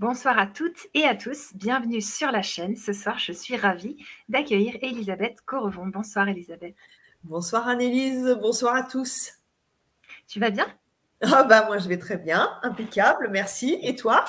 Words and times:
Bonsoir 0.00 0.38
à 0.38 0.46
toutes 0.46 0.86
et 0.94 1.04
à 1.04 1.14
tous, 1.14 1.50
bienvenue 1.54 2.00
sur 2.00 2.32
la 2.32 2.40
chaîne. 2.40 2.74
Ce 2.74 2.94
soir, 2.94 3.18
je 3.18 3.32
suis 3.32 3.54
ravie 3.54 4.02
d'accueillir 4.30 4.78
Elisabeth 4.80 5.42
Correvon. 5.44 5.88
Bonsoir 5.88 6.26
Elisabeth. 6.26 6.74
Bonsoir 7.22 7.68
Annelise, 7.68 8.34
bonsoir 8.40 8.76
à 8.76 8.82
tous. 8.82 9.34
Tu 10.26 10.40
vas 10.40 10.48
bien? 10.48 10.66
Ah 11.20 11.44
bah 11.44 11.66
moi 11.66 11.76
je 11.76 11.86
vais 11.86 11.98
très 11.98 12.16
bien, 12.16 12.50
impeccable, 12.62 13.28
merci. 13.30 13.78
Et 13.82 13.94
toi? 13.94 14.24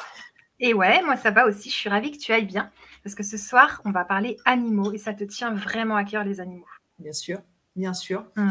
Et 0.59 0.73
ouais, 0.73 1.01
moi 1.03 1.15
ça 1.15 1.31
va 1.31 1.47
aussi, 1.47 1.69
je 1.69 1.75
suis 1.75 1.89
ravie 1.89 2.11
que 2.11 2.17
tu 2.17 2.33
ailles 2.33 2.45
bien 2.45 2.69
parce 3.05 3.15
que 3.15 3.23
ce 3.23 3.37
soir, 3.37 3.81
on 3.85 3.91
va 3.91 4.03
parler 4.03 4.35
animaux 4.43 4.91
et 4.91 4.97
ça 4.97 5.13
te 5.13 5.23
tient 5.23 5.53
vraiment 5.53 5.95
à 5.95 6.03
cœur 6.03 6.25
les 6.25 6.41
animaux. 6.41 6.67
Bien 6.99 7.13
sûr, 7.13 7.39
bien 7.75 7.93
sûr. 7.93 8.25
Hmm. 8.35 8.49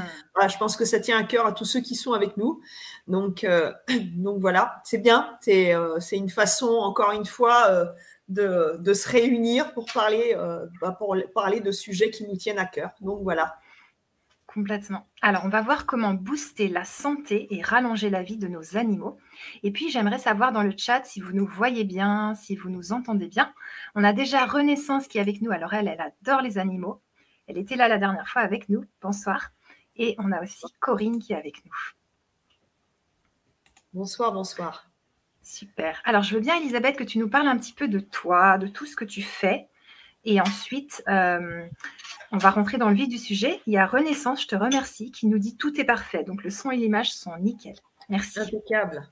Je 0.48 0.57
pense 0.57 0.77
que 0.77 0.84
ça 0.84 1.00
tient 1.00 1.18
à 1.18 1.25
cœur 1.25 1.46
à 1.46 1.53
tous 1.53 1.64
ceux 1.64 1.80
qui 1.80 1.95
sont 1.95 2.12
avec 2.12 2.36
nous. 2.36 2.61
Donc, 3.07 3.45
euh, 3.45 3.73
donc 4.16 4.41
voilà, 4.41 4.80
c'est 4.85 4.98
bien. 4.98 5.35
Euh, 5.48 6.00
c'est 6.00 6.16
une 6.16 6.30
façon, 6.30 6.68
encore 6.68 7.12
une 7.12 7.27
fois, 7.27 7.67
euh, 7.68 7.86
de, 8.29 8.76
de, 8.79 8.95
se 8.95 9.09
réunir 9.09 9.72
pour 9.75 9.86
parler, 9.93 10.36
bah, 10.81 10.93
pour 10.93 11.17
parler 11.35 11.61
de 11.61 11.72
sujets 11.72 12.11
qui 12.11 12.26
nous 12.26 12.36
tiennent 12.36 12.59
à 12.61 12.67
cœur. 12.67 12.90
Donc 13.00 13.22
voilà. 13.22 13.57
Complètement. 14.46 15.07
Alors, 15.23 15.45
on 15.45 15.48
va 15.48 15.62
voir 15.62 15.87
comment 15.87 16.12
booster 16.12 16.67
la 16.67 16.84
santé 16.84 17.46
et 17.54 17.62
rallonger 17.62 18.11
la 18.11 18.25
vie 18.25 18.37
de 18.37 18.48
nos 18.48 18.76
animaux. 18.76 19.17
Et 19.62 19.71
puis, 19.71 19.90
j'aimerais 19.90 20.18
savoir 20.18 20.50
dans 20.50 20.64
le 20.64 20.75
chat 20.76 21.04
si 21.04 21.21
vous 21.21 21.32
nous 21.32 21.46
voyez 21.46 21.84
bien, 21.84 22.34
si 22.34 22.57
vous 22.57 22.68
nous 22.68 22.93
entendez 22.93 23.29
bien. 23.29 23.53
On 23.95 24.03
a 24.03 24.12
déjà 24.12 24.45
Renaissance 24.46 25.07
qui 25.07 25.18
est 25.18 25.21
avec 25.21 25.40
nous. 25.40 25.53
Alors, 25.53 25.73
elle, 25.73 25.87
elle 25.87 26.00
adore 26.00 26.43
les 26.43 26.59
animaux. 26.59 27.00
Elle 27.50 27.59
était 27.59 27.75
là 27.75 27.89
la 27.89 27.99
dernière 27.99 28.29
fois 28.29 28.43
avec 28.43 28.68
nous. 28.68 28.85
Bonsoir. 29.03 29.50
Et 29.96 30.14
on 30.18 30.31
a 30.31 30.40
aussi 30.40 30.67
Corinne 30.79 31.18
qui 31.18 31.32
est 31.32 31.36
avec 31.36 31.64
nous. 31.64 31.75
Bonsoir, 33.92 34.33
bonsoir. 34.33 34.89
Super. 35.42 36.00
Alors, 36.05 36.23
je 36.23 36.36
veux 36.36 36.41
bien, 36.41 36.55
Elisabeth, 36.59 36.97
que 36.97 37.03
tu 37.03 37.19
nous 37.19 37.28
parles 37.28 37.48
un 37.48 37.59
petit 37.59 37.73
peu 37.73 37.89
de 37.89 37.98
toi, 37.98 38.56
de 38.56 38.69
tout 38.69 38.86
ce 38.86 38.95
que 38.95 39.05
tu 39.05 39.20
fais. 39.20 39.67
Et 40.25 40.41
ensuite, 40.41 41.03
euh, 41.09 41.67
on 42.31 42.39
va 42.39 42.51
rentrer 42.51 42.78
dans 42.78 42.89
le 42.89 42.95
vif 42.95 43.09
du 43.09 43.19
sujet. 43.19 43.61
Il 43.67 43.73
y 43.73 43.78
a 43.78 43.84
Renaissance, 43.84 44.43
je 44.43 44.47
te 44.47 44.55
remercie, 44.55 45.11
qui 45.11 45.27
nous 45.27 45.39
dit 45.41 45.56
tout 45.56 45.81
est 45.81 45.84
parfait. 45.84 46.23
Donc, 46.23 46.45
le 46.45 46.51
son 46.51 46.71
et 46.71 46.77
l'image 46.77 47.11
sont 47.11 47.37
nickel. 47.39 47.75
Merci. 48.09 48.39
Impeccable. 48.39 49.11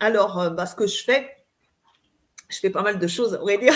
Alors, 0.00 0.38
euh, 0.38 0.50
bah, 0.50 0.66
ce 0.66 0.74
que 0.74 0.86
je 0.86 1.02
fais, 1.02 1.34
je 2.50 2.58
fais 2.58 2.68
pas 2.68 2.82
mal 2.82 2.98
de 2.98 3.06
choses, 3.06 3.38
on 3.40 3.46
va 3.46 3.56
dire. 3.56 3.72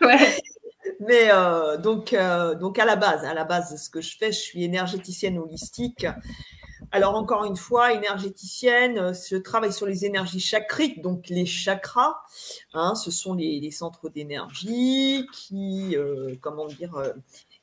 Ouais. 0.00 0.34
Mais 1.06 1.30
euh, 1.30 1.76
donc, 1.76 2.14
donc 2.60 2.78
à 2.78 2.84
la 2.84 2.96
base, 2.96 3.24
à 3.24 3.34
la 3.34 3.44
base, 3.44 3.82
ce 3.82 3.90
que 3.90 4.00
je 4.00 4.16
fais, 4.16 4.32
je 4.32 4.38
suis 4.38 4.64
énergéticienne 4.64 5.38
holistique. 5.38 6.06
Alors 6.90 7.14
encore 7.14 7.44
une 7.44 7.56
fois, 7.56 7.94
énergéticienne, 7.94 8.98
euh, 8.98 9.12
je 9.14 9.36
travaille 9.36 9.72
sur 9.72 9.86
les 9.86 10.04
énergies 10.04 10.40
chacriques, 10.40 11.00
donc 11.00 11.28
les 11.28 11.46
chakras. 11.46 12.16
Hein, 12.74 12.94
ce 12.94 13.10
sont 13.10 13.32
les, 13.34 13.70
centres 13.70 14.10
d'énergie 14.10 15.26
qui, 15.32 15.96
euh, 15.96 16.34
comment 16.42 16.66
dire, 16.66 16.94
euh, 16.96 17.12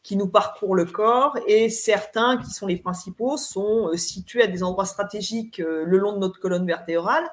qui 0.01 0.15
nous 0.15 0.27
parcourent 0.27 0.75
le 0.75 0.85
corps 0.85 1.37
et 1.45 1.69
certains 1.69 2.37
qui 2.37 2.49
sont 2.49 2.65
les 2.65 2.77
principaux 2.77 3.37
sont 3.37 3.91
situés 3.95 4.41
à 4.41 4.47
des 4.47 4.63
endroits 4.63 4.85
stratégiques 4.85 5.57
le 5.59 5.97
long 5.97 6.13
de 6.13 6.17
notre 6.17 6.39
colonne 6.39 6.65
vertébrale 6.65 7.25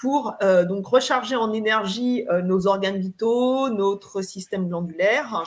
pour 0.00 0.34
donc 0.40 0.86
recharger 0.86 1.36
en 1.36 1.52
énergie 1.52 2.24
nos 2.44 2.66
organes 2.66 2.96
vitaux, 2.96 3.68
notre 3.68 4.22
système 4.22 4.66
glandulaire, 4.66 5.44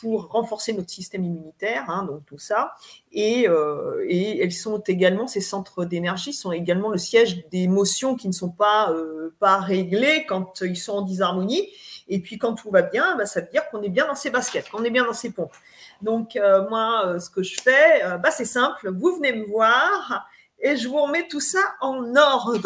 pour 0.00 0.28
renforcer 0.28 0.72
notre 0.72 0.90
système 0.90 1.24
immunitaire, 1.24 1.88
hein, 1.88 2.04
donc 2.04 2.24
tout 2.26 2.38
ça. 2.38 2.74
Et, 3.12 3.48
euh, 3.48 4.04
et, 4.08 4.42
elles 4.42 4.52
sont 4.52 4.78
également, 4.80 5.26
ces 5.26 5.40
centres 5.40 5.84
d'énergie 5.84 6.32
sont 6.32 6.52
également 6.52 6.90
le 6.90 6.98
siège 6.98 7.48
d'émotions 7.48 8.14
qui 8.14 8.28
ne 8.28 8.32
sont 8.32 8.50
pas, 8.50 8.90
euh, 8.92 9.34
pas 9.38 9.58
réglées 9.58 10.26
quand 10.28 10.60
ils 10.60 10.76
sont 10.76 10.92
en 10.92 11.02
disharmonie. 11.02 11.68
Et 12.08 12.20
puis 12.20 12.38
quand 12.38 12.54
tout 12.54 12.70
va 12.70 12.82
bien, 12.82 13.16
bah, 13.16 13.26
ça 13.26 13.40
veut 13.40 13.48
dire 13.50 13.68
qu'on 13.70 13.82
est 13.82 13.88
bien 13.88 14.06
dans 14.06 14.14
ses 14.14 14.30
baskets, 14.30 14.68
qu'on 14.70 14.84
est 14.84 14.90
bien 14.90 15.04
dans 15.04 15.12
ses 15.12 15.30
pompes. 15.30 15.56
Donc 16.02 16.36
euh, 16.36 16.68
moi, 16.68 17.18
ce 17.18 17.30
que 17.30 17.42
je 17.42 17.60
fais, 17.60 18.02
bah, 18.22 18.30
c'est 18.30 18.44
simple, 18.44 18.92
vous 18.92 19.16
venez 19.16 19.32
me 19.32 19.44
voir 19.46 20.28
et 20.60 20.76
je 20.76 20.88
vous 20.88 21.02
remets 21.02 21.26
tout 21.28 21.40
ça 21.40 21.60
en 21.80 22.14
ordre 22.14 22.58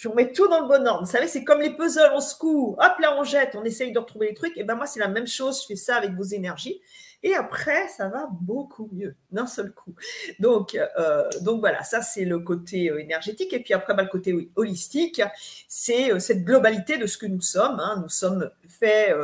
je 0.00 0.08
remets 0.08 0.32
tout 0.32 0.48
dans 0.48 0.60
le 0.60 0.66
bon 0.66 0.86
ordre. 0.88 1.04
Vous 1.04 1.10
savez, 1.10 1.28
c'est 1.28 1.44
comme 1.44 1.60
les 1.60 1.76
puzzles, 1.76 2.12
on 2.14 2.20
secoue, 2.20 2.74
hop 2.78 2.98
là 3.00 3.16
on 3.18 3.22
jette, 3.22 3.54
on 3.54 3.64
essaye 3.64 3.92
de 3.92 3.98
retrouver 3.98 4.28
les 4.28 4.34
trucs. 4.34 4.56
Et 4.56 4.64
ben 4.64 4.74
moi, 4.74 4.86
c'est 4.86 4.98
la 4.98 5.08
même 5.08 5.26
chose, 5.26 5.60
je 5.60 5.66
fais 5.66 5.76
ça 5.76 5.96
avec 5.96 6.12
vos 6.12 6.22
énergies. 6.22 6.80
Et 7.22 7.34
après, 7.34 7.86
ça 7.88 8.08
va 8.08 8.28
beaucoup 8.32 8.88
mieux 8.92 9.14
d'un 9.30 9.46
seul 9.46 9.72
coup. 9.72 9.94
Donc, 10.38 10.74
euh, 10.74 11.28
donc 11.42 11.60
voilà, 11.60 11.82
ça 11.82 12.00
c'est 12.00 12.24
le 12.24 12.38
côté 12.38 12.90
euh, 12.90 12.98
énergétique. 12.98 13.52
Et 13.52 13.60
puis 13.60 13.74
après, 13.74 13.92
bah, 13.92 14.02
le 14.02 14.08
côté 14.08 14.50
holistique, 14.56 15.20
c'est 15.68 16.14
euh, 16.14 16.18
cette 16.18 16.44
globalité 16.44 16.96
de 16.96 17.04
ce 17.04 17.18
que 17.18 17.26
nous 17.26 17.42
sommes. 17.42 17.78
Hein. 17.78 18.00
Nous 18.02 18.08
sommes 18.08 18.50
faits 18.68 19.14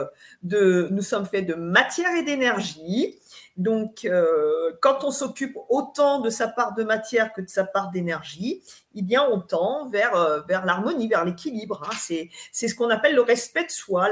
de, 0.42 0.88
nous 0.90 1.00
sommes 1.00 1.24
faits 1.24 1.46
de 1.46 1.54
matière 1.54 2.14
et 2.16 2.22
d'énergie. 2.22 3.18
Donc, 3.56 4.04
euh, 4.04 4.72
quand 4.82 5.02
on 5.04 5.10
s'occupe 5.10 5.56
autant 5.70 6.20
de 6.20 6.28
sa 6.28 6.46
part 6.48 6.74
de 6.74 6.84
matière 6.84 7.32
que 7.32 7.40
de 7.40 7.48
sa 7.48 7.64
part 7.64 7.90
d'énergie, 7.90 8.62
eh 8.94 9.02
bien, 9.02 9.26
on 9.30 9.40
tend 9.40 9.88
vers, 9.88 10.14
euh, 10.14 10.40
vers 10.42 10.66
l'harmonie, 10.66 11.08
vers 11.08 11.24
l'équilibre. 11.24 11.82
Hein. 11.86 11.94
C'est, 11.98 12.28
c'est 12.52 12.68
ce 12.68 12.74
qu'on 12.74 12.90
appelle 12.90 13.14
le 13.14 13.22
respect 13.22 13.64
de 13.64 13.70
soi, 13.70 14.08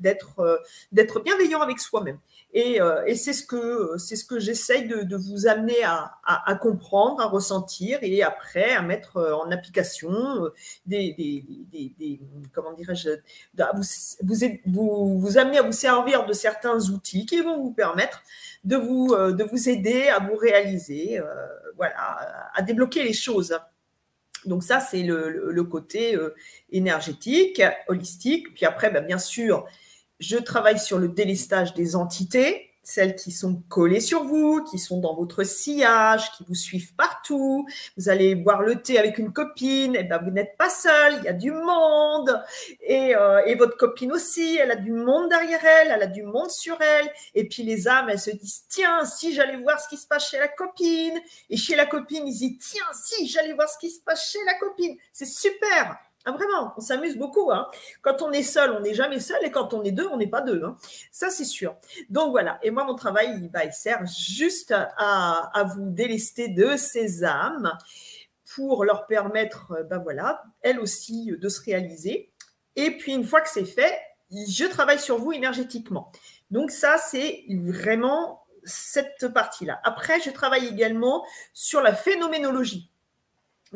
d'être, 0.00 0.40
euh, 0.40 0.58
d'être 0.92 1.20
bienveillant 1.20 1.60
avec 1.60 1.80
soi-même. 1.80 2.18
Et, 2.56 2.78
et, 3.06 3.16
c'est 3.16 3.32
ce 3.32 3.44
que, 3.44 3.98
c'est 3.98 4.14
ce 4.14 4.24
que 4.24 4.38
j'essaye 4.38 4.86
de, 4.86 5.16
vous 5.16 5.48
amener 5.48 5.82
à, 5.82 6.54
comprendre, 6.62 7.20
à 7.20 7.26
ressentir 7.26 7.98
et 8.02 8.22
après 8.22 8.70
à 8.72 8.80
mettre 8.80 9.20
en 9.20 9.50
application 9.50 10.12
des, 10.86 11.14
des, 11.18 12.20
comment 12.52 12.72
dirais-je, 12.72 13.10
vous, 14.66 15.18
vous, 15.18 15.38
amener 15.38 15.58
à 15.58 15.62
vous 15.62 15.72
servir 15.72 16.26
de 16.26 16.32
certains 16.32 16.78
outils 16.90 17.26
qui 17.26 17.40
vont 17.40 17.60
vous 17.60 17.72
permettre 17.72 18.22
de 18.64 18.76
vous, 18.76 19.12
euh, 19.12 19.32
de 19.32 19.44
vous 19.44 19.68
aider 19.68 20.08
à 20.08 20.18
vous 20.18 20.36
réaliser, 20.36 21.18
euh, 21.18 21.24
voilà, 21.76 22.50
à 22.54 22.62
débloquer 22.62 23.02
les 23.02 23.12
choses. 23.12 23.58
Donc 24.46 24.62
ça, 24.62 24.80
c'est 24.80 25.02
le, 25.02 25.62
côté 25.64 26.16
euh, 26.16 26.34
énergétique, 26.70 27.62
holistique. 27.88 28.52
Puis 28.54 28.66
après, 28.66 28.90
ben, 28.90 29.04
bien 29.04 29.18
sûr, 29.18 29.66
je 30.24 30.38
travaille 30.38 30.78
sur 30.78 30.98
le 30.98 31.08
délestage 31.08 31.74
des 31.74 31.96
entités 31.96 32.70
celles 32.84 33.16
qui 33.16 33.32
sont 33.32 33.62
collées 33.68 34.00
sur 34.00 34.24
vous, 34.24 34.62
qui 34.62 34.78
sont 34.78 35.00
dans 35.00 35.14
votre 35.14 35.42
sillage, 35.42 36.30
qui 36.32 36.44
vous 36.46 36.54
suivent 36.54 36.94
partout. 36.94 37.66
Vous 37.96 38.08
allez 38.08 38.34
boire 38.34 38.62
le 38.62 38.80
thé 38.82 38.98
avec 38.98 39.18
une 39.18 39.32
copine, 39.32 39.96
et 39.96 40.04
ben 40.04 40.20
vous 40.22 40.30
n'êtes 40.30 40.56
pas 40.58 40.68
seul, 40.68 41.14
il 41.18 41.24
y 41.24 41.28
a 41.28 41.32
du 41.32 41.50
monde. 41.50 42.42
Et, 42.82 43.16
euh, 43.16 43.42
et, 43.46 43.54
votre 43.54 43.76
copine 43.76 44.12
aussi, 44.12 44.58
elle 44.60 44.70
a 44.70 44.76
du 44.76 44.92
monde 44.92 45.30
derrière 45.30 45.64
elle, 45.64 45.92
elle 45.92 46.02
a 46.02 46.06
du 46.06 46.22
monde 46.22 46.50
sur 46.50 46.80
elle. 46.80 47.10
Et 47.34 47.48
puis 47.48 47.62
les 47.62 47.88
âmes, 47.88 48.10
elles 48.10 48.20
se 48.20 48.30
disent, 48.30 48.64
tiens, 48.68 49.04
si 49.04 49.34
j'allais 49.34 49.56
voir 49.56 49.80
ce 49.80 49.88
qui 49.88 49.96
se 49.96 50.06
passe 50.06 50.28
chez 50.28 50.38
la 50.38 50.48
copine. 50.48 51.18
Et 51.48 51.56
chez 51.56 51.76
la 51.76 51.86
copine, 51.86 52.28
ils 52.28 52.36
disent, 52.36 52.58
tiens, 52.60 52.84
si 52.92 53.26
j'allais 53.26 53.54
voir 53.54 53.68
ce 53.68 53.78
qui 53.78 53.90
se 53.90 54.00
passe 54.00 54.30
chez 54.30 54.44
la 54.44 54.54
copine. 54.58 54.96
C'est 55.12 55.24
super. 55.26 55.96
Ah, 56.26 56.32
vraiment, 56.32 56.72
on 56.76 56.80
s'amuse 56.80 57.18
beaucoup. 57.18 57.50
Hein. 57.50 57.68
Quand 58.00 58.22
on 58.22 58.32
est 58.32 58.42
seul, 58.42 58.72
on 58.72 58.80
n'est 58.80 58.94
jamais 58.94 59.20
seul. 59.20 59.44
Et 59.44 59.50
quand 59.50 59.74
on 59.74 59.82
est 59.82 59.92
deux, 59.92 60.08
on 60.08 60.16
n'est 60.16 60.26
pas 60.26 60.40
deux. 60.40 60.62
Hein. 60.64 60.76
Ça, 61.12 61.28
c'est 61.28 61.44
sûr. 61.44 61.76
Donc 62.08 62.30
voilà. 62.30 62.58
Et 62.62 62.70
moi, 62.70 62.84
mon 62.84 62.94
travail, 62.94 63.48
bah, 63.52 63.64
il 63.64 63.72
sert 63.72 64.06
juste 64.06 64.74
à, 64.96 65.64
vous 65.74 65.90
délester 65.90 66.48
de 66.48 66.76
ces 66.76 67.24
âmes 67.24 67.76
pour 68.54 68.84
leur 68.84 69.06
permettre, 69.06 69.84
ben 69.90 69.98
voilà, 69.98 70.44
elles 70.62 70.78
aussi, 70.78 71.32
de 71.36 71.48
se 71.48 71.60
réaliser. 71.62 72.30
Et 72.76 72.96
puis, 72.96 73.12
une 73.12 73.24
fois 73.24 73.40
que 73.40 73.48
c'est 73.48 73.64
fait, 73.64 73.98
je 74.30 74.64
travaille 74.64 74.98
sur 74.98 75.18
vous 75.18 75.32
énergétiquement. 75.32 76.10
Donc 76.50 76.70
ça, 76.70 76.96
c'est 76.98 77.44
vraiment 77.50 78.44
cette 78.64 79.28
partie-là. 79.28 79.80
Après, 79.84 80.20
je 80.20 80.30
travaille 80.30 80.66
également 80.66 81.24
sur 81.52 81.80
la 81.80 81.92
phénoménologie. 81.94 82.90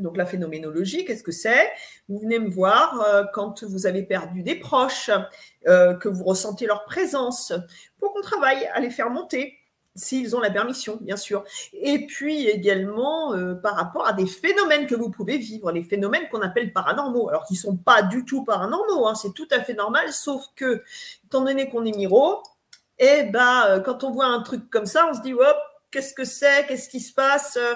Donc 0.02 0.16
la 0.16 0.26
phénoménologie, 0.26 1.04
qu'est-ce 1.04 1.22
que 1.22 1.32
c'est? 1.32 1.70
Vous 2.08 2.18
venez 2.18 2.38
me 2.38 2.50
voir 2.50 3.00
euh, 3.00 3.24
quand 3.32 3.64
vous 3.64 3.86
avez 3.86 4.02
perdu 4.02 4.42
des 4.42 4.54
proches, 4.54 5.10
euh, 5.66 5.94
que 5.94 6.08
vous 6.08 6.24
ressentez 6.24 6.66
leur 6.66 6.84
présence, 6.84 7.52
pour 7.98 8.12
qu'on 8.12 8.20
travaille 8.20 8.66
à 8.72 8.80
les 8.80 8.90
faire 8.90 9.10
monter, 9.10 9.54
s'ils 9.94 10.36
ont 10.36 10.40
la 10.40 10.50
permission, 10.50 10.98
bien 11.00 11.16
sûr. 11.16 11.44
Et 11.72 12.06
puis 12.06 12.46
également 12.46 13.34
euh, 13.34 13.54
par 13.54 13.74
rapport 13.74 14.06
à 14.06 14.12
des 14.12 14.26
phénomènes 14.26 14.86
que 14.86 14.94
vous 14.94 15.10
pouvez 15.10 15.38
vivre, 15.38 15.72
les 15.72 15.82
phénomènes 15.82 16.28
qu'on 16.30 16.40
appelle 16.40 16.72
paranormaux, 16.72 17.28
alors 17.28 17.44
qui 17.44 17.54
ne 17.54 17.58
sont 17.58 17.76
pas 17.76 18.02
du 18.02 18.24
tout 18.24 18.44
paranormaux, 18.44 19.06
hein, 19.06 19.14
c'est 19.14 19.34
tout 19.34 19.48
à 19.50 19.60
fait 19.60 19.74
normal, 19.74 20.12
sauf 20.12 20.44
que, 20.54 20.82
étant 21.26 21.42
donné 21.42 21.68
qu'on 21.68 21.84
est 21.84 21.96
miro, 21.96 22.42
eh 23.00 23.24
ben, 23.24 23.80
quand 23.84 24.04
on 24.04 24.10
voit 24.10 24.26
un 24.26 24.42
truc 24.42 24.70
comme 24.70 24.86
ça, 24.86 25.08
on 25.10 25.14
se 25.14 25.20
dit, 25.20 25.32
hop, 25.32 25.56
qu'est-ce 25.90 26.14
que 26.14 26.24
c'est, 26.24 26.66
qu'est-ce 26.66 26.88
qui 26.88 27.00
se 27.00 27.12
passe, 27.12 27.56
euh, 27.56 27.74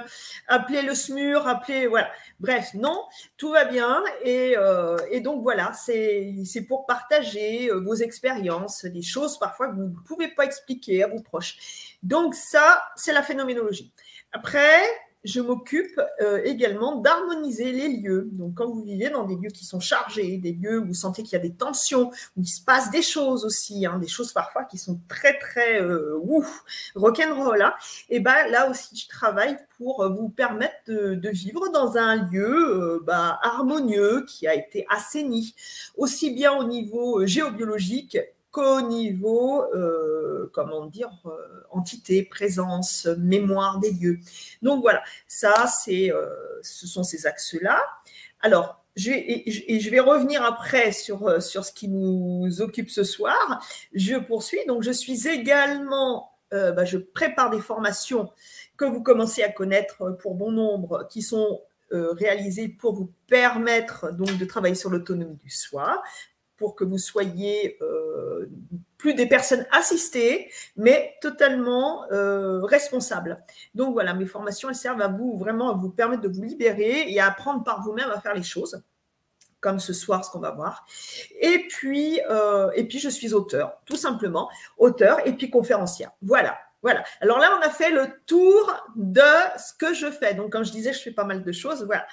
appelez 0.48 0.82
le 0.82 0.94
SMUR, 0.94 1.46
appelez, 1.46 1.86
voilà. 1.86 2.10
Bref, 2.40 2.74
non, 2.74 3.04
tout 3.36 3.50
va 3.52 3.64
bien. 3.64 4.02
Et, 4.24 4.54
euh, 4.56 4.96
donc 5.20 5.42
voilà, 5.42 5.72
c'est 5.72 6.66
pour 6.68 6.86
partager 6.86 7.70
euh, 7.70 7.80
vos 7.80 7.94
expériences, 7.94 8.84
des 8.84 9.02
choses 9.02 9.38
parfois 9.38 9.68
que 9.68 9.76
vous 9.76 9.88
ne 9.88 10.06
pouvez 10.06 10.28
pas 10.28 10.44
expliquer 10.44 11.04
à 11.04 11.08
vos 11.08 11.20
proches. 11.20 11.96
Donc 12.02 12.34
ça, 12.34 12.84
c'est 12.96 13.12
la 13.12 13.22
phénoménologie. 13.22 13.92
Après, 14.32 14.80
je 15.24 15.40
m'occupe 15.40 16.00
euh, 16.20 16.40
également 16.44 16.96
d'harmoniser 16.96 17.72
les 17.72 17.88
lieux. 17.88 18.28
Donc, 18.32 18.54
quand 18.54 18.68
vous 18.68 18.82
vivez 18.82 19.08
dans 19.08 19.24
des 19.24 19.36
lieux 19.36 19.50
qui 19.50 19.64
sont 19.64 19.80
chargés, 19.80 20.38
des 20.38 20.52
lieux 20.52 20.80
où 20.80 20.86
vous 20.86 20.94
sentez 20.94 21.22
qu'il 21.22 21.34
y 21.34 21.36
a 21.36 21.42
des 21.42 21.52
tensions, 21.52 22.10
où 22.36 22.42
il 22.42 22.46
se 22.46 22.60
passe 22.62 22.90
des 22.90 23.02
choses 23.02 23.44
aussi, 23.44 23.86
hein, 23.86 23.98
des 23.98 24.08
choses 24.08 24.32
parfois 24.32 24.64
qui 24.64 24.78
sont 24.78 25.00
très, 25.08 25.38
très 25.38 25.80
euh, 25.80 26.18
ouf, 26.22 26.64
rock'n'roll, 26.94 27.62
hein, 27.62 27.74
et 28.08 28.20
ben 28.20 28.48
là 28.50 28.68
aussi, 28.70 28.96
je 28.96 29.08
travaille 29.08 29.56
pour 29.78 30.08
vous 30.12 30.28
permettre 30.28 30.74
de, 30.86 31.28
vivre 31.32 31.70
dans 31.70 31.96
un 31.96 32.16
lieu 32.30 32.46
euh, 32.46 33.00
bah, 33.04 33.38
harmonieux 33.42 34.24
qui 34.28 34.46
a 34.46 34.54
été 34.54 34.86
assaini, 34.90 35.54
aussi 35.96 36.30
bien 36.30 36.52
au 36.52 36.64
niveau 36.64 37.24
géobiologique 37.26 38.18
qu'au 38.52 38.82
niveau, 38.82 39.62
euh, 39.74 40.50
comment 40.52 40.84
dire, 40.86 41.10
euh, 41.24 41.62
entité, 41.70 42.22
présence, 42.22 43.06
mémoire 43.18 43.80
des 43.80 43.90
lieux. 43.92 44.20
Donc 44.60 44.82
voilà, 44.82 45.02
ça, 45.26 45.66
c'est, 45.66 46.12
euh, 46.12 46.28
ce 46.62 46.86
sont 46.86 47.02
ces 47.02 47.26
axes-là. 47.26 47.82
Alors, 48.40 48.84
je 48.94 49.10
et, 49.10 49.80
je 49.80 49.90
vais 49.90 50.00
revenir 50.00 50.44
après 50.44 50.92
sur, 50.92 51.42
sur 51.42 51.64
ce 51.64 51.72
qui 51.72 51.88
nous 51.88 52.60
occupe 52.60 52.90
ce 52.90 53.04
soir. 53.04 53.64
Je 53.94 54.16
poursuis. 54.16 54.60
Donc, 54.68 54.82
je 54.82 54.90
suis 54.90 55.26
également, 55.28 56.30
bah, 56.50 56.84
je 56.84 56.98
prépare 56.98 57.48
des 57.48 57.60
formations 57.60 58.30
que 58.76 58.84
vous 58.84 59.02
commencez 59.02 59.42
à 59.42 59.48
connaître 59.48 60.18
pour 60.20 60.34
bon 60.34 60.52
nombre, 60.52 61.08
qui 61.08 61.22
sont 61.22 61.62
réalisées 61.90 62.68
pour 62.68 62.94
vous 62.94 63.10
permettre 63.28 64.12
donc 64.12 64.36
de 64.36 64.44
travailler 64.44 64.74
sur 64.74 64.90
l'autonomie 64.90 65.36
du 65.36 65.48
soi, 65.48 66.02
pour 66.62 66.76
que 66.76 66.84
vous 66.84 66.96
soyez 66.98 67.76
euh, 67.82 68.48
plus 68.96 69.14
des 69.14 69.26
personnes 69.26 69.66
assistées, 69.72 70.48
mais 70.76 71.16
totalement 71.20 72.04
euh, 72.12 72.62
responsables. 72.62 73.42
Donc 73.74 73.94
voilà, 73.94 74.14
mes 74.14 74.26
formations, 74.26 74.68
elles 74.68 74.76
servent 74.76 75.02
à 75.02 75.08
vous 75.08 75.36
vraiment 75.36 75.70
à 75.70 75.74
vous 75.74 75.90
permettre 75.90 76.22
de 76.22 76.28
vous 76.28 76.42
libérer 76.42 77.10
et 77.10 77.18
à 77.18 77.26
apprendre 77.26 77.64
par 77.64 77.82
vous-même 77.82 78.08
à 78.10 78.20
faire 78.20 78.34
les 78.34 78.44
choses 78.44 78.80
comme 79.58 79.80
ce 79.80 79.92
soir, 79.92 80.24
ce 80.24 80.30
qu'on 80.30 80.38
va 80.38 80.52
voir. 80.52 80.86
Et 81.40 81.66
puis, 81.68 82.20
euh, 82.30 82.70
et 82.76 82.86
puis, 82.86 83.00
je 83.00 83.08
suis 83.08 83.34
auteur, 83.34 83.80
tout 83.86 83.96
simplement, 83.96 84.48
auteur 84.78 85.26
et 85.26 85.32
puis 85.32 85.50
conférencière. 85.50 86.12
Voilà. 86.22 86.56
Voilà. 86.82 87.04
Alors 87.20 87.38
là, 87.38 87.56
on 87.58 87.64
a 87.64 87.70
fait 87.70 87.90
le 87.90 88.08
tour 88.26 88.74
de 88.96 89.20
ce 89.56 89.72
que 89.78 89.94
je 89.94 90.10
fais. 90.10 90.34
Donc, 90.34 90.52
quand 90.52 90.64
je 90.64 90.72
disais, 90.72 90.92
je 90.92 90.98
fais 90.98 91.12
pas 91.12 91.24
mal 91.24 91.44
de 91.44 91.52
choses. 91.52 91.84
Voilà. 91.84 92.06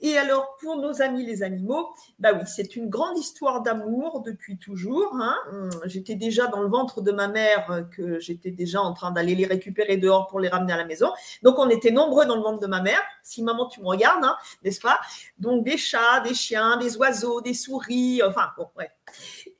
Et 0.00 0.16
alors, 0.16 0.56
pour 0.60 0.78
nos 0.78 1.02
amis 1.02 1.26
les 1.26 1.42
animaux, 1.42 1.94
bah 2.18 2.30
oui, 2.32 2.40
c'est 2.46 2.74
une 2.74 2.88
grande 2.88 3.18
histoire 3.18 3.60
d'amour 3.60 4.22
depuis 4.22 4.56
toujours. 4.56 5.14
Hein. 5.14 5.36
Hum, 5.52 5.70
j'étais 5.84 6.14
déjà 6.14 6.46
dans 6.46 6.62
le 6.62 6.68
ventre 6.68 7.02
de 7.02 7.12
ma 7.12 7.28
mère, 7.28 7.70
euh, 7.70 7.82
que 7.82 8.18
j'étais 8.18 8.50
déjà 8.50 8.80
en 8.80 8.94
train 8.94 9.10
d'aller 9.10 9.34
les 9.34 9.46
récupérer 9.46 9.98
dehors 9.98 10.26
pour 10.26 10.40
les 10.40 10.48
ramener 10.48 10.72
à 10.72 10.78
la 10.78 10.86
maison. 10.86 11.12
Donc, 11.42 11.58
on 11.58 11.68
était 11.68 11.90
nombreux 11.90 12.24
dans 12.24 12.36
le 12.36 12.42
ventre 12.42 12.60
de 12.60 12.66
ma 12.66 12.80
mère. 12.80 13.00
Si 13.22 13.42
maman, 13.42 13.66
tu 13.68 13.80
me 13.80 13.86
regardes, 13.86 14.24
hein, 14.24 14.36
n'est-ce 14.62 14.80
pas? 14.80 15.00
Donc, 15.38 15.64
des 15.64 15.76
chats, 15.76 16.20
des 16.20 16.34
chiens, 16.34 16.78
des 16.78 16.96
oiseaux, 16.96 17.42
des 17.42 17.54
souris. 17.54 18.22
Enfin, 18.22 18.48
bon, 18.56 18.68
ouais. 18.76 18.90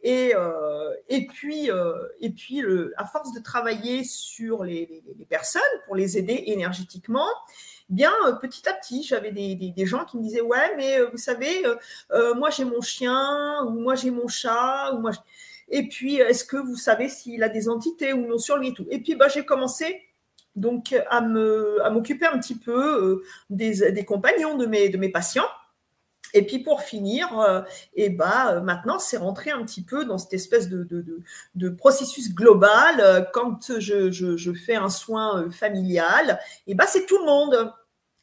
Et, 0.06 0.34
euh, 0.36 0.94
et 1.08 1.26
puis, 1.26 1.70
euh, 1.70 1.94
et 2.20 2.28
puis 2.28 2.62
à 2.98 3.06
force 3.06 3.32
de 3.32 3.40
travailler 3.40 4.04
sur 4.04 4.62
les, 4.62 5.02
personnes 5.30 5.62
pour 5.86 5.96
les 5.96 6.18
aider 6.18 6.44
énergétiquement, 6.48 7.26
bien 7.88 8.12
euh, 8.26 8.32
petit 8.34 8.68
à 8.68 8.74
petit, 8.74 9.02
j'avais 9.02 9.32
des, 9.32 9.86
gens 9.86 10.04
qui 10.04 10.18
me 10.18 10.22
disaient 10.22 10.42
ouais, 10.42 10.76
mais 10.76 11.00
vous 11.10 11.16
savez, 11.16 11.64
moi 12.36 12.50
j'ai 12.50 12.66
mon 12.66 12.82
chien 12.82 13.64
ou 13.64 13.70
moi 13.70 13.94
j'ai 13.94 14.10
mon 14.10 14.28
chat 14.28 14.92
ou 14.92 14.98
moi. 14.98 15.12
Et 15.70 15.88
puis, 15.88 16.16
est-ce 16.16 16.44
que 16.44 16.58
vous 16.58 16.76
savez 16.76 17.08
s'il 17.08 17.42
a 17.42 17.48
des 17.48 17.70
entités 17.70 18.12
ou 18.12 18.26
non 18.26 18.36
sur 18.36 18.58
lui 18.58 18.68
et 18.68 18.74
tout? 18.74 18.86
Et 18.90 18.98
puis, 18.98 19.14
bah, 19.14 19.28
j'ai 19.28 19.46
commencé 19.46 20.02
donc 20.54 20.92
à 21.08 21.16
à 21.16 21.90
m'occuper 21.90 22.26
un 22.26 22.38
petit 22.38 22.56
peu 22.56 23.24
des, 23.48 23.90
des 23.90 24.04
compagnons 24.04 24.58
de 24.58 24.66
mes 24.66 24.90
de 24.90 24.98
mes 24.98 25.08
patients 25.08 25.48
et 26.34 26.42
puis 26.42 26.58
pour 26.58 26.82
finir, 26.82 27.28
et 27.32 27.36
euh, 27.38 27.62
eh 27.94 28.10
ben, 28.10 28.48
euh, 28.48 28.60
maintenant, 28.60 28.98
c'est 28.98 29.16
rentré 29.16 29.52
un 29.52 29.64
petit 29.64 29.82
peu 29.82 30.04
dans 30.04 30.19
cette 30.19 30.34
espèce 30.34 30.69
de, 30.69 30.84
de, 31.54 31.69
processus 31.70 32.34
global. 32.34 32.96
Euh, 33.00 33.22
quand 33.32 33.78
je, 33.78 34.10
je, 34.10 34.52
fais 34.52 34.75
un 34.75 34.90
soin 34.90 35.48
familial, 35.50 36.40
et 36.66 36.72
eh 36.72 36.75
ben, 36.75 36.84
c'est 36.88 37.06
tout 37.06 37.19
le 37.19 37.25
monde. 37.25 37.72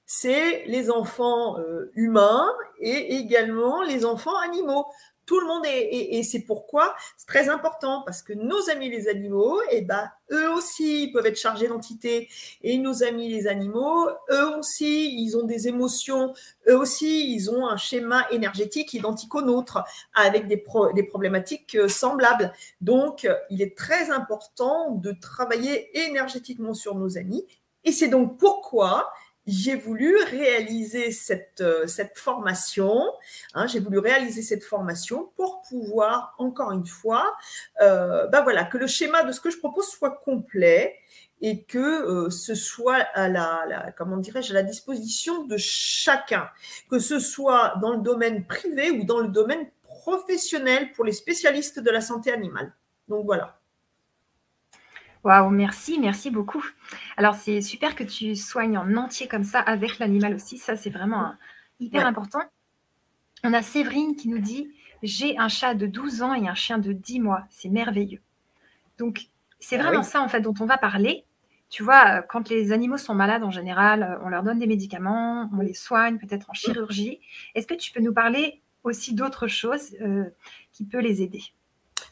C'est 0.06 0.66
les 0.66 0.92
enfants 0.92 1.56
humains 1.96 2.46
et 2.82 3.16
également 3.16 3.82
les 3.82 4.04
enfants 4.04 4.38
animaux 4.40 4.86
tout 5.26 5.40
le 5.40 5.48
monde 5.48 5.66
est, 5.66 6.18
et, 6.18 6.24
c'est 6.24 6.42
pourquoi 6.42 6.96
c'est 7.18 7.28
très 7.28 7.50
important 7.50 8.04
parce 8.06 8.22
que 8.22 8.34
nos 8.34 8.70
amis 8.70 8.90
les 8.90 9.08
animaux, 9.08 9.62
et 9.64 9.78
eh 9.78 9.82
ben, 9.82 10.10
eux 10.32 10.50
aussi 10.52 11.10
peuvent 11.14 11.26
être 11.26 11.38
chargés 11.38 11.68
d'entités 11.68 12.30
et 12.64 12.78
nos 12.78 13.04
amis 13.04 13.30
les 13.30 13.48
animaux, 13.48 14.10
eux 14.32 14.58
aussi, 14.58 15.16
ils 15.22 15.38
ont 15.38 15.44
des 15.44 15.68
émotions, 15.68 16.34
eux 16.68 16.78
aussi, 16.78 17.34
ils 17.34 17.50
ont 17.50 17.68
un 17.68 17.78
schéma 17.78 18.26
énergétique 18.32 18.94
identique 18.94 19.34
au 19.36 19.42
nôtre 19.42 19.84
avec 20.14 20.48
des, 20.48 20.64
des 20.96 21.04
problématiques 21.04 21.76
euh, 21.76 21.88
semblables. 21.88 22.54
Donc, 22.82 23.28
il 23.50 23.62
est 23.62 23.78
très 23.78 24.12
important 24.12 24.92
de 24.92 25.12
travailler 25.12 25.98
énergétiquement 26.08 26.74
sur 26.74 26.96
nos 26.96 27.18
amis. 27.18 27.46
Et 27.84 27.92
c'est 27.92 28.10
donc 28.10 28.38
pourquoi 28.38 29.12
j'ai 29.48 29.76
voulu 29.76 30.16
réaliser 30.24 31.12
cette, 31.12 31.62
euh, 31.62 31.88
cette 31.88 32.18
formation. 32.18 33.12
Hein, 33.54 33.68
j'ai 33.68 33.80
voulu 33.80 34.00
réaliser 34.00 34.42
cette 34.42 34.64
formation 34.64 35.32
pour 35.36 35.62
pouvoir, 35.64 36.36
encore 36.38 36.72
une 36.72 36.86
fois, 36.86 37.36
euh, 37.82 38.28
ben 38.28 38.42
voilà, 38.42 38.66
que 38.66 38.78
le 38.78 38.88
schéma 38.88 39.24
de 39.24 39.32
ce 39.32 39.40
que 39.40 39.50
je 39.50 39.58
propose 39.58 39.88
soit 39.88 40.18
complet 40.24 40.96
et 41.42 41.64
que 41.64 41.80
euh, 41.80 42.30
ce 42.30 42.54
soit 42.54 43.02
à 43.16 43.28
la, 43.28 43.92
comment 43.98 44.18
dirais-je 44.18 44.52
à 44.52 44.54
la 44.54 44.64
disposition 44.64 45.46
de 45.46 45.58
chacun, 45.58 46.48
que 46.90 47.00
ce 47.00 47.20
soit 47.20 47.74
dans 47.82 47.94
le 47.94 48.02
domaine 48.02 48.46
privé 48.46 48.92
ou 48.92 49.06
dans 49.06 49.20
le 49.20 49.30
domaine 49.30 49.68
professionnel 49.82 50.92
pour 50.94 51.04
les 51.04 51.14
spécialistes 51.14 51.80
de 51.80 51.90
la 51.90 52.02
santé 52.02 52.32
animale. 52.32 52.74
Donc 53.08 53.26
voilà. 53.26 53.61
Waouh, 55.24 55.50
merci, 55.52 56.00
merci 56.00 56.32
beaucoup. 56.32 56.66
Alors, 57.16 57.36
c'est 57.36 57.62
super 57.62 57.96
que 57.96 58.04
tu 58.04 58.36
soignes 58.36 58.78
en 58.78 58.96
entier 58.98 59.28
comme 59.28 59.44
ça 59.44 59.60
avec 59.60 60.00
l'animal 60.00 60.34
aussi. 60.34 60.58
Ça, 60.58 60.76
c'est 60.76 60.90
vraiment 60.90 61.34
hyper 61.80 62.06
important. 62.08 62.42
On 63.44 63.54
a 63.54 63.62
Séverine 63.62 64.16
qui 64.16 64.30
nous 64.30 64.40
dit 64.40 64.72
J'ai 65.04 65.38
un 65.38 65.48
chat 65.48 65.76
de 65.76 65.86
12 65.86 66.24
ans 66.24 66.34
et 66.34 66.48
un 66.48 66.56
chien 66.56 66.80
de 66.80 66.92
10 66.92 67.20
mois. 67.20 67.44
C'est 67.50 67.70
merveilleux. 67.70 68.22
Donc, 68.98 69.28
c'est 69.60 69.78
ah 69.78 69.84
vraiment 69.84 70.04
ça, 70.04 70.22
en 70.22 70.28
fait, 70.28 70.42
dont 70.42 70.56
on 70.60 70.66
va 70.66 70.78
parler. 70.78 71.26
Tu 71.70 71.84
vois, 71.84 72.18
euh, 72.18 72.22
quand 72.22 72.50
les 72.50 72.72
animaux 72.72 72.98
sont 72.98 73.16
malades 73.16 73.44
en 73.44 73.52
général, 73.52 74.04
euh, 74.04 74.26
on 74.26 74.30
leur 74.30 74.44
donne 74.44 74.60
des 74.60 74.68
médicaments, 74.68 75.50
on 75.54 75.62
les 75.62 75.74
soigne, 75.74 76.18
peut-être 76.18 76.50
en 76.50 76.54
chirurgie. 76.54 77.20
Est-ce 77.56 77.66
que 77.66 77.74
tu 77.74 77.92
peux 77.92 78.02
nous 78.02 78.14
parler 78.14 78.62
aussi 78.84 79.14
d'autres 79.16 79.48
choses 79.48 79.96
euh, 80.02 80.26
qui 80.74 80.84
peuvent 80.84 81.02
les 81.02 81.22
aider? 81.22 81.42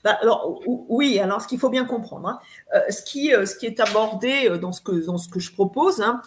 Bah, 0.03 0.18
alors, 0.22 0.62
oui, 0.65 1.20
alors 1.20 1.41
ce 1.41 1.48
qu'il 1.48 1.60
faut 1.60 1.70
bien 1.70 1.86
comprendre, 1.86 2.27
hein, 2.29 2.39
euh, 2.74 2.79
ce, 2.89 3.01
qui, 3.01 3.34
euh, 3.34 3.46
ce 3.46 3.56
qui 3.56 3.65
est 3.65 3.79
abordé 3.79 4.48
euh, 4.50 4.58
dans 4.58 4.72
ce 4.72 4.82
que, 4.82 5.06
dans 5.06 5.18
ce 5.18 5.27
que 5.27 5.39
je 5.39 5.51
propose, 5.51 6.01
hein, 6.01 6.22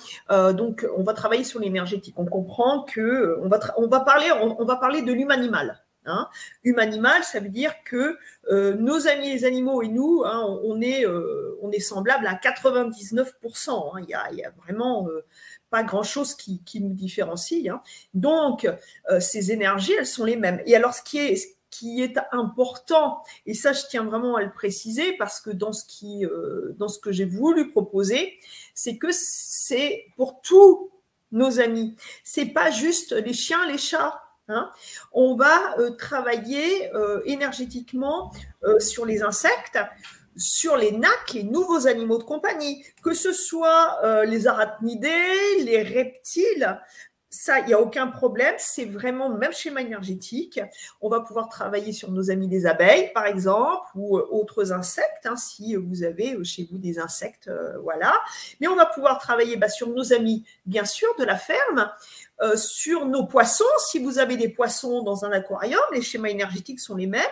donc 0.53 0.87
on 0.97 1.03
va 1.03 1.15
travailler 1.15 1.45
sur 1.45 1.61
l'énergétique. 1.61 2.15
On 2.19 2.27
comprend 2.27 2.83
que 2.85 3.39
on 3.43 3.49
va, 3.49 3.59
on 3.79 3.87
va, 3.87 4.01
parler, 4.01 4.31
on, 4.33 4.65
va 4.65 4.77
parler 4.77 5.03
de 5.03 5.13
l'humain-animal. 5.13 5.83
Hein. 6.05 6.29
Humain-animal, 6.65 7.23
ça 7.23 7.41
veut 7.41 7.49
dire 7.49 7.73
que 7.85 8.19
nos 8.51 9.07
amis 9.07 9.33
les 9.33 9.45
animaux 9.45 9.83
et 9.83 9.89
nous, 9.89 10.23
hein, 10.25 10.45
on, 10.65 10.81
est, 10.81 11.07
on 11.63 11.71
est 11.71 11.81
semblable 11.81 12.27
à 12.27 12.35
99%. 12.35 14.03
Il 14.03 14.09
y, 14.09 14.15
a, 14.15 14.23
a, 14.23 14.51
vraiment 14.65 15.09
pas 15.71 15.83
grand-chose 15.83 16.35
qui, 16.35 16.63
qui, 16.65 16.81
nous 16.81 16.95
différencie. 16.95 17.71
Donc, 18.15 18.69
ces 19.21 19.53
énergies, 19.53 19.95
elles 19.99 20.07
sont 20.07 20.25
les 20.25 20.37
mêmes. 20.37 20.61
Et 20.67 20.75
alors, 20.75 20.95
ce 20.95 21.03
qui 21.03 21.19
est 21.19 21.57
qui 21.73 22.03
est 22.03 22.19
important, 22.31 23.23
et 23.47 23.55
ça 23.55 23.73
je 23.73 23.83
tiens 23.89 24.05
vraiment 24.05 24.37
à 24.37 24.43
le 24.43 24.53
préciser 24.53 25.17
parce 25.17 25.41
que 25.41 25.51
dans 25.51 25.73
ce, 25.73 25.85
qui, 25.85 26.25
euh, 26.25 26.75
dans 26.79 26.87
ce 26.87 27.01
que 27.01 27.11
j'ai 27.11 27.25
voulu 27.25 27.71
proposer, 27.71 28.39
c'est 28.75 28.99
que 28.99 29.09
c'est 29.11 30.05
pour 30.17 30.41
tous 30.43 30.91
nos 31.33 31.59
amis. 31.59 31.97
C'est 32.23 32.47
pas 32.47 32.71
juste 32.71 33.13
les 33.13 33.33
chiens, 33.33 33.67
les 33.67 33.79
chats. 33.79 34.23
Hein. 34.49 34.71
On 35.13 35.35
va 35.35 35.79
euh, 35.79 35.91
travailler 35.97 36.93
euh, 36.95 37.23
énergétiquement 37.25 38.33
sur 38.79 39.07
les 39.07 39.23
insectes, 39.23 39.79
sur 40.37 40.77
les 40.77 40.93
nacs, 40.93 41.33
les 41.33 41.43
nouveaux 41.43 41.87
animaux 41.87 42.19
de 42.19 42.23
compagnie, 42.23 42.85
que 43.03 43.15
ce 43.15 43.33
soit 43.33 44.25
les 44.25 44.47
arachnidés, 44.47 45.65
les 45.65 45.83
reptiles, 45.83 46.79
ça, 47.33 47.61
il 47.61 47.67
n'y 47.67 47.73
a 47.73 47.81
aucun 47.81 48.09
problème. 48.09 48.55
C'est 48.59 48.85
vraiment 48.85 49.29
le 49.31 49.39
même 49.39 49.53
schéma 49.53 49.81
énergétique. 49.81 50.61
On 51.01 51.09
va 51.09 51.21
pouvoir 51.21 51.49
travailler 51.49 51.93
sur 51.93 52.11
nos 52.11 52.31
amis 52.31 52.47
des 52.47 52.67
abeilles, 52.67 53.11
par 53.15 53.25
exemple, 53.25 53.87
ou 53.95 54.19
euh, 54.19 54.29
autres 54.31 54.71
insectes, 54.73 55.25
hein, 55.25 55.37
si 55.37 55.75
vous 55.75 56.03
avez 56.05 56.35
euh, 56.35 56.45
chez 56.45 56.69
vous 56.71 56.77
des 56.77 56.99
insectes, 56.99 57.49
euh, 57.49 57.79
voilà. 57.83 58.13
Mais 58.61 58.69
on 58.69 58.77
va 58.77 58.85
pouvoir 58.85 59.19
travailler 59.19 59.57
bah, 59.57 59.71
sur 59.71 59.89
nos 59.89 60.13
amis, 60.13 60.45
bien 60.67 60.85
sûr, 60.85 61.09
de 61.19 61.25
la 61.25 61.37
ferme, 61.37 61.91
sur 62.57 63.07
nos 63.07 63.25
poissons. 63.25 63.65
Si 63.87 64.01
vous 64.01 64.19
avez 64.19 64.37
des 64.37 64.49
poissons 64.49 65.05
dans 65.05 65.25
un 65.25 65.31
aquarium, 65.31 65.81
les 65.93 66.03
schémas 66.03 66.29
énergétiques 66.29 66.81
sont 66.81 66.97
les 66.97 67.07
mêmes. 67.07 67.23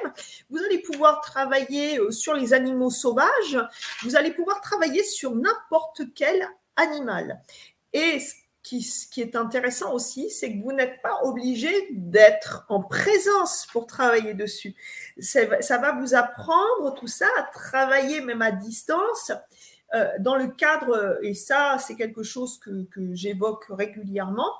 Vous 0.50 0.58
allez 0.58 0.78
pouvoir 0.78 1.20
travailler 1.20 1.98
sur 2.10 2.32
les 2.32 2.54
animaux 2.54 2.90
sauvages. 2.90 3.58
Vous 4.02 4.14
allez 4.14 4.30
pouvoir 4.30 4.60
travailler 4.60 5.02
sur 5.02 5.34
n'importe 5.34 6.02
quel 6.14 6.48
animal. 6.76 7.42
Et 7.92 8.20
qui, 8.70 8.88
qui 9.10 9.20
est 9.20 9.34
intéressant 9.34 9.92
aussi, 9.92 10.30
c'est 10.30 10.52
que 10.52 10.62
vous 10.62 10.70
n'êtes 10.70 11.02
pas 11.02 11.24
obligé 11.24 11.88
d'être 11.90 12.66
en 12.68 12.80
présence 12.80 13.66
pour 13.72 13.88
travailler 13.88 14.32
dessus. 14.32 14.76
Ça 15.18 15.78
va 15.78 15.92
vous 15.98 16.14
apprendre 16.14 16.94
tout 16.94 17.08
ça 17.08 17.26
à 17.36 17.42
travailler 17.42 18.20
même 18.20 18.42
à 18.42 18.52
distance 18.52 19.32
euh, 19.92 20.06
dans 20.20 20.36
le 20.36 20.46
cadre, 20.46 21.18
et 21.20 21.34
ça 21.34 21.76
c'est 21.84 21.96
quelque 21.96 22.22
chose 22.22 22.58
que, 22.58 22.84
que 22.92 23.12
j'évoque 23.12 23.64
régulièrement, 23.70 24.52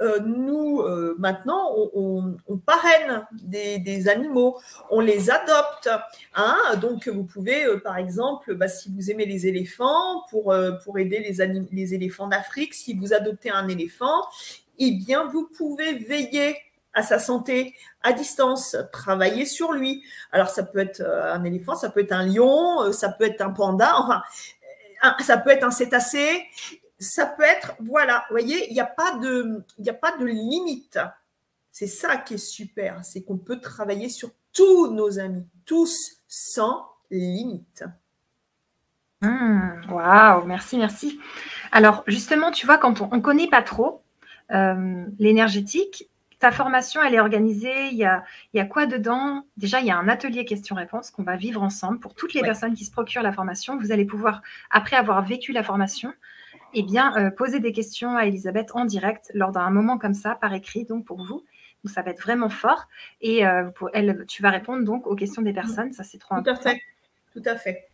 euh, 0.00 0.20
nous 0.20 0.80
euh, 0.80 1.16
maintenant 1.18 1.74
on, 1.92 2.36
parraine 2.64 3.26
des, 3.32 3.80
des, 3.80 4.08
animaux, 4.08 4.60
on 4.90 5.00
les 5.00 5.28
adopte. 5.28 5.88
Hein 6.36 6.56
Donc 6.80 7.08
vous 7.08 7.24
pouvez 7.24 7.66
par 7.82 7.96
exemple, 7.96 8.54
bah, 8.54 8.68
si 8.68 8.92
vous 8.94 9.10
aimez 9.10 9.26
les 9.26 9.48
éléphants, 9.48 10.22
pour, 10.30 10.54
pour 10.84 10.98
aider 11.00 11.18
les, 11.18 11.66
les 11.72 11.94
éléphants 11.94 12.28
d'Afrique, 12.28 12.72
si 12.72 12.94
vous 12.94 13.12
adoptez 13.12 13.50
un 13.50 13.66
éléphant, 13.66 14.22
eh 14.78 14.92
bien 14.92 15.28
vous 15.32 15.48
pouvez 15.48 15.94
veiller 15.94 16.56
à 16.94 17.02
sa 17.02 17.18
santé 17.18 17.74
à 18.02 18.12
distance, 18.12 18.76
travailler 18.90 19.44
sur 19.44 19.72
lui. 19.72 20.02
Alors 20.32 20.48
ça 20.48 20.62
peut 20.62 20.78
être 20.78 21.02
un 21.02 21.42
éléphant, 21.44 21.74
ça 21.74 21.90
peut 21.90 22.00
être 22.00 22.12
un 22.12 22.24
lion, 22.24 22.90
ça 22.92 23.10
peut 23.10 23.24
être 23.24 23.42
un 23.42 23.50
panda, 23.50 23.94
enfin 23.98 24.22
ça 25.20 25.38
peut 25.38 25.50
être 25.50 25.64
un 25.64 25.70
cétacé, 25.70 26.46
ça 26.98 27.26
peut 27.26 27.42
être, 27.42 27.74
voilà, 27.80 28.24
vous 28.28 28.34
voyez, 28.34 28.68
il 28.70 28.74
n'y 28.74 28.80
a, 28.80 28.86
pas 28.86 29.16
de, 29.18 29.62
a 29.86 29.92
pas 29.92 30.16
de 30.16 30.24
limite. 30.24 30.98
C'est 31.72 31.86
ça 31.86 32.16
qui 32.16 32.34
est 32.34 32.38
super, 32.38 33.04
c'est 33.04 33.22
qu'on 33.22 33.36
peut 33.36 33.60
travailler 33.60 34.08
sur 34.08 34.30
tous 34.52 34.88
nos 34.88 35.18
amis, 35.18 35.46
tous 35.66 36.16
sans 36.26 36.86
limite. 37.10 37.84
Mmh, 39.20 39.92
waouh, 39.92 40.44
merci, 40.46 40.78
merci. 40.78 41.20
Alors 41.72 42.02
justement, 42.06 42.50
tu 42.50 42.66
vois, 42.66 42.78
quand 42.78 43.00
on 43.00 43.14
ne 43.14 43.20
connaît 43.20 43.48
pas 43.48 43.62
trop 43.62 44.02
euh, 44.52 45.04
l'énergétique, 45.18 46.08
ta 46.38 46.50
formation, 46.50 47.02
elle 47.02 47.14
est 47.14 47.20
organisée. 47.20 47.88
Il 47.88 47.96
y 47.96 48.04
a, 48.04 48.24
il 48.52 48.58
y 48.58 48.60
a 48.60 48.66
quoi 48.66 48.86
dedans? 48.86 49.46
Déjà, 49.56 49.80
il 49.80 49.86
y 49.86 49.90
a 49.90 49.96
un 49.96 50.08
atelier 50.08 50.44
questions-réponses 50.44 51.10
qu'on 51.10 51.22
va 51.22 51.36
vivre 51.36 51.62
ensemble 51.62 51.98
pour 51.98 52.14
toutes 52.14 52.34
les 52.34 52.42
personnes 52.42 52.74
qui 52.74 52.84
se 52.84 52.90
procurent 52.90 53.22
la 53.22 53.32
formation. 53.32 53.78
Vous 53.78 53.92
allez 53.92 54.04
pouvoir, 54.04 54.42
après 54.70 54.96
avoir 54.96 55.22
vécu 55.24 55.52
la 55.52 55.62
formation, 55.62 56.12
eh 56.74 56.82
bien, 56.82 57.16
euh, 57.16 57.30
poser 57.30 57.60
des 57.60 57.72
questions 57.72 58.16
à 58.16 58.26
Elisabeth 58.26 58.72
en 58.74 58.84
direct 58.84 59.30
lors 59.34 59.52
d'un 59.52 59.70
moment 59.70 59.98
comme 59.98 60.14
ça, 60.14 60.34
par 60.34 60.52
écrit, 60.52 60.84
donc 60.84 61.06
pour 61.06 61.24
vous. 61.24 61.44
Donc, 61.84 61.92
ça 61.94 62.02
va 62.02 62.10
être 62.10 62.22
vraiment 62.22 62.48
fort. 62.48 62.86
Et 63.20 63.46
euh, 63.46 63.64
pour 63.70 63.90
elle, 63.94 64.26
tu 64.26 64.42
vas 64.42 64.50
répondre 64.50 64.84
donc 64.84 65.06
aux 65.06 65.14
questions 65.14 65.42
des 65.42 65.52
personnes. 65.52 65.92
Ça, 65.92 66.04
c'est 66.04 66.18
trop 66.18 66.34
Tout 66.34 66.40
important. 66.40 66.70
À 66.70 66.72
fait. 66.72 66.82
Tout 67.32 67.42
à 67.46 67.56
fait. 67.56 67.88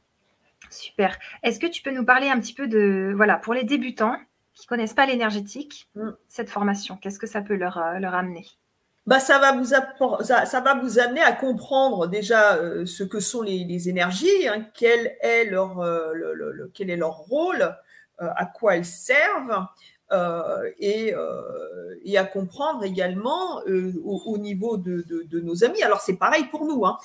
Super. 0.70 1.18
Est-ce 1.42 1.60
que 1.60 1.66
tu 1.66 1.82
peux 1.82 1.90
nous 1.90 2.04
parler 2.04 2.28
un 2.28 2.40
petit 2.40 2.54
peu 2.54 2.66
de, 2.66 3.12
voilà, 3.14 3.36
pour 3.36 3.54
les 3.54 3.64
débutants, 3.64 4.16
qui 4.54 4.66
connaissent 4.66 4.94
pas 4.94 5.06
l'énergétique, 5.06 5.88
mm. 5.94 6.10
cette 6.28 6.50
formation, 6.50 6.96
qu'est-ce 6.96 7.18
que 7.18 7.26
ça 7.26 7.42
peut 7.42 7.56
leur, 7.56 7.78
euh, 7.78 7.98
leur 7.98 8.14
amener? 8.14 8.46
Bah, 9.06 9.18
ça, 9.18 9.38
va 9.40 9.52
vous 9.52 9.64
ça, 9.64 10.46
ça, 10.46 10.60
va 10.60 10.74
vous 10.74 11.00
amener 11.00 11.22
à 11.22 11.32
comprendre 11.32 12.06
déjà 12.06 12.54
euh, 12.54 12.86
ce 12.86 13.02
que 13.02 13.18
sont 13.18 13.42
les, 13.42 13.88
énergies, 13.88 14.46
hein, 14.46 14.64
quel, 14.74 15.16
est 15.22 15.44
leur, 15.46 15.80
euh, 15.80 16.12
le, 16.14 16.70
quel 16.72 16.88
est 16.88 16.96
leur 16.96 17.16
rôle, 17.16 17.76
à 18.18 18.46
quoi 18.46 18.76
elles 18.76 18.84
servent, 18.84 19.66
et, 20.78 21.12
et, 22.04 22.18
à 22.18 22.24
comprendre 22.24 22.84
également 22.84 23.60
au, 23.66 24.38
niveau 24.38 24.76
de, 24.76 25.04
de, 25.08 25.40
nos 25.40 25.64
amis. 25.64 25.82
Alors 25.82 26.00
c'est 26.00 26.16
pareil 26.16 26.44
pour 26.44 26.64
nous. 26.64 26.86
Hein. 26.86 26.98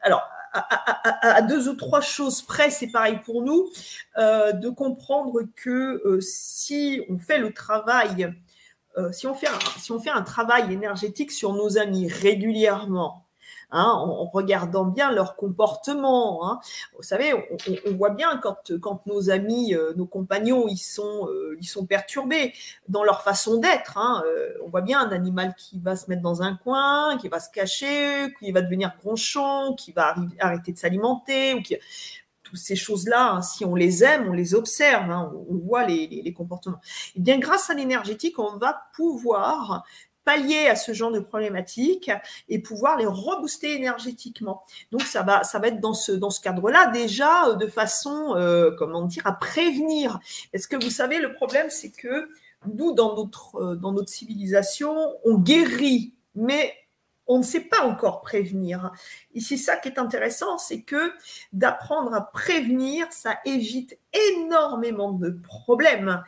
alors 0.00 0.28
à, 0.52 1.42
deux 1.42 1.68
ou 1.68 1.74
trois 1.74 2.00
choses 2.00 2.42
près, 2.42 2.70
c'est 2.70 2.90
pareil 2.90 3.20
pour 3.24 3.42
nous, 3.42 3.70
euh, 4.18 4.52
de 4.52 4.68
comprendre 4.68 5.42
que 5.56 6.02
euh, 6.06 6.20
si 6.20 7.02
on 7.08 7.18
fait 7.18 7.38
le 7.38 7.52
travail, 7.52 8.34
euh, 8.98 9.10
si, 9.12 9.26
on 9.26 9.34
fait 9.34 9.48
si 9.78 9.92
on 9.92 10.00
fait 10.00 10.10
un 10.10 10.22
travail 10.22 10.72
énergétique 10.72 11.32
sur 11.32 11.54
nos 11.54 11.78
amis 11.78 12.08
régulièrement, 12.08 13.21
Hein, 13.74 13.86
en, 13.86 14.26
regardant 14.26 14.84
bien 14.84 15.10
leur 15.10 15.34
comportement. 15.34 16.46
Hein. 16.46 16.60
Vous 16.96 17.02
savez, 17.02 17.32
on, 17.32 17.92
voit 17.92 18.10
bien 18.10 18.36
quand, 18.36 18.78
quand 18.80 19.06
nos 19.06 19.30
amis, 19.30 19.74
euh, 19.74 19.94
nos 19.96 20.04
compagnons, 20.04 20.68
ils 20.68 20.76
sont, 20.76 21.26
euh, 21.28 21.56
ils 21.58 21.66
sont 21.66 21.86
perturbés 21.86 22.52
dans 22.88 23.02
leur 23.02 23.22
façon 23.22 23.58
d'être. 23.58 23.96
Hein. 23.96 24.22
Euh, 24.26 24.50
on 24.62 24.68
voit 24.68 24.82
bien 24.82 25.00
un 25.00 25.10
animal 25.10 25.54
qui 25.56 25.80
va 25.80 25.96
se 25.96 26.10
mettre 26.10 26.20
dans 26.20 26.42
un 26.42 26.54
coin, 26.54 27.16
qui 27.16 27.28
va 27.28 27.40
se 27.40 27.50
cacher, 27.50 28.34
qui 28.38 28.52
va 28.52 28.60
devenir 28.60 28.94
gronchon, 29.02 29.74
qui 29.74 29.92
va 29.92 30.14
arrêter 30.38 30.72
de 30.72 30.78
s'alimenter, 30.78 31.54
ou 31.54 31.62
qui 31.62 31.78
ces 32.54 32.76
choses-là, 32.76 33.40
si 33.40 33.64
on 33.64 33.74
les 33.74 34.04
aime, 34.04 34.28
on 34.28 34.34
les 34.34 34.54
observe, 34.54 35.08
on, 35.08 35.56
voit 35.64 35.86
les, 35.86 36.06
les, 36.06 36.32
comportements. 36.34 36.80
Et 36.82 37.12
eh 37.16 37.20
bien, 37.20 37.38
grâce 37.38 37.70
à 37.70 37.74
l'énergétique, 37.74 38.38
on 38.38 38.58
va 38.58 38.82
pouvoir 38.94 39.84
pallier 40.24 40.68
à 40.68 40.76
ce 40.76 40.92
genre 40.92 41.10
de 41.10 41.20
problématiques 41.20 42.10
et 42.48 42.58
pouvoir 42.60 42.96
les 42.96 43.06
rebooster 43.06 43.74
énergétiquement. 43.74 44.64
Donc 44.90 45.02
ça 45.02 45.22
va, 45.22 45.44
ça 45.44 45.58
va 45.58 45.68
être 45.68 45.80
dans 45.80 45.94
ce, 45.94 46.12
dans 46.12 46.30
ce 46.30 46.40
cadre-là 46.40 46.88
déjà 46.88 47.48
euh, 47.48 47.54
de 47.54 47.66
façon, 47.66 48.34
euh, 48.36 48.70
comment 48.78 49.02
dire, 49.02 49.26
à 49.26 49.32
prévenir. 49.32 50.18
Est-ce 50.52 50.68
que 50.68 50.82
vous 50.82 50.90
savez, 50.90 51.18
le 51.18 51.34
problème, 51.34 51.70
c'est 51.70 51.90
que 51.90 52.28
nous, 52.66 52.92
dans 52.92 53.16
notre, 53.16 53.56
euh, 53.56 53.74
dans 53.74 53.92
notre 53.92 54.10
civilisation, 54.10 55.14
on 55.24 55.38
guérit, 55.38 56.14
mais 56.34 56.74
on 57.26 57.38
ne 57.38 57.42
sait 57.42 57.60
pas 57.60 57.84
encore 57.84 58.20
prévenir. 58.20 58.90
Et 59.34 59.40
c'est 59.40 59.56
ça 59.56 59.76
qui 59.76 59.88
est 59.88 59.98
intéressant, 59.98 60.58
c'est 60.58 60.82
que 60.82 61.12
d'apprendre 61.52 62.12
à 62.14 62.20
prévenir, 62.20 63.06
ça 63.10 63.38
évite 63.44 63.98
énormément 64.36 65.12
de 65.12 65.30
problèmes. 65.30 66.22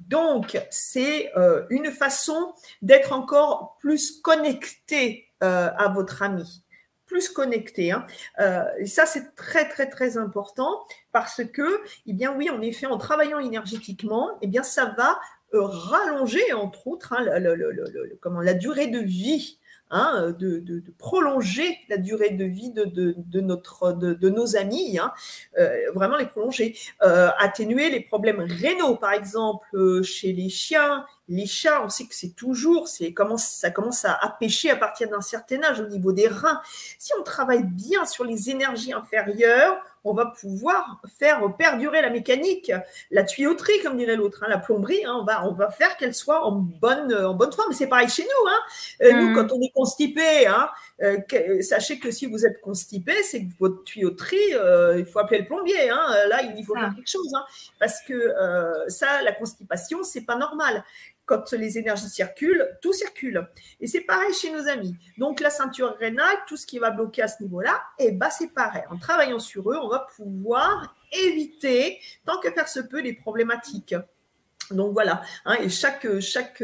Donc, 0.00 0.58
c'est 0.70 1.32
euh, 1.36 1.64
une 1.70 1.90
façon 1.90 2.54
d'être 2.82 3.12
encore 3.12 3.76
plus 3.80 4.20
connecté 4.20 5.28
euh, 5.42 5.70
à 5.76 5.88
votre 5.88 6.22
ami 6.22 6.64
plus 7.06 7.30
connecté. 7.30 7.90
Hein. 7.90 8.04
Euh, 8.38 8.64
et 8.78 8.86
ça, 8.86 9.06
c'est 9.06 9.34
très, 9.34 9.66
très, 9.66 9.88
très 9.88 10.18
important 10.18 10.84
parce 11.10 11.42
que, 11.42 11.80
eh 12.06 12.12
bien, 12.12 12.36
oui, 12.36 12.50
en 12.50 12.60
effet, 12.60 12.84
en 12.84 12.98
travaillant 12.98 13.38
énergétiquement, 13.38 14.36
eh 14.42 14.46
bien, 14.46 14.62
ça 14.62 14.94
va 14.96 15.18
rallonger, 15.54 16.52
entre 16.52 16.86
autres, 16.86 17.14
hein, 17.14 17.24
la 17.24 18.52
durée 18.52 18.88
de 18.88 18.98
vie 18.98 19.58
Hein, 19.90 20.34
de, 20.38 20.82
prolonger 20.98 21.78
la 21.88 21.96
durée 21.96 22.28
de 22.30 22.44
vie 22.44 22.70
de, 22.72 23.40
notre, 23.40 23.92
de, 23.94 24.28
nos 24.28 24.54
amis, 24.54 24.98
hein, 24.98 25.14
euh, 25.58 25.90
vraiment 25.94 26.18
les 26.18 26.26
prolonger, 26.26 26.76
euh, 27.02 27.30
atténuer 27.38 27.88
les 27.88 28.00
problèmes 28.00 28.40
rénaux, 28.40 28.96
par 28.96 29.12
exemple, 29.12 29.66
euh, 29.72 30.02
chez 30.02 30.34
les 30.34 30.50
chiens, 30.50 31.06
les 31.30 31.46
chats, 31.46 31.82
on 31.82 31.88
sait 31.88 32.04
que 32.04 32.14
c'est 32.14 32.34
toujours, 32.36 32.86
c'est 32.86 33.14
ça 33.38 33.70
commence 33.70 34.04
à, 34.04 34.12
à 34.12 34.28
pêcher 34.28 34.70
à 34.70 34.76
partir 34.76 35.08
d'un 35.08 35.22
certain 35.22 35.62
âge 35.62 35.80
au 35.80 35.86
niveau 35.86 36.12
des 36.12 36.28
reins. 36.28 36.60
Si 36.98 37.12
on 37.18 37.22
travaille 37.22 37.64
bien 37.64 38.04
sur 38.04 38.24
les 38.24 38.50
énergies 38.50 38.92
inférieures, 38.92 39.82
on 40.08 40.14
va 40.14 40.26
pouvoir 40.26 41.00
faire 41.18 41.40
perdurer 41.56 42.02
la 42.02 42.10
mécanique, 42.10 42.72
la 43.10 43.24
tuyauterie, 43.24 43.80
comme 43.82 43.96
dirait 43.96 44.16
l'autre, 44.16 44.42
hein, 44.42 44.48
la 44.48 44.58
plomberie, 44.58 45.04
hein, 45.04 45.16
on, 45.20 45.24
va, 45.24 45.46
on 45.46 45.52
va 45.52 45.70
faire 45.70 45.96
qu'elle 45.96 46.14
soit 46.14 46.44
en 46.44 46.52
bonne, 46.52 47.14
en 47.14 47.34
bonne 47.34 47.52
forme. 47.52 47.72
C'est 47.72 47.86
pareil 47.86 48.08
chez 48.08 48.24
nous. 48.24 48.48
Hein. 48.48 48.58
Euh, 49.02 49.12
nous, 49.12 49.30
mm. 49.30 49.34
quand 49.34 49.52
on 49.52 49.60
est 49.60 49.72
constipé, 49.74 50.46
hein, 50.46 50.68
euh, 51.02 51.18
sachez 51.62 51.98
que 51.98 52.10
si 52.10 52.26
vous 52.26 52.46
êtes 52.46 52.60
constipé, 52.60 53.22
c'est 53.22 53.44
que 53.44 53.50
votre 53.58 53.84
tuyauterie, 53.84 54.54
euh, 54.54 54.98
il 54.98 55.04
faut 55.06 55.18
appeler 55.18 55.40
le 55.40 55.46
plombier. 55.46 55.90
Hein. 55.90 56.06
Là, 56.28 56.42
il 56.42 56.64
faut 56.64 56.74
faire 56.74 56.94
quelque 56.94 57.10
chose. 57.10 57.32
Parce 57.78 58.00
que 58.02 58.32
ça, 58.88 59.22
la 59.22 59.32
constipation, 59.32 60.02
c'est 60.02 60.24
pas 60.24 60.36
normal 60.36 60.84
quand 61.28 61.52
les 61.52 61.78
énergies 61.78 62.08
circulent, 62.08 62.66
tout 62.80 62.94
circule. 62.94 63.46
Et 63.80 63.86
c'est 63.86 64.00
pareil 64.00 64.32
chez 64.32 64.50
nos 64.50 64.66
amis. 64.66 64.96
Donc 65.18 65.40
la 65.40 65.50
ceinture 65.50 65.94
rénale, 65.98 66.36
tout 66.48 66.56
ce 66.56 66.66
qui 66.66 66.78
va 66.78 66.90
bloquer 66.90 67.22
à 67.22 67.28
ce 67.28 67.42
niveau-là, 67.42 67.80
eh 67.98 68.12
ben, 68.12 68.30
c'est 68.30 68.52
pareil. 68.52 68.82
En 68.90 68.96
travaillant 68.96 69.38
sur 69.38 69.70
eux, 69.70 69.76
on 69.80 69.88
va 69.88 70.06
pouvoir 70.16 70.96
éviter, 71.12 72.00
tant 72.24 72.40
que 72.40 72.50
faire 72.50 72.68
se 72.68 72.80
peut, 72.80 73.00
les 73.00 73.12
problématiques. 73.12 73.94
Donc 74.70 74.92
voilà, 74.92 75.22
hein, 75.46 75.56
et 75.62 75.70
chaque, 75.70 76.20
chaque, 76.20 76.62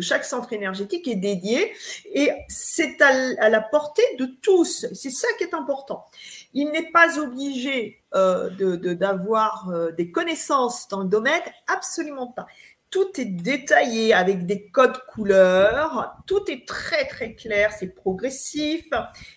chaque 0.00 0.24
centre 0.24 0.52
énergétique 0.54 1.06
est 1.08 1.16
dédié 1.16 1.74
et 2.14 2.30
c'est 2.48 3.00
à, 3.02 3.50
la 3.50 3.60
portée 3.60 4.02
de 4.18 4.26
tous. 4.40 4.86
C'est 4.94 5.10
ça 5.10 5.28
qui 5.36 5.44
est 5.44 5.52
important. 5.52 6.06
Il 6.54 6.70
n'est 6.70 6.90
pas 6.90 7.18
obligé 7.18 8.02
euh, 8.14 8.48
d'avoir 8.94 9.68
euh, 9.68 9.90
des 9.92 10.10
connaissances 10.10 10.88
dans 10.88 11.00
le 11.00 11.08
domaine, 11.08 11.42
absolument 11.66 12.28
pas 12.28 12.46
tout 12.94 13.20
est 13.20 13.24
détaillé 13.24 14.14
avec 14.14 14.46
des 14.46 14.68
codes 14.68 14.96
couleurs. 15.08 16.16
Tout 16.28 16.48
est 16.48 16.64
très 16.64 17.06
très 17.06 17.34
clair, 17.34 17.72
c'est 17.72 17.88
progressif, 17.88 18.86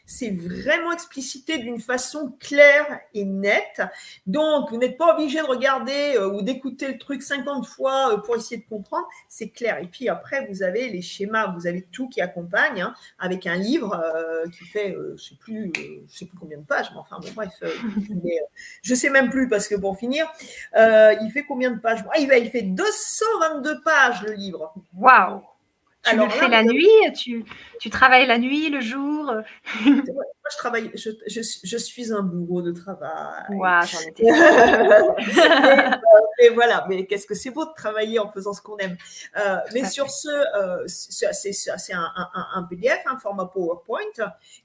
c'est 0.05 0.29
vraiment 0.29 0.91
explicité 0.91 1.57
d'une 1.57 1.79
façon 1.79 2.35
claire 2.39 2.99
et 3.15 3.25
nette. 3.25 3.81
Donc, 4.27 4.69
vous 4.69 4.77
n'êtes 4.77 4.95
pas 4.95 5.15
obligé 5.15 5.39
de 5.39 5.45
regarder 5.47 6.17
euh, 6.17 6.29
ou 6.29 6.43
d'écouter 6.43 6.87
le 6.87 6.99
truc 6.99 7.23
50 7.23 7.65
fois 7.65 8.13
euh, 8.13 8.17
pour 8.17 8.35
essayer 8.35 8.57
de 8.57 8.69
comprendre. 8.69 9.07
C'est 9.27 9.49
clair. 9.49 9.79
Et 9.81 9.87
puis 9.87 10.07
après, 10.07 10.45
vous 10.45 10.61
avez 10.61 10.89
les 10.89 11.01
schémas, 11.01 11.47
vous 11.57 11.65
avez 11.65 11.81
tout 11.81 12.09
qui 12.09 12.21
accompagne 12.21 12.81
hein, 12.81 12.93
avec 13.17 13.47
un 13.47 13.55
livre 13.55 13.99
euh, 13.99 14.47
qui 14.49 14.65
fait, 14.65 14.95
je 15.15 15.23
sais 15.23 15.35
plus, 15.35 15.71
je 15.75 16.15
sais 16.15 16.25
plus 16.25 16.37
combien 16.37 16.59
de 16.59 16.65
pages, 16.65 16.91
mais 16.91 16.99
enfin 16.99 17.17
bon 17.19 17.29
bref, 17.35 17.49
je 18.83 18.93
sais 18.93 19.09
même 19.09 19.31
plus 19.31 19.49
parce 19.49 19.67
que 19.67 19.73
pour 19.73 19.97
finir, 19.97 20.31
il 20.75 21.31
fait 21.33 21.43
combien 21.43 21.71
de 21.71 21.79
pages? 21.79 22.05
Ah, 22.13 22.19
il, 22.19 22.31
il 22.37 22.51
fait 22.51 22.61
222 23.53 23.81
pages 23.81 24.21
le 24.23 24.33
livre. 24.33 24.73
Waouh. 24.95 25.41
Tu 26.03 26.15
le 26.15 26.29
fais 26.29 26.47
la 26.47 26.63
nuit 26.63 26.87
tu, 27.15 27.43
tu, 27.81 27.89
travailles 27.89 28.27
la 28.27 28.37
nuit, 28.37 28.69
le 28.69 28.79
jour 28.79 29.33
je 30.51 30.57
travaille, 30.57 30.91
je, 30.95 31.09
je, 31.63 31.77
suis 31.77 32.13
un 32.13 32.21
bourreau 32.21 32.61
de 32.61 32.71
travail. 32.71 33.43
Wow, 33.49 33.85
j'en 33.85 33.99
étais. 34.07 34.23
et, 36.39 36.49
voilà, 36.49 36.85
mais 36.87 37.05
qu'est-ce 37.05 37.25
que 37.25 37.35
c'est 37.35 37.51
beau 37.51 37.65
de 37.65 37.73
travailler 37.75 38.19
en 38.19 38.29
faisant 38.29 38.53
ce 38.53 38.61
qu'on 38.61 38.77
aime. 38.77 38.97
Euh, 39.37 39.57
mais 39.73 39.85
sur 39.85 40.09
ce, 40.09 40.29
euh, 40.29 40.83
c'est 40.87 41.93
un, 41.93 42.11
un, 42.15 42.47
un, 42.55 42.63
PDF, 42.63 42.99
un 43.05 43.17
format 43.17 43.45
PowerPoint, 43.45 43.99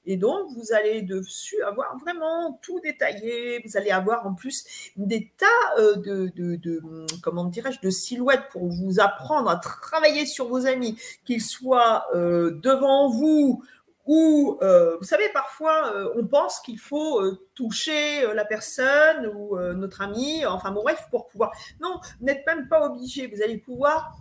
et 0.05 0.17
donc 0.17 0.47
vous 0.55 0.73
allez 0.73 1.01
dessus 1.01 1.61
avoir 1.63 1.97
vraiment 1.97 2.59
tout 2.61 2.79
détaillé. 2.79 3.61
Vous 3.65 3.77
allez 3.77 3.91
avoir 3.91 4.25
en 4.25 4.33
plus 4.33 4.65
des 4.95 5.31
tas 5.37 5.45
euh, 5.79 5.95
de, 5.97 6.31
de, 6.35 6.55
de 6.55 6.81
comment 7.21 7.45
dirais-je, 7.45 7.79
de 7.81 7.89
silhouettes 7.89 8.47
pour 8.51 8.67
vous 8.67 8.99
apprendre 8.99 9.49
à 9.49 9.57
travailler 9.57 10.25
sur 10.25 10.47
vos 10.47 10.65
amis, 10.65 10.97
qu'ils 11.25 11.41
soient 11.41 12.07
devant 12.13 13.09
vous 13.09 13.63
où, 14.05 14.57
euh, 14.61 14.97
vous 14.97 15.05
savez, 15.05 15.29
parfois, 15.29 15.93
euh, 15.93 16.13
on 16.17 16.27
pense 16.27 16.59
qu'il 16.59 16.79
faut 16.79 17.21
euh, 17.21 17.47
toucher 17.55 18.33
la 18.33 18.43
personne 18.43 19.27
ou 19.27 19.57
notre 19.73 20.01
ami, 20.01 20.45
enfin 20.45 20.71
bon, 20.71 20.83
bref, 20.83 21.07
pour 21.09 21.27
pouvoir. 21.27 21.51
Non, 21.79 21.99
vous 22.19 22.25
n'êtes 22.25 22.45
même 22.45 22.67
pas 22.67 22.85
obligé. 22.85 23.27
Vous 23.27 23.41
allez 23.41 23.57
pouvoir 23.57 24.15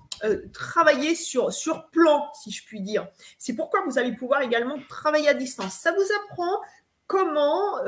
travailler 0.52 1.16
sur, 1.16 1.52
sur 1.52 1.88
plan, 1.88 2.30
si 2.34 2.52
je 2.52 2.64
puis 2.64 2.80
dire. 2.80 3.08
C'est 3.38 3.56
pourquoi 3.56 3.80
vous 3.84 3.98
allez 3.98 4.14
pouvoir 4.14 4.42
également 4.42 4.76
travailler 4.88 5.28
à 5.28 5.34
distance. 5.34 5.72
Ça 5.72 5.92
vous 5.92 6.06
apprend 6.30 6.60
comment 7.08 7.78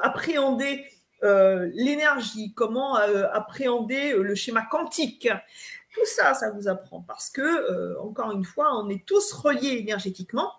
appréhender 0.00 0.84
l'énergie, 1.22 2.54
comment 2.54 2.94
appréhender 2.94 4.14
le 4.14 4.34
schéma 4.34 4.62
quantique. 4.62 5.28
Tout 5.94 6.06
ça, 6.06 6.34
ça 6.34 6.50
vous 6.50 6.66
apprend 6.66 7.02
parce 7.02 7.30
que, 7.30 7.98
encore 7.98 8.32
une 8.32 8.44
fois, 8.44 8.76
on 8.76 8.88
est 8.88 9.04
tous 9.06 9.32
reliés 9.32 9.76
énergétiquement 9.78 10.50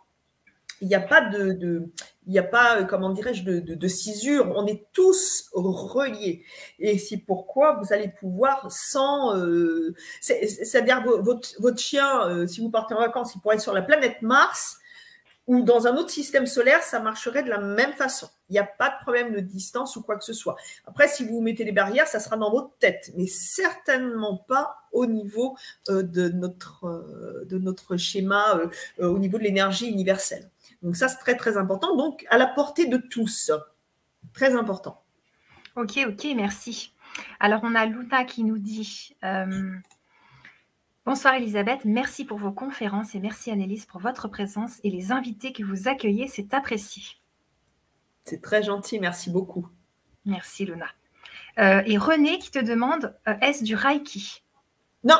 il 0.81 0.87
n'y 0.87 0.95
a 0.95 0.99
pas 0.99 1.21
de, 1.21 1.89
il 2.27 2.33
n'y 2.33 2.39
a 2.39 2.43
pas, 2.43 2.79
euh, 2.79 2.83
comment 2.85 3.09
dirais-je, 3.09 3.43
de, 3.43 3.87
cisure. 3.87 4.51
On 4.55 4.65
est 4.65 4.85
tous 4.93 5.49
reliés. 5.53 6.43
Et 6.79 6.97
c'est 6.97 7.17
pourquoi 7.17 7.79
vous 7.81 7.93
allez 7.93 8.09
pouvoir 8.09 8.71
sans, 8.71 9.35
euh, 9.37 9.95
c'est-à-dire 10.21 11.03
votre, 11.03 11.49
votre 11.59 11.79
chien, 11.79 12.27
euh, 12.27 12.47
si 12.47 12.61
vous 12.61 12.69
partez 12.69 12.93
en 12.93 12.99
vacances, 12.99 13.33
il 13.35 13.41
pourrait 13.41 13.55
être 13.55 13.61
sur 13.61 13.73
la 13.73 13.81
planète 13.81 14.21
Mars 14.21 14.77
ou 15.47 15.63
dans 15.63 15.87
un 15.87 15.97
autre 15.97 16.11
système 16.11 16.45
solaire, 16.45 16.83
ça 16.83 16.99
marcherait 16.99 17.43
de 17.43 17.49
la 17.49 17.57
même 17.57 17.93
façon. 17.93 18.29
Il 18.49 18.53
n'y 18.53 18.59
a 18.59 18.63
pas 18.63 18.89
de 18.89 19.03
problème 19.03 19.33
de 19.33 19.39
distance 19.39 19.95
ou 19.95 20.03
quoi 20.03 20.15
que 20.15 20.23
ce 20.23 20.33
soit. 20.33 20.55
Après, 20.85 21.07
si 21.07 21.25
vous 21.25 21.41
mettez 21.41 21.63
les 21.63 21.71
barrières, 21.71 22.07
ça 22.07 22.19
sera 22.19 22.37
dans 22.37 22.51
votre 22.51 22.77
tête, 22.77 23.11
mais 23.17 23.25
certainement 23.25 24.37
pas 24.37 24.77
au 24.91 25.07
niveau 25.07 25.57
de, 25.89 26.29
notre, 26.29 27.43
de 27.49 27.57
notre 27.57 27.97
schéma, 27.97 28.61
au 28.99 29.17
niveau 29.17 29.39
de 29.39 29.43
l'énergie 29.43 29.87
universelle. 29.87 30.49
Donc 30.81 30.95
ça, 30.95 31.07
c'est 31.07 31.17
très, 31.17 31.35
très 31.35 31.57
important. 31.57 31.95
Donc, 31.95 32.25
à 32.29 32.37
la 32.37 32.47
portée 32.47 32.87
de 32.87 32.97
tous. 32.97 33.51
Très 34.33 34.55
important. 34.55 35.03
Ok, 35.75 35.99
ok, 36.07 36.27
merci. 36.35 36.93
Alors, 37.39 37.61
on 37.63 37.75
a 37.75 37.85
Luna 37.85 38.25
qui 38.25 38.43
nous 38.43 38.57
dit 38.57 39.15
euh, 39.23 39.71
Bonsoir 41.05 41.35
Elisabeth, 41.35 41.85
merci 41.85 42.25
pour 42.25 42.37
vos 42.37 42.51
conférences 42.51 43.15
et 43.15 43.19
merci 43.19 43.51
Annelise 43.51 43.85
pour 43.85 43.99
votre 44.01 44.27
présence 44.27 44.79
et 44.83 44.89
les 44.89 45.11
invités 45.11 45.51
que 45.53 45.63
vous 45.63 45.87
accueillez, 45.87 46.27
c'est 46.27 46.53
apprécié. 46.53 47.03
C'est 48.23 48.41
très 48.41 48.63
gentil, 48.63 48.99
merci 48.99 49.29
beaucoup. 49.29 49.67
Merci 50.25 50.65
Luna. 50.65 50.85
Euh, 51.59 51.81
et 51.85 51.97
René 51.97 52.37
qui 52.37 52.51
te 52.51 52.59
demande 52.59 53.17
euh, 53.27 53.33
Est-ce 53.41 53.63
du 53.63 53.75
Reiki? 53.75 54.43
Non, 55.03 55.17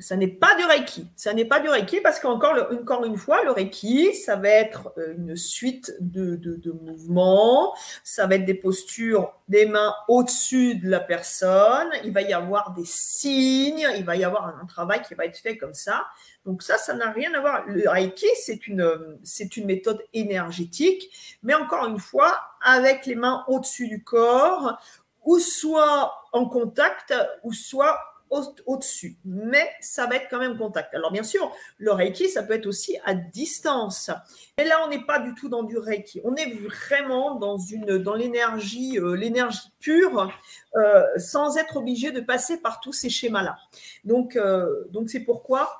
ça 0.00 0.16
n'est 0.16 0.28
pas 0.28 0.54
du 0.56 0.64
Reiki. 0.64 1.06
Ça 1.14 1.32
n'est 1.34 1.44
pas 1.44 1.60
du 1.60 1.68
Reiki 1.68 2.00
parce 2.00 2.18
qu'encore 2.18 2.56
encore 2.72 3.04
une 3.04 3.16
fois, 3.16 3.44
le 3.44 3.50
Reiki, 3.50 4.14
ça 4.14 4.36
va 4.36 4.48
être 4.48 4.92
euh, 4.98 5.14
une 5.16 5.36
suite 5.36 5.94
de, 6.00 6.40
mouvements, 6.82 7.74
ça 8.02 8.26
va 8.26 8.36
être 8.36 8.44
des 8.44 8.54
postures 8.54 9.32
des 9.48 9.66
mains 9.66 9.94
au-dessus 10.08 10.76
de 10.76 10.88
la 10.88 11.00
personne, 11.00 11.90
il 12.04 12.12
va 12.12 12.22
y 12.22 12.32
avoir 12.32 12.72
des 12.72 12.84
signes, 12.84 13.86
il 13.96 14.04
va 14.04 14.16
y 14.16 14.24
avoir 14.24 14.46
un, 14.46 14.66
travail 14.66 15.02
qui 15.02 15.14
va 15.14 15.26
être 15.26 15.38
fait 15.38 15.56
comme 15.56 15.74
ça. 15.74 16.06
Donc 16.46 16.62
ça, 16.62 16.78
ça 16.78 16.94
n'a 16.94 17.10
rien 17.10 17.34
à 17.34 17.40
voir. 17.40 17.64
Le 17.66 17.88
Reiki, 17.88 18.26
c'est 18.36 18.66
une 18.66 19.66
méthode 19.66 20.02
énergétique, 20.14 21.38
mais 21.42 21.54
encore 21.54 21.86
une 21.86 21.98
fois, 21.98 22.40
avec 22.62 23.06
les 23.06 23.16
mains 23.16 23.44
au-dessus 23.48 23.88
du 23.88 24.02
corps, 24.02 24.78
ou 25.24 25.38
soit 25.38 26.14
en 26.32 26.46
contact, 26.46 27.14
ou 27.42 27.52
soit 27.52 27.98
au-dessus, 28.30 29.16
mais 29.24 29.68
ça 29.80 30.06
va 30.06 30.16
être 30.16 30.28
quand 30.30 30.38
même 30.38 30.56
contact. 30.56 30.94
Alors 30.94 31.10
bien 31.10 31.24
sûr, 31.24 31.52
le 31.78 31.92
Reiki, 31.92 32.28
ça 32.28 32.42
peut 32.42 32.54
être 32.54 32.66
aussi 32.66 32.96
à 33.04 33.14
distance. 33.14 34.10
Et 34.56 34.64
là, 34.64 34.80
on 34.84 34.88
n'est 34.88 35.04
pas 35.04 35.18
du 35.18 35.34
tout 35.34 35.48
dans 35.48 35.64
du 35.64 35.78
Reiki. 35.78 36.20
On 36.24 36.36
est 36.36 36.52
vraiment 36.54 37.34
dans 37.34 37.58
dans 37.98 38.14
l'énergie 38.14 38.98
euh, 38.98 39.48
pure, 39.80 40.32
euh, 40.76 41.04
sans 41.16 41.56
être 41.56 41.76
obligé 41.76 42.12
de 42.12 42.20
passer 42.20 42.60
par 42.60 42.80
tous 42.80 42.92
ces 42.92 43.10
schémas-là. 43.10 43.56
Donc 44.04 44.36
euh, 44.36 44.84
donc 44.90 45.10
c'est 45.10 45.20
pourquoi 45.20 45.70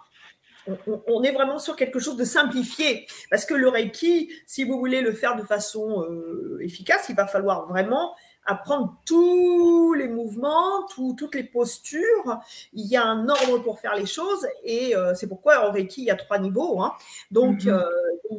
on, 1.07 1.23
est 1.23 1.33
vraiment 1.33 1.59
sur 1.59 1.75
quelque 1.75 1.99
chose 1.99 2.17
de 2.17 2.25
simplifié. 2.25 3.07
Parce 3.31 3.45
que 3.45 3.55
le 3.55 3.69
Reiki, 3.69 4.31
si 4.47 4.65
vous 4.65 4.79
voulez 4.79 5.01
le 5.01 5.13
faire 5.13 5.37
de 5.37 5.43
façon 5.43 6.07
efficace, 6.61 7.07
il 7.09 7.17
va 7.17 7.27
falloir 7.27 7.67
vraiment 7.67 8.15
apprendre 8.45 8.97
tous 9.07 9.95
les 9.95 10.09
mouvements, 10.09 10.87
toutes 10.95 11.35
les 11.35 11.45
postures. 11.45 12.41
Il 12.73 12.87
y 12.87 12.97
a 12.97 13.05
un 13.05 13.29
ordre 13.29 13.59
pour 13.59 13.81
faire 13.81 13.95
les 13.95 14.07
choses 14.07 14.47
et 14.65 14.97
euh, 14.97 15.15
c'est 15.15 15.29
pourquoi 15.29 15.69
en 15.69 15.73
Reiki, 15.73 16.03
il 16.03 16.07
y 16.07 16.11
a 16.11 16.17
trois 16.17 16.39
niveaux. 16.39 16.83
Hein. 16.83 16.95
Donc, 17.31 17.65
mhm. 17.65 17.73
euh, 17.73 17.85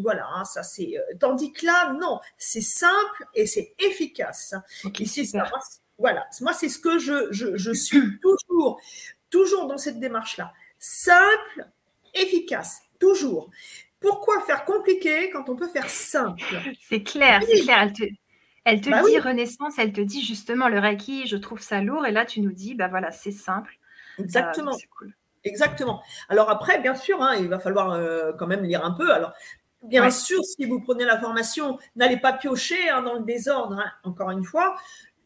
voilà, 0.01 0.27
hein, 0.35 0.45
ça 0.45 0.63
c'est. 0.63 0.97
Euh, 0.97 1.15
tandis 1.19 1.51
que 1.53 1.65
là, 1.65 1.93
non, 1.93 2.19
c'est 2.37 2.61
simple 2.61 3.25
et 3.33 3.45
c'est 3.45 3.73
efficace. 3.79 4.55
et 4.99 5.05
c'est 5.05 5.25
ça. 5.25 5.49
voilà, 5.97 6.25
moi 6.41 6.53
c'est 6.53 6.69
ce 6.69 6.79
que 6.79 6.99
je, 6.99 7.27
je 7.31 7.73
suis 7.73 8.19
toujours, 8.19 8.79
toujours 9.29 9.67
dans 9.67 9.77
cette 9.77 9.99
démarche-là. 9.99 10.53
Simple, 10.79 11.67
efficace, 12.13 12.81
toujours. 12.99 13.49
Pourquoi 13.99 14.41
faire 14.41 14.65
compliqué 14.65 15.29
quand 15.29 15.47
on 15.47 15.55
peut 15.55 15.67
faire 15.67 15.87
simple? 15.87 16.41
C'est 16.89 17.03
clair, 17.03 17.39
c'est 17.47 17.61
clair. 17.61 17.83
Elle 17.83 17.93
te 17.93 18.03
bah 18.65 19.01
dit 19.03 19.19
Renaissance, 19.19 19.79
elle 19.79 19.91
te 19.91 20.01
dit 20.01 20.21
justement 20.21 20.67
le 20.67 20.79
Reiki, 20.79 21.27
je 21.27 21.37
trouve 21.37 21.61
ça 21.61 21.81
lourd. 21.81 22.05
Et 22.05 22.11
là, 22.11 22.25
tu 22.25 22.41
nous 22.41 22.51
dis, 22.51 22.75
bah 22.75 22.87
voilà, 22.87 23.11
c'est 23.11 23.31
simple. 23.31 23.77
Exactement. 24.19 24.75
Exactement. 25.43 26.03
Alors 26.29 26.49
après, 26.49 26.79
bien 26.79 26.93
sûr, 26.93 27.21
hein, 27.21 27.35
il 27.39 27.49
va 27.49 27.57
falloir 27.57 27.91
euh, 27.93 28.31
quand 28.37 28.47
même 28.47 28.63
lire 28.63 28.85
un 28.85 28.91
peu. 28.91 29.11
Alors, 29.11 29.33
bien 29.81 30.09
sûr, 30.11 30.43
si 30.43 30.65
vous 30.65 30.79
prenez 30.81 31.05
la 31.05 31.19
formation, 31.19 31.79
n'allez 31.95 32.17
pas 32.17 32.33
piocher 32.33 32.89
hein, 32.89 33.01
dans 33.01 33.15
le 33.15 33.23
désordre. 33.23 33.79
Hein. 33.79 33.91
Encore 34.03 34.29
une 34.29 34.43
fois, 34.43 34.75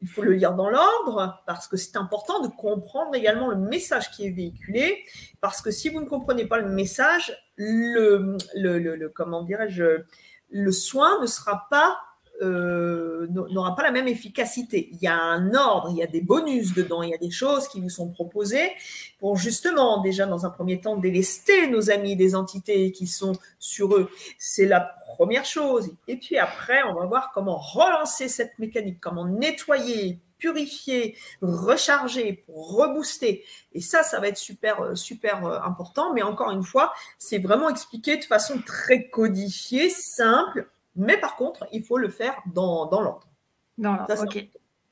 il 0.01 0.07
faut 0.07 0.21
le 0.21 0.31
lire 0.31 0.53
dans 0.53 0.69
l'ordre 0.69 1.43
parce 1.45 1.67
que 1.67 1.75
c'est 1.75 1.97
important 1.97 2.41
de 2.41 2.47
comprendre 2.47 3.13
également 3.15 3.49
le 3.49 3.57
message 3.57 4.11
qui 4.11 4.25
est 4.25 4.31
véhiculé. 4.31 5.03
Parce 5.41 5.61
que 5.61 5.71
si 5.71 5.89
vous 5.89 5.99
ne 5.99 6.07
comprenez 6.07 6.45
pas 6.45 6.59
le 6.59 6.69
message, 6.69 7.35
le, 7.57 8.37
le, 8.55 8.77
le 8.77 9.09
comment 9.09 9.43
dirais-je, 9.43 10.03
le 10.49 10.71
soin 10.71 11.21
ne 11.21 11.25
sera 11.25 11.67
pas 11.69 11.99
euh, 12.41 13.27
n'aura 13.29 13.75
pas 13.75 13.83
la 13.83 13.91
même 13.91 14.07
efficacité. 14.07 14.89
Il 14.91 14.99
y 15.01 15.07
a 15.07 15.15
un 15.15 15.53
ordre, 15.53 15.89
il 15.91 15.97
y 15.97 16.03
a 16.03 16.07
des 16.07 16.21
bonus 16.21 16.73
dedans, 16.73 17.01
il 17.01 17.11
y 17.11 17.13
a 17.13 17.17
des 17.17 17.31
choses 17.31 17.67
qui 17.67 17.79
nous 17.79 17.89
sont 17.89 18.09
proposées 18.09 18.71
pour 19.19 19.37
justement, 19.37 20.01
déjà 20.01 20.25
dans 20.25 20.45
un 20.45 20.49
premier 20.49 20.81
temps, 20.81 20.97
délester 20.97 21.67
nos 21.67 21.89
amis 21.89 22.15
des 22.15 22.35
entités 22.35 22.91
qui 22.91 23.07
sont 23.07 23.33
sur 23.59 23.95
eux. 23.95 24.09
C'est 24.37 24.65
la 24.65 24.81
première 25.15 25.45
chose. 25.45 25.91
Et 26.07 26.17
puis 26.17 26.37
après, 26.37 26.83
on 26.83 26.93
va 26.93 27.05
voir 27.05 27.31
comment 27.33 27.57
relancer 27.57 28.27
cette 28.27 28.59
mécanique, 28.59 28.99
comment 28.99 29.25
nettoyer, 29.25 30.19
purifier, 30.37 31.17
recharger, 31.41 32.43
pour 32.45 32.75
rebooster. 32.75 33.43
Et 33.73 33.81
ça, 33.81 34.03
ça 34.03 34.19
va 34.19 34.27
être 34.27 34.37
super, 34.37 34.81
euh, 34.81 34.95
super 34.95 35.45
euh, 35.45 35.59
important. 35.61 36.13
Mais 36.13 36.21
encore 36.21 36.51
une 36.51 36.63
fois, 36.63 36.93
c'est 37.17 37.39
vraiment 37.39 37.69
expliqué 37.69 38.17
de 38.17 38.23
façon 38.25 38.61
très 38.65 39.07
codifiée, 39.07 39.89
simple 39.89 40.69
mais 40.95 41.17
par 41.17 41.35
contre, 41.35 41.67
il 41.71 41.83
faut 41.83 41.97
le 41.97 42.09
faire 42.09 42.41
dans, 42.53 42.85
dans 42.85 43.01
l'ordre. 43.01 43.27
Dans 43.77 43.95
l'ordre, 43.95 44.23
ok. 44.23 44.47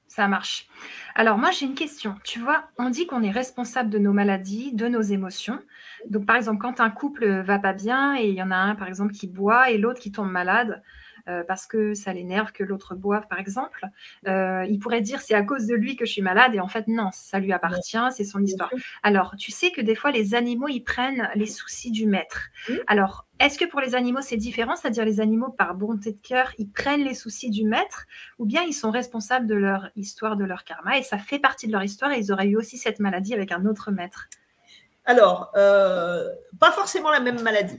Ça 0.07 0.27
marche. 0.27 0.67
Alors 1.15 1.39
moi 1.39 1.49
j'ai 1.49 1.65
une 1.65 1.73
question. 1.73 2.15
Tu 2.23 2.39
vois, 2.39 2.65
on 2.77 2.91
dit 2.91 3.07
qu'on 3.07 3.23
est 3.23 3.31
responsable 3.31 3.89
de 3.89 3.97
nos 3.97 4.13
maladies, 4.13 4.71
de 4.73 4.87
nos 4.87 5.01
émotions. 5.01 5.59
Donc 6.07 6.27
par 6.27 6.35
exemple, 6.35 6.59
quand 6.61 6.79
un 6.79 6.91
couple 6.91 7.41
va 7.41 7.57
pas 7.57 7.73
bien 7.73 8.15
et 8.15 8.27
il 8.29 8.35
y 8.35 8.43
en 8.43 8.51
a 8.51 8.55
un 8.55 8.75
par 8.75 8.87
exemple 8.87 9.13
qui 9.13 9.25
boit 9.25 9.71
et 9.71 9.79
l'autre 9.79 9.99
qui 9.99 10.11
tombe 10.11 10.29
malade, 10.29 10.83
euh, 11.29 11.43
parce 11.47 11.65
que 11.65 11.93
ça 11.93 12.11
l'énerve 12.11 12.51
que 12.51 12.63
l'autre 12.63 12.95
boive, 12.95 13.27
par 13.29 13.39
exemple. 13.39 13.85
Euh, 14.27 14.65
il 14.69 14.79
pourrait 14.79 15.01
dire 15.01 15.21
c'est 15.21 15.33
à 15.33 15.43
cause 15.43 15.67
de 15.67 15.75
lui 15.75 15.95
que 15.95 16.05
je 16.05 16.11
suis 16.11 16.21
malade 16.21 16.53
et 16.53 16.59
en 16.59 16.67
fait 16.67 16.87
non, 16.87 17.09
ça 17.13 17.39
lui 17.39 17.53
appartient, 17.53 17.97
c'est 18.11 18.25
son 18.25 18.43
histoire. 18.43 18.69
Alors, 19.03 19.35
tu 19.37 19.51
sais 19.51 19.71
que 19.71 19.81
des 19.81 19.95
fois 19.95 20.11
les 20.11 20.35
animaux 20.35 20.67
ils 20.67 20.83
prennent 20.83 21.29
les 21.35 21.47
soucis 21.47 21.91
du 21.91 22.07
maître. 22.07 22.49
Alors, 22.87 23.25
est-ce 23.39 23.57
que 23.57 23.65
pour 23.65 23.79
les 23.79 23.95
animaux 23.95 24.21
c'est 24.21 24.37
différent, 24.37 24.75
c'est-à-dire 24.75 25.05
les 25.05 25.21
animaux 25.21 25.49
par 25.49 25.75
bonté 25.75 26.11
de 26.11 26.19
cœur 26.19 26.51
ils 26.57 26.69
prennent 26.69 27.03
les 27.03 27.13
soucis 27.13 27.49
du 27.49 27.65
maître 27.65 28.05
ou 28.37 28.45
bien 28.45 28.63
ils 28.63 28.73
sont 28.73 28.91
responsables 28.91 29.47
de 29.47 29.55
leur 29.55 29.89
histoire, 29.95 30.35
de 30.35 30.43
leur 30.43 30.65
karma 30.65 30.97
et 30.97 31.03
ça 31.03 31.17
fait 31.17 31.39
partie 31.39 31.67
de 31.67 31.71
leur 31.71 31.83
histoire 31.83 32.11
et 32.11 32.19
ils 32.19 32.31
auraient 32.31 32.47
eu 32.47 32.57
aussi 32.57 32.77
cette 32.77 32.99
maladie 32.99 33.33
avec 33.33 33.51
un 33.51 33.65
autre 33.65 33.91
maître? 33.91 34.27
Alors, 35.05 35.51
euh, 35.55 36.29
pas 36.59 36.71
forcément 36.71 37.11
la 37.11 37.19
même 37.19 37.41
maladie. 37.41 37.77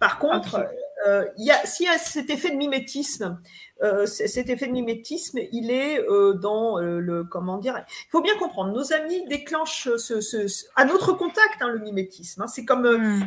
Par 0.00 0.18
contre, 0.18 0.66
euh, 1.06 1.26
il 1.38 1.46
y 1.46 1.50
a, 1.50 1.64
s'il 1.66 1.86
y 1.86 1.88
a 1.88 1.98
cet 1.98 2.30
effet 2.30 2.50
de 2.50 2.56
mimétisme, 2.56 3.40
euh, 3.82 4.06
cet 4.06 4.48
effet 4.48 4.66
de 4.66 4.72
mimétisme, 4.72 5.40
il 5.52 5.70
est 5.70 6.00
euh, 6.00 6.34
dans 6.34 6.78
le 6.78 7.24
comment 7.24 7.58
dire. 7.58 7.84
Il 8.06 8.10
faut 8.10 8.20
bien 8.20 8.36
comprendre, 8.38 8.72
nos 8.72 8.92
amis 8.92 9.26
déclenchent 9.26 9.88
ce, 9.96 10.46
à 10.76 10.84
notre 10.84 11.12
contact 11.12 11.60
hein, 11.60 11.68
le 11.68 11.80
mimétisme. 11.80 12.42
Hein. 12.42 12.46
c'est 12.46 12.64
comme, 12.64 12.86
hmm. 12.86 13.26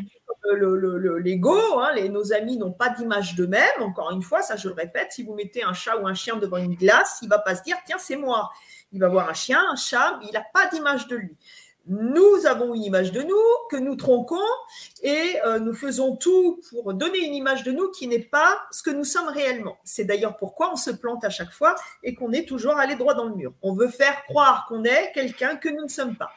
l'ego. 1.24 1.58
Hein, 1.80 1.92
les, 1.96 2.10
nos 2.10 2.34
amis 2.34 2.58
n'ont 2.58 2.72
pas 2.72 2.90
d'image 2.90 3.36
d'eux-mêmes. 3.36 3.82
Encore 3.82 4.12
une 4.12 4.22
fois, 4.22 4.42
ça 4.42 4.56
je 4.56 4.70
le 4.70 4.74
répète, 4.74 5.12
si 5.12 5.24
vous 5.24 5.34
mettez 5.34 5.64
un 5.64 5.74
chat 5.74 5.98
ou 5.98 6.08
un 6.08 6.14
chien 6.14 6.38
devant 6.38 6.58
une 6.58 6.76
glace, 6.76 7.20
il 7.22 7.30
va 7.30 7.40
pas 7.40 7.56
se 7.56 7.64
dire 7.64 7.78
tiens 7.86 7.98
c'est 8.00 8.18
moi. 8.18 8.52
Il 8.92 9.02
va 9.02 9.10
voir 9.10 9.30
un 9.30 9.34
chien, 9.34 9.62
un 9.70 9.76
chat, 9.76 10.20
il 10.24 10.32
n'a 10.32 10.46
pas 10.54 10.68
d'image 10.68 11.08
de 11.08 11.18
lui 11.18 11.38
nous 11.88 12.46
avons 12.46 12.74
une 12.74 12.84
image 12.84 13.12
de 13.12 13.22
nous 13.22 13.36
que 13.70 13.78
nous 13.78 13.96
tronquons 13.96 14.38
et 15.04 15.36
euh, 15.46 15.60
nous 15.60 15.74
faisons 15.74 16.16
tout 16.16 16.62
pour 16.70 16.94
donner 16.94 17.20
une 17.20 17.34
image 17.36 17.64
de 17.64 17.72
nous 17.72 17.92
qui 17.92 18.08
n'est 18.08 18.20
pas 18.20 18.60
ce 18.72 18.82
que 18.82 18.90
nous 18.90 19.04
sommes 19.04 19.28
réellement. 19.28 19.78
C'est 19.84 20.06
d'ailleurs 20.06 20.38
pourquoi 20.38 20.72
on 20.74 20.76
se 20.76 20.92
plante 20.92 21.24
à 21.24 21.30
chaque 21.30 21.52
fois 21.52 21.76
et 22.04 22.16
qu'on 22.16 22.32
est 22.32 22.48
toujours 22.48 22.78
allé 22.78 22.96
droit 22.96 23.14
dans 23.14 23.26
le 23.26 23.36
mur. 23.36 23.54
On 23.62 23.74
veut 23.74 23.88
faire 23.88 24.24
croire 24.24 24.66
qu'on 24.68 24.84
est 24.84 25.12
quelqu'un 25.14 25.58
que 25.58 25.70
nous 25.70 25.84
ne 25.84 25.90
sommes 25.90 26.16
pas. 26.16 26.32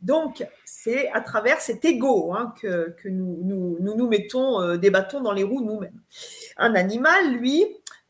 Donc, 0.00 0.46
c'est 0.66 1.10
à 1.12 1.20
travers 1.22 1.60
cet 1.60 1.84
ego 1.84 2.34
hein, 2.34 2.52
que, 2.60 2.94
nous, 3.08 3.78
nous, 3.80 4.08
mettons 4.08 4.60
euh, 4.60 4.76
des 4.76 4.90
bâtons 4.90 5.20
dans 5.20 5.32
les 5.32 5.44
roues 5.44 5.64
nous-mêmes. 5.64 5.98
Un 6.58 6.74
animal, 6.74 7.32
lui, 7.32 7.64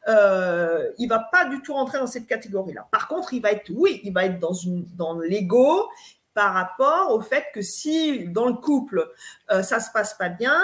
euh, 0.08 0.90
il 0.98 1.08
va 1.08 1.20
pas 1.20 1.44
du 1.44 1.62
tout 1.62 1.72
rentrer 1.72 1.98
dans 1.98 2.08
cette 2.08 2.26
catégorie-là. 2.26 2.88
Par 2.90 3.06
contre, 3.06 3.32
il 3.32 3.40
va 3.40 3.52
être, 3.52 3.70
oui, 3.72 4.00
il 4.02 4.12
va 4.12 4.24
être 4.24 4.40
dans, 4.40 4.52
dans 4.96 5.18
l'ego, 5.20 5.88
par 6.34 6.52
rapport 6.52 7.12
au 7.12 7.20
fait 7.20 7.46
que 7.54 7.62
si 7.62 8.26
dans 8.28 8.46
le 8.46 8.54
couple 8.54 9.10
ça 9.48 9.56
euh, 9.56 9.62
ça 9.62 9.80
se 9.80 9.90
passe 9.90 10.14
pas 10.14 10.28
bien, 10.28 10.60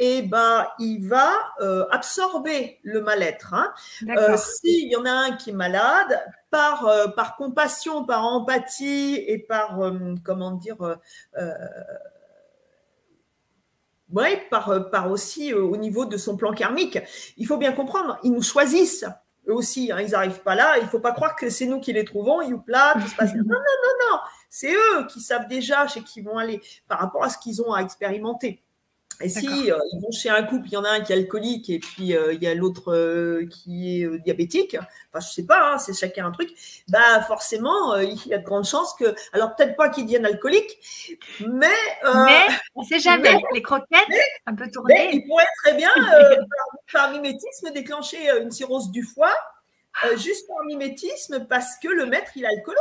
et 0.00 0.18
eh 0.18 0.22
ben, 0.22 0.66
il 0.78 1.06
va 1.06 1.32
euh, 1.60 1.84
absorber 1.90 2.78
le 2.82 3.02
mal-être. 3.02 3.52
Hein. 3.52 3.74
Euh, 4.16 4.36
s'il 4.36 4.88
y 4.88 4.94
en 4.94 5.04
a 5.04 5.10
un 5.10 5.32
qui 5.32 5.50
est 5.50 5.52
malade, 5.52 6.24
par, 6.50 6.88
par 7.16 7.36
compassion, 7.36 8.04
par 8.04 8.24
empathie 8.24 9.16
et 9.16 9.38
par, 9.38 9.78
comment 10.24 10.52
dire, 10.52 10.76
ouais, 14.12 14.46
par, 14.50 14.88
par 14.90 15.10
aussi 15.10 15.52
au 15.52 15.76
niveau 15.76 16.04
de 16.04 16.16
son 16.16 16.36
plan 16.36 16.52
karmique, 16.52 16.98
il 17.36 17.46
faut 17.46 17.58
bien 17.58 17.72
comprendre, 17.72 18.18
ils 18.22 18.32
nous 18.32 18.40
choisissent 18.40 19.04
eux 19.48 19.54
aussi, 19.54 19.90
hein, 19.90 20.00
ils 20.00 20.10
n'arrivent 20.10 20.42
pas 20.42 20.54
là. 20.54 20.78
Il 20.78 20.84
ne 20.84 20.88
faut 20.88 21.00
pas 21.00 21.12
croire 21.12 21.34
que 21.34 21.50
c'est 21.50 21.66
nous 21.66 21.80
qui 21.80 21.92
les 21.92 22.04
trouvons, 22.04 22.40
ils 22.42 22.56
là, 22.66 22.94
tout 22.94 23.08
se 23.08 23.16
passe 23.16 23.32
bien. 23.32 23.42
Non, 23.42 23.48
non, 23.48 23.56
non, 23.56 24.10
non. 24.10 24.18
C'est 24.50 24.72
eux 24.72 25.06
qui 25.08 25.20
savent 25.20 25.48
déjà 25.48 25.86
chez 25.86 26.02
qui 26.02 26.20
ils 26.20 26.24
vont 26.24 26.38
aller 26.38 26.60
par 26.88 26.98
rapport 26.98 27.22
à 27.22 27.30
ce 27.30 27.38
qu'ils 27.38 27.62
ont 27.62 27.72
à 27.72 27.80
expérimenter. 27.80 28.62
Et 29.20 29.28
si 29.28 29.46
euh, 29.48 29.76
ils 29.92 30.00
vont 30.00 30.12
chez 30.12 30.30
un 30.30 30.44
couple, 30.44 30.68
il 30.68 30.74
y 30.74 30.76
en 30.76 30.84
a 30.84 30.90
un 30.90 31.00
qui 31.00 31.12
est 31.12 31.16
alcoolique 31.16 31.70
et 31.70 31.80
puis 31.80 32.14
euh, 32.16 32.32
il 32.34 32.42
y 32.42 32.46
a 32.46 32.54
l'autre 32.54 32.92
euh, 32.92 33.48
qui 33.50 34.00
est 34.00 34.18
diabétique, 34.20 34.76
enfin 34.76 35.18
je 35.18 35.32
sais 35.32 35.44
pas, 35.44 35.72
hein, 35.72 35.78
c'est 35.78 35.92
chacun 35.92 36.26
un 36.26 36.30
truc, 36.30 36.50
bah 36.88 37.20
forcément 37.22 37.96
il 37.96 38.26
y 38.28 38.34
a 38.34 38.38
de 38.38 38.44
grandes 38.44 38.64
chances 38.64 38.94
que, 38.94 39.16
alors 39.32 39.56
peut-être 39.56 39.74
pas 39.76 39.88
qu'ils 39.88 40.04
deviennent 40.04 40.26
alcooliques, 40.26 40.78
mais 41.40 41.66
mais 42.04 42.46
on 42.76 42.84
sait 42.84 43.00
jamais, 43.00 43.36
les 43.54 43.62
croquettes 43.62 44.06
un 44.46 44.54
peu 44.54 44.70
tournées. 44.70 44.94
Mais 44.96 45.10
il 45.16 45.26
pourrait 45.26 45.46
très 45.64 45.74
bien 45.74 45.90
par, 46.92 47.10
mimétisme 47.10 47.72
déclencher 47.72 48.18
une 48.40 48.52
cirrhose 48.52 48.92
du 48.92 49.02
foie, 49.02 49.34
juste 50.16 50.46
par 50.46 50.64
mimétisme 50.66 51.44
parce 51.48 51.76
que 51.82 51.88
le 51.88 52.06
maître 52.06 52.30
il 52.36 52.46
a 52.46 52.50
alcoolo. 52.50 52.78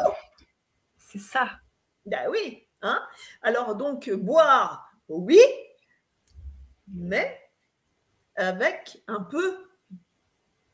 C'est 1.09 1.19
ça. 1.19 1.49
Ben 2.05 2.27
oui, 2.29 2.67
hein. 2.81 3.01
Alors 3.41 3.75
donc 3.75 4.09
boire, 4.09 4.91
oui, 5.07 5.39
mais 6.93 7.39
avec 8.35 9.01
un 9.07 9.21
peu, 9.21 9.69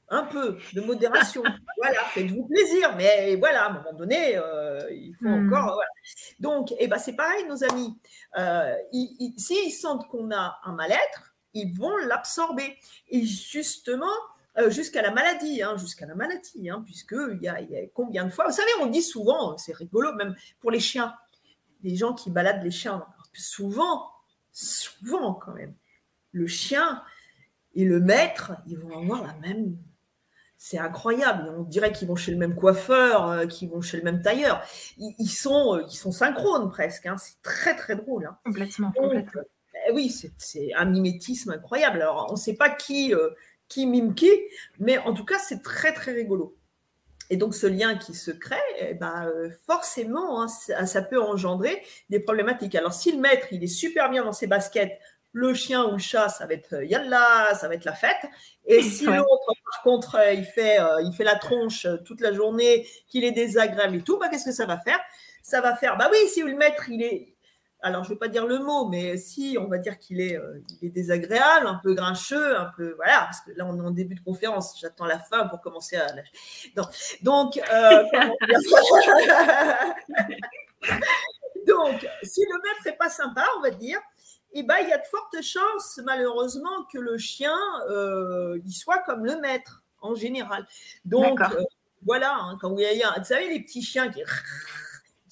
un 0.10 0.24
peu 0.24 0.58
de 0.74 0.82
modération. 0.82 1.44
voilà, 1.78 2.00
faites-vous 2.06 2.48
plaisir, 2.48 2.96
mais 2.96 3.36
voilà, 3.36 3.66
à 3.66 3.70
un 3.70 3.74
moment 3.74 3.94
donné, 3.94 4.36
euh, 4.36 4.80
il 4.92 5.14
faut 5.16 5.28
hmm. 5.28 5.54
encore. 5.54 5.80
Donc, 6.40 6.74
eh 6.80 6.88
ben, 6.88 6.98
c'est 6.98 7.16
pareil, 7.16 7.46
nos 7.48 7.64
amis. 7.64 7.96
Euh, 8.38 8.76
s'ils 9.38 9.72
sentent 9.72 10.08
qu'on 10.08 10.32
a 10.32 10.60
un 10.64 10.74
mal-être, 10.74 11.36
ils 11.54 11.78
vont 11.78 11.96
l'absorber. 11.98 12.76
Et 13.10 13.24
justement, 13.24 14.18
euh, 14.58 14.70
jusqu'à 14.70 15.02
la 15.02 15.12
maladie, 15.12 15.64
hein, 15.64 15.78
jusqu'à 15.78 16.06
la 16.06 16.16
maladie, 16.16 16.70
hein, 16.70 16.84
puisque 16.86 17.16
il 17.32 17.42
y, 17.42 17.48
a, 17.48 17.58
combien 17.94 18.26
de 18.26 18.30
fois, 18.30 18.46
vous 18.48 18.54
savez, 18.54 18.72
on 18.82 18.88
dit 18.88 19.02
souvent, 19.02 19.58
c'est 19.58 19.76
rigolo, 19.76 20.14
même 20.14 20.36
pour 20.60 20.72
les 20.72 20.80
chiens, 20.80 21.16
les 21.84 21.96
gens 21.96 22.14
qui 22.14 22.30
baladent 22.30 22.64
les 22.64 22.72
chiens, 22.72 23.04
souvent, 23.34 24.12
souvent 24.52 25.34
quand 25.34 25.54
même, 25.54 25.74
le 26.32 26.48
chien 26.48 27.02
et 27.76 27.86
le 27.86 28.00
maître, 28.00 28.54
ils 28.68 28.78
vont 28.78 28.98
avoir 29.02 29.24
la 29.24 29.34
même. 29.34 29.78
C'est 30.58 30.78
incroyable. 30.78 31.52
On 31.58 31.64
dirait 31.64 31.92
qu'ils 31.92 32.08
vont 32.08 32.16
chez 32.16 32.32
le 32.32 32.38
même 32.38 32.56
coiffeur, 32.56 33.28
euh, 33.28 33.48
qu'ils 33.48 33.70
vont 33.70 33.82
chez 33.82 33.98
le 33.98 34.04
même 34.04 34.22
tailleur. 34.22 34.64
Ils, 34.98 35.28
sont, 35.28 35.76
euh, 35.76 35.84
ils 35.90 35.96
sont 35.96 36.12
synchrones 36.12 36.70
presque. 36.70 37.06
Hein. 37.06 37.18
C'est 37.18 37.42
très 37.42 37.76
très 37.76 37.96
drôle. 37.96 38.26
Hein. 38.26 38.38
Complètement. 38.46 38.94
Ben 38.96 39.94
oui, 39.94 40.10
c'est 40.38 40.74
un 40.74 40.86
mimétisme 40.86 41.52
incroyable. 41.52 42.02
Alors, 42.02 42.28
on 42.30 42.34
ne 42.34 42.40
sait 42.40 42.54
pas 42.54 42.70
qui, 42.70 43.14
euh, 43.14 43.32
qui 43.74 43.86
mime 43.86 44.16
qui, 44.16 44.32
mais 44.80 44.98
en 45.00 45.14
tout 45.14 45.26
cas, 45.26 45.40
c'est 45.40 45.62
très 45.64 45.94
très 45.94 46.12
rigolo. 46.12 46.56
Et 47.30 47.38
donc, 47.38 47.56
ce 47.56 47.66
lien 47.66 47.96
qui 47.96 48.14
se 48.14 48.32
crée, 48.32 48.56
eh 48.80 48.94
ben, 48.94 49.32
forcément, 49.66 50.42
hein, 50.42 50.48
ça, 50.48 50.86
ça, 50.86 51.02
peut 51.02 51.22
engendrer 51.22 51.82
des 52.10 52.20
problématiques. 52.20 52.76
Alors, 52.76 52.94
si 52.94 53.12
le 53.12 53.18
maître, 53.20 53.48
il 53.52 53.64
est 53.64 53.68
super 53.68 54.10
bien 54.10 54.24
dans 54.24 54.34
ses 54.34 54.46
baskets, 54.46 55.00
le 55.34 55.54
chien 55.56 55.86
ou 55.86 55.94
le 55.94 55.98
chat, 55.98 56.30
ça 56.30 56.46
va 56.46 56.54
être 56.54 56.74
euh, 56.74 56.86
yalla, 56.86 57.54
ça 57.60 57.68
va 57.68 57.74
être 57.74 57.86
la 57.86 57.94
fête. 57.94 58.30
Et 58.66 58.82
si 58.84 59.06
l'autre, 59.06 59.54
par 59.66 59.82
contre, 59.84 60.16
euh, 60.16 60.32
il 60.32 60.46
fait, 60.46 60.80
euh, 60.80 61.02
il 61.02 61.14
fait 61.14 61.24
la 61.24 61.36
tronche 61.36 61.88
toute 62.06 62.22
la 62.22 62.32
journée, 62.32 62.88
qu'il 63.08 63.24
est 63.24 63.32
désagréable 63.32 63.98
et 63.98 64.02
tout, 64.04 64.18
bah, 64.18 64.30
qu'est-ce 64.30 64.46
que 64.46 64.52
ça 64.52 64.66
va 64.66 64.78
faire? 64.78 65.00
Ça 65.42 65.60
va 65.60 65.76
faire, 65.76 65.98
bah 65.98 66.08
oui, 66.10 66.18
si 66.30 66.42
le 66.42 66.56
maître, 66.56 66.88
il 66.90 67.02
est, 67.02 67.33
alors 67.84 68.04
je 68.04 68.10
ne 68.10 68.16
vais 68.16 68.20
pas 68.20 68.28
dire 68.30 68.48
le 68.48 68.60
mot, 68.60 68.88
mais 68.88 69.18
si, 69.18 69.58
on 69.60 69.68
va 69.68 69.78
dire 69.78 70.00
qu'il 70.00 70.22
est, 70.22 70.40
il 70.82 70.88
est 70.88 70.92
désagréable, 70.92 71.68
un 71.68 71.80
peu 71.84 71.94
grincheux, 71.94 72.58
un 72.58 72.72
peu, 72.76 72.94
voilà, 72.96 73.22
parce 73.22 73.42
que 73.42 73.52
là, 73.52 73.66
on 73.66 73.78
est 73.78 73.82
en 73.86 73.92
début 73.92 74.16
de 74.16 74.22
conférence, 74.22 74.80
j'attends 74.80 75.06
la 75.06 75.20
fin 75.20 75.48
pour 75.48 75.62
commencer 75.62 75.98
à... 75.98 76.08
Donc, 76.76 76.88
donc, 77.22 77.56
donc, 81.68 82.08
si 82.24 82.42
le 82.42 82.56
maître 82.62 82.82
n'est 82.86 82.96
pas 82.98 83.10
sympa, 83.10 83.46
on 83.58 83.62
va 83.62 83.70
dire, 83.70 84.00
eh 84.54 84.64
ben, 84.64 84.78
il 84.82 84.90
y 84.90 84.94
a 84.94 84.98
de 84.98 85.06
fortes 85.06 85.42
chances, 85.42 86.00
malheureusement, 86.04 86.86
que 86.92 87.00
le 87.00 87.18
chien 87.18 87.58
euh, 87.90 88.60
il 88.66 88.72
soit 88.72 89.00
comme 89.00 89.26
le 89.26 89.40
maître 89.40 89.84
en 90.02 90.16
général. 90.16 90.68
Donc, 91.06 91.42
euh, 91.42 91.64
voilà, 92.06 92.36
hein, 92.36 92.58
quand 92.62 92.70
vous 92.70 92.76
voyez, 92.76 93.04
vous 93.18 93.24
savez, 93.24 93.50
les 93.50 93.62
petits 93.62 93.82
chiens 93.82 94.10
qui 94.10 94.22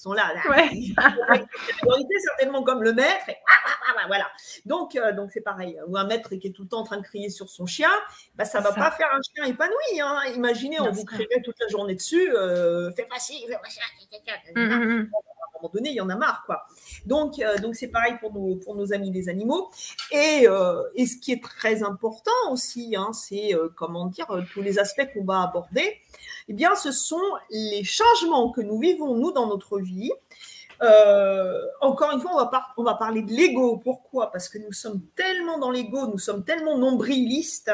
sont 0.02 0.14
là, 0.14 0.34
là 0.34 0.42
ouais. 0.50 0.70
certainement 2.20 2.64
comme 2.64 2.84
le 2.84 2.94
maître. 2.94 3.26
voilà. 4.08 4.30
Donc, 4.66 4.96
euh, 4.96 5.12
donc 5.14 5.32
c'est 5.32 5.42
pareil. 5.42 5.80
Ou 5.88 5.98
un 5.98 6.06
maître 6.06 6.36
qui 6.36 6.48
est 6.48 6.52
tout 6.52 6.64
le 6.64 6.70
temps 6.70 6.80
en 6.80 6.84
train 6.84 6.98
de 6.98 7.04
crier 7.04 7.30
sur 7.30 7.50
son 7.50 7.66
chien, 7.66 7.92
bah, 8.36 8.46
ça 8.46 8.60
ne 8.60 8.64
va 8.64 8.74
pas 8.74 8.92
faire 8.92 9.10
un 9.14 9.22
chien 9.22 9.46
épanoui. 9.46 10.02
Hein. 10.02 10.20
Imaginez, 10.36 10.80
on 10.80 10.92
vous 10.92 11.06
crierait 11.06 11.42
toute 11.44 11.60
la 11.60 11.68
journée 11.68 11.96
dessus, 11.96 12.32
fais 12.96 13.06
pas 13.06 13.20
ci, 13.20 13.46
fais 13.48 13.58
pas 13.58 13.70
ça 13.70 13.82
moment 15.62 15.72
donné, 15.74 15.90
il 15.90 15.96
y 15.96 16.02
en 16.02 16.10
a 16.10 16.16
marre, 16.16 16.44
quoi. 16.46 16.66
Donc, 17.06 17.40
euh, 17.40 17.58
donc 17.58 17.76
c'est 17.76 17.88
pareil 17.88 18.16
pour 18.20 18.34
nos, 18.34 18.56
pour 18.56 18.76
nos 18.76 18.94
amis 18.94 19.12
les 19.12 19.30
animaux. 19.30 19.70
Et, 20.12 20.48
euh, 20.48 20.82
et 20.96 21.06
ce 21.06 21.18
qui 21.18 21.32
est 21.32 21.44
très 21.44 21.84
important 21.84 22.32
aussi, 22.52 22.96
hein, 22.96 23.12
c'est 23.14 23.56
euh, 23.56 23.70
comment 23.76 24.08
dire 24.08 24.28
tous 24.54 24.62
les 24.62 24.80
aspects 24.80 25.08
qu'on 25.14 25.24
va 25.24 25.44
aborder. 25.44 25.98
Eh 26.48 26.54
bien, 26.54 26.76
ce 26.76 26.92
sont 26.92 27.22
les 27.50 27.84
changements 27.84 28.52
que 28.52 28.62
nous 28.62 28.80
vivons 28.80 29.16
nous 29.16 29.32
dans 29.32 29.48
notre 29.48 29.80
vie. 29.80 30.12
Encore 31.80 32.12
une 32.12 32.20
fois, 32.20 32.32
on 32.34 32.38
va, 32.38 32.68
on 32.78 32.84
va 32.84 32.96
parler 32.96 33.22
de 33.22 33.32
l'ego. 33.32 33.78
Pourquoi? 33.78 34.32
Parce 34.32 34.50
que 34.50 34.58
nous 34.58 34.74
sommes 34.74 35.02
tellement 35.16 35.60
dans 35.60 35.70
l'ego, 35.70 36.08
nous 36.08 36.18
sommes 36.18 36.44
tellement 36.44 36.76
nombrilistes 36.76 37.72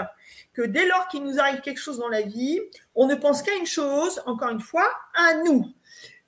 que 0.52 0.62
dès 0.62 0.86
lors 0.88 1.08
qu'il 1.08 1.23
nous 1.23 1.39
arrive 1.39 1.62
quelque 1.62 1.80
chose 1.80 2.00
dans 2.00 2.10
la 2.10 2.21
vie, 2.21 2.60
on 2.95 3.08
ne 3.08 3.15
pense 3.15 3.41
qu'à 3.41 3.56
une 3.56 3.65
chose, 3.65 4.21
encore 4.26 4.50
une 4.50 4.60
fois, 4.60 4.89
à 5.13 5.36
nous. 5.43 5.71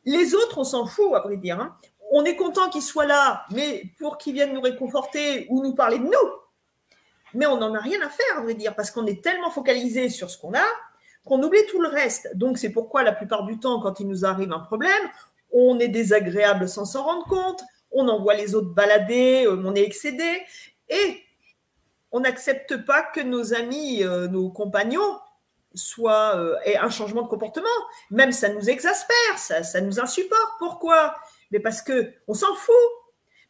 Les 0.09 0.33
autres, 0.33 0.57
on 0.57 0.63
s'en 0.63 0.87
fout, 0.87 1.13
à 1.13 1.19
vrai 1.19 1.37
dire. 1.37 1.59
Hein. 1.59 1.77
On 2.11 2.25
est 2.25 2.35
content 2.35 2.67
qu'ils 2.69 2.81
soient 2.81 3.05
là, 3.05 3.45
mais 3.51 3.83
pour 3.99 4.17
qu'ils 4.17 4.33
viennent 4.33 4.53
nous 4.53 4.61
réconforter 4.61 5.45
ou 5.51 5.61
nous 5.61 5.75
parler 5.75 5.99
de 5.99 6.05
nous. 6.05 6.29
Mais 7.35 7.45
on 7.45 7.57
n'en 7.57 7.75
a 7.75 7.79
rien 7.79 8.01
à 8.01 8.09
faire, 8.09 8.39
à 8.39 8.41
vrai 8.41 8.55
dire, 8.55 8.75
parce 8.75 8.89
qu'on 8.89 9.05
est 9.05 9.23
tellement 9.23 9.51
focalisé 9.51 10.09
sur 10.09 10.31
ce 10.31 10.39
qu'on 10.39 10.55
a 10.55 10.65
qu'on 11.25 11.43
oublie 11.43 11.63
tout 11.69 11.79
le 11.79 11.89
reste. 11.89 12.35
Donc, 12.35 12.57
c'est 12.57 12.71
pourquoi 12.71 13.03
la 13.03 13.11
plupart 13.11 13.43
du 13.43 13.59
temps, 13.59 13.79
quand 13.79 13.99
il 13.99 14.07
nous 14.07 14.25
arrive 14.25 14.51
un 14.51 14.59
problème, 14.59 15.03
on 15.51 15.77
est 15.77 15.87
désagréable 15.87 16.67
sans 16.67 16.85
s'en 16.85 17.03
rendre 17.03 17.25
compte, 17.25 17.61
on 17.91 18.07
envoie 18.07 18.33
les 18.33 18.55
autres 18.55 18.73
balader, 18.73 19.45
euh, 19.45 19.61
on 19.63 19.75
est 19.75 19.83
excédé, 19.83 20.41
et 20.89 21.21
on 22.11 22.21
n'accepte 22.21 22.83
pas 22.83 23.03
que 23.03 23.19
nos 23.19 23.53
amis, 23.53 24.03
euh, 24.03 24.27
nos 24.27 24.49
compagnons, 24.49 25.19
soient 25.73 26.35
euh, 26.35 26.55
un 26.79 26.89
changement 26.89 27.21
de 27.21 27.27
comportement. 27.27 27.67
Même 28.11 28.31
ça 28.31 28.49
nous 28.49 28.69
exaspère, 28.69 29.37
ça, 29.37 29.63
ça 29.63 29.81
nous 29.81 29.99
insupporte. 29.99 30.51
Pourquoi? 30.59 31.15
Mais 31.51 31.59
parce 31.59 31.81
que 31.81 32.13
on 32.27 32.33
s'en 32.33 32.53
fout. 32.55 32.75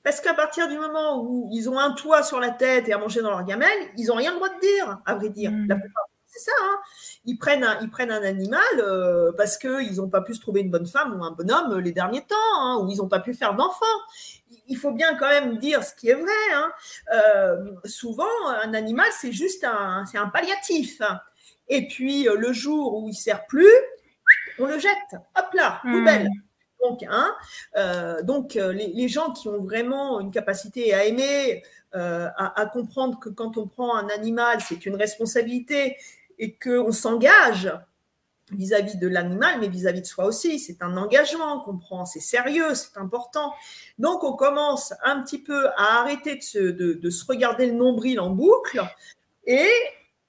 Parce 0.03 0.21
qu'à 0.21 0.33
partir 0.33 0.69
du 0.69 0.77
moment 0.77 1.21
où 1.21 1.49
ils 1.51 1.69
ont 1.69 1.77
un 1.77 1.91
toit 1.91 2.23
sur 2.23 2.39
la 2.39 2.51
tête 2.51 2.87
et 2.87 2.93
à 2.93 2.97
manger 2.97 3.21
dans 3.21 3.31
leur 3.31 3.43
gamelle, 3.43 3.77
ils 3.97 4.07
n'ont 4.07 4.15
rien 4.15 4.31
le 4.31 4.37
droit 4.37 4.49
de 4.49 4.59
dire, 4.59 4.99
à 5.05 5.15
vrai 5.15 5.29
dire. 5.29 5.51
La 5.67 5.75
mmh. 5.75 5.81
plupart 5.81 6.05
c'est 6.29 6.39
ça. 6.39 6.51
Hein. 6.63 6.79
Ils, 7.25 7.37
prennent 7.37 7.63
un, 7.63 7.79
ils 7.81 7.89
prennent 7.89 8.11
un 8.11 8.23
animal 8.23 8.61
euh, 8.77 9.31
parce 9.35 9.57
qu'ils 9.57 9.95
n'ont 9.95 10.09
pas 10.09 10.21
pu 10.21 10.33
se 10.33 10.39
trouver 10.39 10.61
une 10.61 10.69
bonne 10.69 10.85
femme 10.85 11.19
ou 11.19 11.23
un 11.23 11.31
bonhomme 11.31 11.79
les 11.79 11.91
derniers 11.91 12.21
temps, 12.21 12.35
hein, 12.59 12.79
ou 12.81 12.89
ils 12.89 12.97
n'ont 12.97 13.07
pas 13.07 13.19
pu 13.19 13.33
faire 13.33 13.55
d'enfants. 13.55 13.85
Il 14.69 14.77
faut 14.77 14.91
bien 14.91 15.15
quand 15.15 15.27
même 15.27 15.57
dire 15.57 15.83
ce 15.83 15.93
qui 15.93 16.09
est 16.09 16.15
vrai. 16.15 16.53
Hein. 16.53 16.71
Euh, 17.13 17.71
souvent, 17.85 18.47
un 18.63 18.73
animal, 18.73 19.07
c'est 19.19 19.31
juste 19.31 19.63
un, 19.63 20.05
c'est 20.05 20.17
un 20.17 20.29
palliatif. 20.29 21.01
Et 21.67 21.87
puis, 21.87 22.27
euh, 22.27 22.35
le 22.35 22.53
jour 22.53 22.95
où 22.95 23.07
il 23.07 23.11
ne 23.11 23.15
sert 23.15 23.45
plus, 23.47 23.67
on 24.57 24.65
le 24.65 24.79
jette. 24.79 25.15
Hop 25.35 25.53
là, 25.53 25.81
hmm. 25.83 25.91
poubelle. 25.91 26.29
Donc, 26.81 27.03
hein, 27.09 27.35
donc 28.23 28.53
les, 28.53 29.09
gens 29.09 29.33
qui 29.33 29.49
ont 29.49 29.59
vraiment 29.59 30.21
une 30.21 30.31
capacité 30.31 30.93
à 30.93 31.03
aimer, 31.03 31.61
à, 31.91 32.61
à, 32.61 32.65
comprendre 32.67 33.19
que 33.19 33.27
quand 33.27 33.57
on 33.57 33.67
prend 33.67 33.97
un 33.97 34.07
animal, 34.07 34.59
c'est 34.61 34.85
une 34.85 34.95
responsabilité 34.95 35.97
et 36.37 36.55
qu'on 36.55 36.93
s'engage 36.93 37.69
vis-à-vis 38.51 38.97
de 38.97 39.07
l'animal, 39.07 39.59
mais 39.59 39.67
vis-à-vis 39.67 40.01
de 40.01 40.05
soi 40.05 40.25
aussi. 40.25 40.59
C'est 40.59 40.81
un 40.81 40.97
engagement 40.97 41.59
qu'on 41.61 41.77
prend, 41.77 42.05
c'est 42.05 42.19
sérieux, 42.19 42.73
c'est 42.75 42.97
important. 42.97 43.53
Donc 43.97 44.23
on 44.23 44.33
commence 44.33 44.93
un 45.03 45.21
petit 45.21 45.39
peu 45.39 45.67
à 45.77 46.01
arrêter 46.01 46.35
de 46.35 46.43
se, 46.43 46.59
de 46.59 47.09
se 47.09 47.25
regarder 47.25 47.67
le 47.67 47.73
nombril 47.73 48.19
en 48.19 48.29
boucle 48.29 48.81
et 49.45 49.69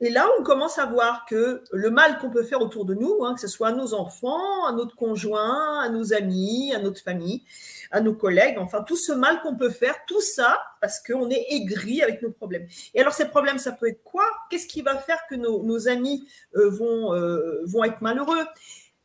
et 0.02 0.08
là, 0.08 0.26
on 0.38 0.42
commence 0.42 0.78
à 0.78 0.86
voir 0.86 1.26
que 1.26 1.62
le 1.72 1.90
mal 1.90 2.18
qu'on 2.18 2.30
peut 2.30 2.42
faire 2.42 2.62
autour 2.62 2.86
de 2.86 2.94
nous, 2.94 3.22
hein, 3.22 3.34
que 3.34 3.40
ce 3.40 3.48
soit 3.48 3.68
à 3.68 3.72
nos 3.72 3.92
enfants, 3.92 4.64
à 4.66 4.72
notre 4.72 4.96
conjoint, 4.96 5.78
à 5.80 5.90
nos 5.90 6.14
amis, 6.14 6.72
à 6.74 6.78
notre 6.78 7.02
famille, 7.02 7.44
à 7.90 8.00
nos 8.00 8.14
collègues, 8.14 8.56
enfin 8.58 8.82
tout 8.82 8.96
ce 8.96 9.12
mal 9.12 9.42
qu'on 9.42 9.56
peut 9.56 9.68
faire, 9.68 9.94
tout 10.06 10.22
ça 10.22 10.58
parce 10.80 11.00
qu'on 11.00 11.28
est 11.28 11.44
aigri 11.50 12.02
avec 12.02 12.22
nos 12.22 12.30
problèmes. 12.30 12.66
Et 12.94 13.00
alors 13.02 13.12
ces 13.12 13.28
problèmes, 13.28 13.58
ça 13.58 13.72
peut 13.72 13.88
être 13.88 14.02
quoi? 14.02 14.24
Qu'est-ce 14.48 14.66
qui 14.66 14.80
va 14.80 14.96
faire 14.96 15.20
que 15.28 15.34
nos, 15.34 15.88
amis 15.88 16.26
euh, 16.56 16.70
vont, 16.70 17.14
euh, 17.14 17.60
vont 17.66 17.84
être 17.84 18.00
malheureux? 18.00 18.46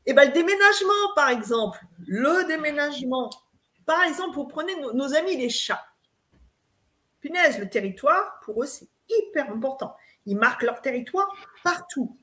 Eh 0.06 0.14
bien 0.14 0.24
le 0.24 0.32
déménagement, 0.32 1.14
par 1.14 1.30
exemple. 1.30 1.80
Le 2.08 2.48
déménagement. 2.48 3.30
Par 3.86 4.02
exemple, 4.04 4.36
vous 4.36 4.48
prenez 4.48 4.80
nos, 4.80 4.94
nos 4.94 5.14
amis 5.14 5.36
les 5.36 5.50
chats. 5.50 5.84
Punaise, 7.20 7.60
le 7.60 7.70
territoire, 7.70 8.40
pour 8.46 8.64
eux, 8.64 8.68
c'est 8.68 8.88
hyper 9.10 9.52
important. 9.52 9.96
Ils 10.26 10.38
marquent 10.38 10.64
leur 10.64 10.82
territoire 10.82 11.28
partout. 11.64 12.18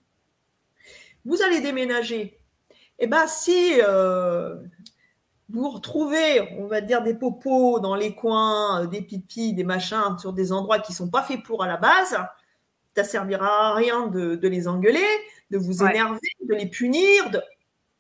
Vous 1.25 1.43
allez 1.43 1.61
déménager. 1.61 2.39
Eh 2.99 3.07
bien, 3.07 3.27
si 3.27 3.81
euh, 3.81 4.57
vous 5.49 5.69
retrouvez, 5.71 6.41
on 6.59 6.67
va 6.67 6.81
dire, 6.81 7.03
des 7.03 7.15
popos 7.15 7.81
dans 7.81 7.95
les 7.95 8.15
coins, 8.15 8.83
euh, 8.83 8.87
des 8.87 9.03
pipis, 9.03 9.55
des 9.55 9.65
machins, 9.65 10.19
sur 10.19 10.33
des 10.33 10.53
endroits 10.53 10.79
qui 10.79 10.93
ne 10.93 10.97
sont 10.97 11.11
pas 11.11 11.23
faits 11.23 11.43
pour 11.43 11.63
à 11.63 11.69
la 11.69 11.77
base, 11.77 12.17
ça 12.95 13.05
servira 13.05 13.71
à 13.71 13.75
rien 13.75 14.09
de, 14.09 14.39
les 14.43 14.69
engueuler, 14.69 15.07
de 15.51 15.59
vous 15.59 15.83
énerver, 15.83 16.21
de 16.49 16.55
les 16.55 16.67
punir, 16.67 17.31
de... 17.31 17.41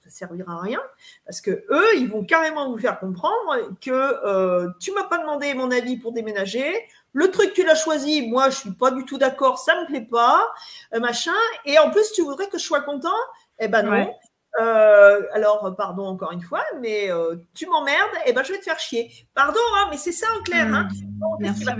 ça 0.05 0.11
servira 0.11 0.55
à 0.55 0.61
rien, 0.61 0.81
parce 1.25 1.41
que 1.41 1.51
eux, 1.71 1.97
ils 1.97 2.09
vont 2.09 2.25
carrément 2.25 2.71
vous 2.71 2.79
faire 2.79 2.99
comprendre 2.99 3.57
que 3.81 3.91
euh, 3.91 4.69
tu 4.81 4.93
m'as 4.93 5.05
pas 5.05 5.19
demandé 5.19 5.55
mon 5.55 5.71
avis 5.71 5.97
pour 5.97 6.13
déménager, 6.13 6.73
le 7.13 7.31
truc, 7.31 7.53
tu 7.53 7.65
l'as 7.65 7.75
choisi. 7.75 8.27
Moi, 8.27 8.51
je 8.51 8.57
suis 8.57 8.73
pas 8.73 8.91
du 8.91 9.05
tout 9.05 9.19
d'accord. 9.19 9.59
Ça 9.59 9.81
me 9.81 9.87
plaît 9.87 10.07
pas, 10.11 10.47
euh, 10.95 11.01
machin. 11.01 11.33
Et 11.65 11.79
en 11.79 11.91
plus, 11.91 12.13
tu 12.13 12.23
voudrais 12.23 12.49
que 12.49 12.59
je 12.59 12.65
sois 12.65 12.81
content 12.81 13.11
Eh 13.59 13.69
ben 13.69 13.83
non. 13.83 14.15
Euh, 14.61 15.23
alors, 15.33 15.75
pardon 15.79 16.05
encore 16.05 16.33
une 16.33 16.43
fois, 16.43 16.63
mais 16.81 17.11
euh, 17.11 17.37
tu 17.55 17.67
m'emmerdes, 17.67 18.11
eh 18.27 18.35
ben 18.35 18.43
je 18.43 18.53
vais 18.53 18.59
te 18.59 18.65
faire 18.65 18.79
chier. 18.79 19.11
Pardon, 19.35 19.61
hein, 19.77 19.89
mais 19.91 19.97
c'est 19.97 20.13
ça 20.13 20.27
en 20.39 20.43
clair. 20.43 20.67
Hein. 20.67 20.89
Mmh. 20.91 21.37
il, 21.41 21.65
va 21.65 21.75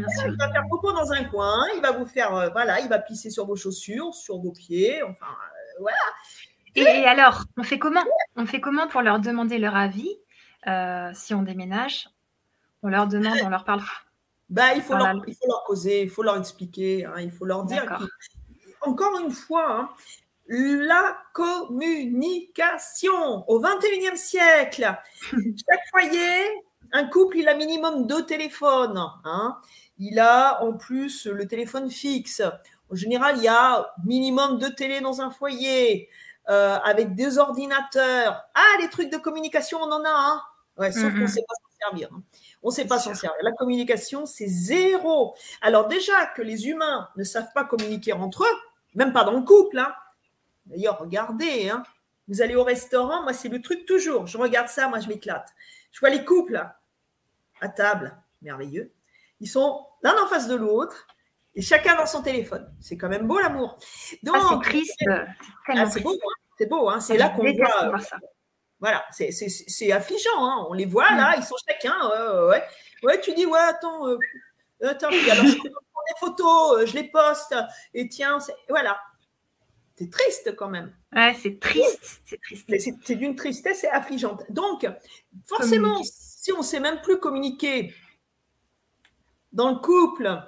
faire, 0.51 0.65
beaucoup 0.71 0.91
dans 0.91 1.13
un 1.13 1.25
coin, 1.25 1.67
il 1.77 1.83
va 1.83 1.91
vous 1.93 2.07
faire, 2.07 2.51
voilà, 2.53 2.81
il 2.81 2.89
va 2.89 2.99
pisser 2.99 3.29
sur 3.29 3.45
vos 3.45 3.57
chaussures, 3.57 4.15
sur 4.15 4.39
vos 4.39 4.53
pieds, 4.53 5.03
enfin, 5.03 5.27
voilà. 5.81 5.99
Et, 6.75 6.87
alors, 6.87 7.45
on 7.57 7.63
fait 7.63 7.79
comment? 7.79 8.03
On 8.37 8.47
fait 8.47 8.61
comment 8.61 8.89
pour 8.89 9.03
leur 9.03 9.21
demander 9.21 9.59
leur 9.59 9.77
avis 9.77 10.11
si 11.15 11.35
on 11.35 11.43
déménage? 11.43 12.09
On 12.83 12.89
leur 12.89 13.07
demande, 13.07 13.39
on 13.45 13.49
leur 13.49 13.65
parle 13.65 13.83
bah, 14.53 14.75
il, 14.75 14.83
faut 14.83 14.95
leur, 14.95 15.15
il 15.27 15.35
faut 15.35 15.49
leur 15.49 15.65
causer, 15.65 16.03
il 16.03 16.11
faut 16.11 16.23
leur 16.23 16.37
expliquer, 16.37 17.07
hein, 17.07 17.15
il 17.21 17.31
faut 17.31 17.47
leur 17.47 17.65
dire. 17.65 18.07
Encore 18.83 19.19
une 19.21 19.31
fois, 19.31 19.81
hein, 19.81 19.89
la 20.49 21.17
communication 21.33 23.49
au 23.49 23.63
21e 23.63 24.17
siècle. 24.17 24.95
Chaque 25.31 25.81
foyer, 25.91 26.45
un 26.93 27.07
couple, 27.07 27.39
il 27.39 27.49
a 27.49 27.55
minimum 27.55 28.07
deux 28.07 28.27
téléphones. 28.27 29.03
Hein. 29.25 29.57
Il 29.99 30.19
a 30.19 30.63
en 30.63 30.75
plus 30.75 31.25
le 31.27 31.47
téléphone 31.47 31.91
fixe. 31.91 32.43
En 32.91 32.95
général, 32.95 33.39
il 33.39 33.45
y 33.45 33.49
a 33.49 33.91
minimum 34.05 34.59
deux 34.59 34.75
télés 34.75 35.01
dans 35.01 35.23
un 35.23 35.31
foyer, 35.31 36.11
euh, 36.49 36.79
avec 36.85 37.15
deux 37.15 37.39
ordinateurs. 37.39 38.43
Ah, 38.55 38.81
les 38.81 38.89
trucs 38.89 39.11
de 39.11 39.17
communication, 39.17 39.79
on 39.81 39.91
en 39.93 40.05
a 40.05 40.11
un. 40.11 40.43
Ouais, 40.77 40.91
sauf 40.91 41.13
qu'on 41.13 41.21
ne 41.21 41.27
sait 41.27 41.45
pas 41.47 41.55
s'en 41.55 41.79
servir. 41.79 42.09
On 42.63 42.69
ne 42.69 42.73
sait 42.73 42.87
pas 42.87 42.99
s'en 42.99 43.15
servir. 43.15 43.37
La 43.43 43.53
communication, 43.53 44.27
c'est 44.27 44.49
zéro. 44.49 45.35
Alors 45.61 45.87
déjà 45.87 46.27
que 46.27 46.43
les 46.43 46.69
humains 46.69 47.09
ne 47.17 47.25
savent 47.25 47.53
pas 47.55 47.65
communiquer 47.65 48.13
entre 48.13 48.45
eux, 48.45 48.57
même 48.95 49.13
pas 49.13 49.25
dans 49.25 49.33
le 49.33 49.43
couple. 49.43 49.79
Hein. 49.79 49.93
D'ailleurs, 50.67 50.99
regardez, 50.99 51.69
hein. 51.71 51.83
vous 52.29 52.41
allez 52.41 52.55
au 52.55 52.65
restaurant, 52.65 53.23
moi 53.23 53.33
c'est 53.33 53.49
le 53.49 53.61
truc 53.61 53.85
toujours. 53.85 54.27
Je 54.27 54.39
regarde 54.39 54.69
ça, 54.69 54.89
moi 54.89 55.01
je 55.01 55.09
m'éclate. 55.09 55.49
Je 55.91 56.01
vois 56.01 56.11
les 56.11 56.25
couples 56.25 56.65
à 57.61 57.69
table, 57.69 58.17
merveilleux. 58.41 58.93
Ils 59.41 59.49
sont 59.49 59.87
l'un 60.03 60.15
en 60.23 60.27
face 60.29 60.49
de 60.49 60.55
l'autre 60.55 61.07
et 61.55 61.63
chacun 61.63 61.97
dans 61.97 62.07
son 62.07 62.23
téléphone. 62.23 62.73
C'est 62.81 62.97
quand 62.97 63.09
même 63.09 63.27
beau 63.27 63.39
l'amour. 63.39 63.79
Ah, 64.33 64.49
c'est 64.51 64.71
triste. 64.71 65.05
Ah, 65.69 65.91
c'est 65.91 66.01
beau, 66.01 66.13
hein. 66.13 66.33
c'est 66.59 66.67
beau. 66.67 66.89
Hein. 66.89 67.01
C'est 67.01 67.17
là 67.17 67.29
qu'on 67.31 67.43
voit. 67.43 68.01
Voilà, 68.81 69.05
c'est 69.13 69.93
affligeant. 69.93 70.39
Hein. 70.39 70.67
On 70.69 70.73
les 70.73 70.87
voit 70.87 71.11
là, 71.13 71.35
ils 71.37 71.45
sont 71.45 71.55
chacun. 71.69 71.95
Ouais, 72.49 72.63
ouais. 73.05 73.21
tu 73.21 73.33
dis, 73.35 73.47
ouais, 73.47 73.61
attends, 73.61 74.09
euh, 74.09 74.19
attends, 74.83 75.09
alors 75.09 75.47
je 75.47 75.57
prends 75.57 75.69
des 75.69 76.19
photos, 76.19 76.79
euh, 76.79 76.87
je 76.87 76.95
les 76.95 77.05
poste, 77.05 77.55
et 77.95 78.09
tiens, 78.09 78.39
voilà. 78.69 78.99
C'est 79.97 80.11
triste 80.11 80.57
quand 80.57 80.69
même. 80.69 80.93
Ouais, 81.15 81.37
c'est 81.41 81.61
triste. 81.61 82.23
C'est 82.25 82.41
triste. 82.41 82.99
C'est 83.05 83.15
d'une 83.15 83.37
tristesse 83.37 83.87
affligeante. 83.93 84.43
Donc, 84.49 84.89
forcément, 85.47 86.03
si 86.03 86.51
on 86.53 86.59
ne 86.59 86.63
sait 86.63 86.81
même 86.81 87.01
plus 87.03 87.21
communiquer 87.21 87.95
dans 89.53 89.71
le 89.71 89.77
couple, 89.77 90.43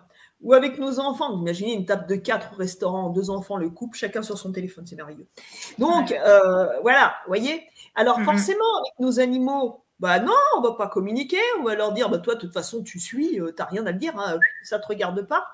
ou 0.45 0.53
avec 0.53 0.79
nos 0.79 1.01
enfants. 1.01 1.37
Imaginez 1.41 1.73
une 1.73 1.87
table 1.87 2.07
de 2.07 2.15
quatre 2.15 2.53
au 2.53 2.57
restaurant, 2.57 3.09
deux 3.09 3.31
enfants, 3.31 3.57
le 3.57 3.71
couple, 3.71 3.97
chacun 3.97 4.23
sur 4.23 4.39
son 4.39 4.53
téléphone, 4.53 4.87
c'est 4.87 4.95
merveilleux. 4.95 5.27
Donc, 5.79 6.13
euh, 6.13 6.81
voilà, 6.83 7.15
vous 7.25 7.29
voyez? 7.29 7.67
Alors, 7.95 8.21
mm-hmm. 8.21 8.25
forcément, 8.25 8.79
avec 8.79 8.93
nos 9.01 9.19
animaux, 9.19 9.85
bah 9.99 10.21
non, 10.21 10.35
on 10.57 10.61
va 10.61 10.73
pas 10.73 10.87
communiquer, 10.87 11.41
on 11.59 11.65
va 11.65 11.75
leur 11.75 11.93
dire, 11.93 12.11
bah 12.11 12.19
toi, 12.19 12.35
de 12.35 12.41
toute 12.41 12.53
façon, 12.53 12.83
tu 12.83 13.01
suis, 13.01 13.41
euh, 13.41 13.53
tu 13.57 13.63
n'as 13.63 13.69
rien 13.69 13.87
à 13.87 13.93
dire, 13.93 14.17
hein, 14.19 14.39
ça 14.63 14.77
ne 14.77 14.83
te 14.83 14.87
regarde 14.87 15.27
pas. 15.27 15.47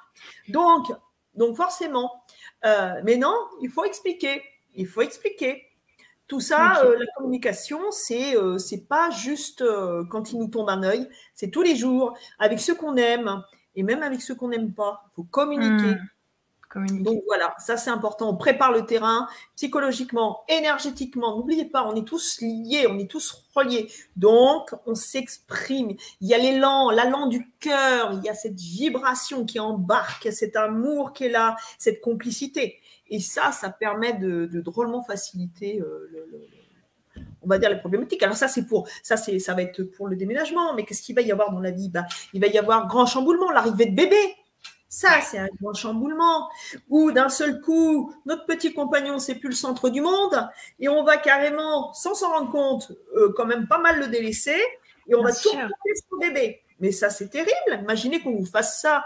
Donc, 0.48 0.92
donc 1.34 1.56
forcément, 1.56 2.24
euh, 2.66 3.00
mais 3.04 3.16
non, 3.16 3.34
il 3.62 3.70
faut 3.70 3.84
expliquer, 3.84 4.42
il 4.74 4.86
faut 4.86 5.02
expliquer. 5.02 5.66
Tout 6.26 6.40
ça, 6.40 6.84
la 6.84 7.06
communication, 7.16 7.80
c'est 7.90 8.36
c'est 8.58 8.86
pas 8.86 9.10
juste 9.10 9.64
quand 10.10 10.30
il 10.30 10.38
nous 10.38 10.46
tombe 10.46 10.70
un 10.70 10.84
œil, 10.84 11.08
c'est 11.34 11.50
tous 11.50 11.62
les 11.62 11.74
jours 11.74 12.16
avec 12.38 12.60
ceux 12.60 12.76
qu'on 12.76 12.94
aime, 12.94 13.42
et 13.80 13.82
même 13.82 14.02
avec 14.02 14.20
ceux 14.20 14.34
qu'on 14.34 14.48
n'aime 14.48 14.72
pas. 14.72 15.04
Il 15.06 15.14
faut 15.14 15.22
communiquer. 15.24 15.96
Donc 16.76 17.22
voilà, 17.26 17.54
ça 17.58 17.78
c'est 17.78 17.90
important. 17.90 18.28
On 18.28 18.36
prépare 18.36 18.72
le 18.72 18.84
terrain 18.84 19.26
psychologiquement, 19.56 20.44
énergétiquement. 20.48 21.36
N'oubliez 21.36 21.64
pas, 21.64 21.84
on 21.84 21.96
est 21.96 22.06
tous 22.06 22.40
liés, 22.42 22.86
on 22.88 22.98
est 22.98 23.10
tous 23.10 23.42
reliés. 23.56 23.90
Donc 24.16 24.72
on 24.86 24.94
s'exprime. 24.94 25.96
Il 26.20 26.28
y 26.28 26.34
a 26.34 26.38
l'élan, 26.38 26.90
l'allant 26.90 27.26
du 27.26 27.50
cœur, 27.58 28.12
il 28.12 28.22
y 28.22 28.28
a 28.28 28.34
cette 28.34 28.60
vibration 28.60 29.46
qui 29.46 29.58
embarque, 29.58 30.28
cet 30.30 30.54
amour 30.56 31.14
qui 31.14 31.24
est 31.24 31.30
là, 31.30 31.56
cette 31.78 32.02
complicité. 32.02 32.78
Et 33.08 33.18
ça, 33.18 33.50
ça 33.50 33.70
permet 33.70 34.12
de, 34.12 34.46
drôlement 34.60 35.02
faciliter 35.02 35.80
euh, 35.80 36.08
on 37.42 37.48
va 37.48 37.58
dire 37.58 37.70
les 37.70 37.78
problématiques. 37.78 38.22
Alors 38.22 38.36
ça 38.36 38.48
c'est 38.48 38.66
pour 38.66 38.88
ça 39.02 39.16
c'est 39.16 39.38
ça 39.38 39.54
va 39.54 39.62
être 39.62 39.82
pour 39.82 40.08
le 40.08 40.16
déménagement, 40.16 40.74
mais 40.74 40.84
qu'est-ce 40.84 41.02
qu'il 41.02 41.14
va 41.14 41.22
y 41.22 41.32
avoir 41.32 41.52
dans 41.52 41.60
la 41.60 41.70
vie? 41.70 41.88
Bah, 41.88 42.04
il 42.32 42.40
va 42.40 42.46
y 42.46 42.58
avoir 42.58 42.86
grand 42.86 43.06
chamboulement, 43.06 43.50
l'arrivée 43.50 43.86
de 43.86 43.94
bébé. 43.94 44.16
Ça, 44.92 45.20
c'est 45.20 45.38
un 45.38 45.46
grand 45.62 45.72
chamboulement 45.72 46.50
où 46.88 47.12
d'un 47.12 47.28
seul 47.28 47.60
coup, 47.60 48.12
notre 48.26 48.44
petit 48.44 48.74
compagnon, 48.74 49.20
c'est 49.20 49.36
plus 49.36 49.50
le 49.50 49.54
centre 49.54 49.88
du 49.88 50.00
monde 50.00 50.50
et 50.80 50.88
on 50.88 51.04
va 51.04 51.16
carrément, 51.16 51.92
sans 51.92 52.14
s'en 52.14 52.30
rendre 52.30 52.50
compte, 52.50 52.90
euh, 53.14 53.32
quand 53.36 53.46
même 53.46 53.68
pas 53.68 53.78
mal 53.78 54.00
le 54.00 54.08
délaisser 54.08 54.60
et 55.06 55.14
on 55.14 55.22
va 55.22 55.30
tout 55.32 55.48
sur 55.48 56.18
bébé. 56.18 56.62
Mais 56.80 56.90
ça, 56.90 57.08
c'est 57.08 57.28
terrible. 57.28 57.82
Imaginez 57.82 58.20
qu'on 58.20 58.34
vous 58.34 58.44
fasse 58.44 58.80
ça. 58.80 59.04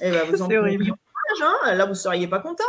Eh 0.00 0.10
ben, 0.10 0.24
vous 0.30 0.40
en 0.42 0.50
horrible. 0.50 0.94
Hein. 1.42 1.74
Là, 1.74 1.84
vous 1.84 1.90
ne 1.90 1.96
seriez 1.96 2.28
pas 2.28 2.38
content. 2.38 2.64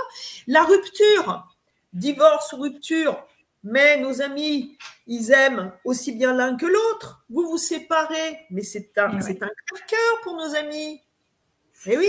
La 0.47 0.63
rupture, 0.63 1.47
divorce 1.93 2.51
ou 2.51 2.61
rupture, 2.61 3.23
mais 3.63 3.97
nos 3.97 4.21
amis, 4.21 4.77
ils 5.07 5.31
aiment 5.31 5.71
aussi 5.83 6.13
bien 6.13 6.33
l'un 6.33 6.55
que 6.55 6.65
l'autre. 6.65 7.25
Vous 7.29 7.47
vous 7.47 7.57
séparez, 7.57 8.39
mais 8.49 8.63
c'est 8.63 8.97
un, 8.97 9.17
eh 9.17 9.21
c'est 9.21 9.41
un 9.43 9.49
cœur 9.87 10.21
pour 10.23 10.35
nos 10.35 10.55
amis. 10.55 11.01
Et 11.85 11.97
oui. 11.97 12.07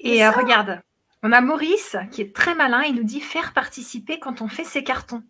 Et 0.00 0.24
euh, 0.24 0.30
regarde, 0.30 0.80
on 1.22 1.32
a 1.32 1.40
Maurice 1.40 1.96
qui 2.10 2.22
est 2.22 2.34
très 2.34 2.54
malin. 2.54 2.82
Il 2.82 2.96
nous 2.96 3.04
dit 3.04 3.20
faire 3.20 3.52
participer 3.52 4.18
quand 4.18 4.42
on 4.42 4.48
fait 4.48 4.64
ses 4.64 4.82
cartons. 4.84 5.22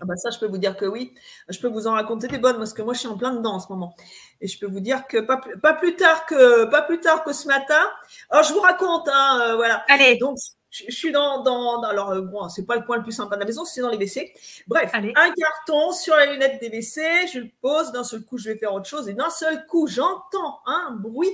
Ah 0.00 0.04
bah 0.06 0.16
ça, 0.16 0.30
je 0.30 0.38
peux 0.38 0.46
vous 0.46 0.58
dire 0.58 0.76
que 0.76 0.86
oui. 0.86 1.12
Je 1.48 1.58
peux 1.60 1.68
vous 1.68 1.86
en 1.86 1.92
raconter 1.92 2.28
des 2.28 2.38
bonnes 2.38 2.56
parce 2.56 2.72
que 2.72 2.82
moi, 2.82 2.94
je 2.94 3.00
suis 3.00 3.08
en 3.08 3.18
plein 3.18 3.34
dedans 3.34 3.54
en 3.54 3.60
ce 3.60 3.68
moment. 3.68 3.94
Et 4.40 4.48
je 4.48 4.58
peux 4.58 4.66
vous 4.66 4.80
dire 4.80 5.06
que 5.06 5.18
pas, 5.18 5.40
pas 5.62 5.74
plus 5.74 5.96
tard 5.96 6.24
que 6.26 6.64
pas 6.64 6.82
plus 6.82 7.00
tard 7.00 7.24
que 7.24 7.32
ce 7.32 7.46
matin. 7.46 7.90
Alors, 8.30 8.44
je 8.44 8.52
vous 8.52 8.60
raconte, 8.60 9.08
hein, 9.08 9.40
euh, 9.42 9.56
voilà. 9.56 9.84
Allez. 9.88 10.16
Donc, 10.16 10.38
je, 10.70 10.90
suis 10.90 11.10
dans, 11.12 11.42
dans, 11.42 11.82
alors 11.82 12.10
euh, 12.10 12.20
bon, 12.22 12.48
c'est 12.48 12.64
pas 12.64 12.76
le 12.76 12.84
point 12.84 12.96
le 12.96 13.02
plus 13.02 13.12
sympa 13.12 13.34
de 13.34 13.40
la 13.40 13.46
maison, 13.46 13.64
c'est 13.64 13.80
dans 13.80 13.90
les 13.90 13.96
WC. 13.96 14.32
Bref, 14.66 14.90
un 14.94 15.32
carton 15.32 15.92
sur 15.92 16.14
la 16.14 16.26
lunette 16.26 16.60
des 16.60 16.68
WC, 16.68 17.26
je 17.32 17.40
le 17.40 17.50
pose. 17.60 17.92
D'un 17.92 18.04
seul 18.04 18.24
coup, 18.24 18.38
je 18.38 18.50
vais 18.50 18.56
faire 18.56 18.72
autre 18.72 18.88
chose 18.88 19.08
et 19.08 19.14
d'un 19.14 19.30
seul 19.30 19.66
coup, 19.66 19.86
j'entends 19.86 20.60
un 20.66 20.92
bruit 20.92 21.32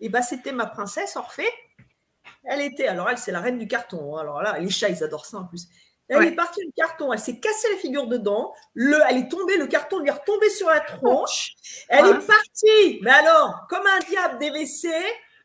et 0.00 0.08
bah, 0.08 0.22
c'était 0.22 0.52
ma 0.52 0.66
princesse 0.66 1.16
Orphée. 1.16 1.50
Elle 2.44 2.60
était, 2.62 2.86
alors 2.86 3.08
elle, 3.10 3.18
c'est 3.18 3.32
la 3.32 3.40
reine 3.40 3.58
du 3.58 3.68
carton. 3.68 4.16
Hein. 4.16 4.20
Alors 4.20 4.42
là, 4.42 4.58
les 4.58 4.70
chats, 4.70 4.88
ils 4.88 5.04
adorent 5.04 5.26
ça 5.26 5.38
en 5.38 5.44
plus. 5.44 5.68
Elle 6.08 6.24
est 6.24 6.32
partie 6.32 6.66
du 6.66 6.72
carton, 6.72 7.12
elle 7.12 7.20
s'est 7.20 7.38
cassée 7.38 7.68
la 7.72 7.78
figure 7.78 8.08
dedans, 8.08 8.52
le, 8.74 8.98
elle 9.08 9.18
est 9.18 9.28
tombée, 9.28 9.56
le 9.56 9.68
carton 9.68 10.00
lui 10.00 10.08
est 10.08 10.12
retombé 10.12 10.50
sur 10.50 10.68
la 10.68 10.80
tronche, 10.80 11.54
elle 11.88 12.04
est 12.04 12.26
partie, 12.26 12.98
mais 13.02 13.12
alors, 13.12 13.68
comme 13.68 13.86
un 13.86 14.00
diable 14.10 14.38
des 14.38 14.50
WC, 14.50 14.88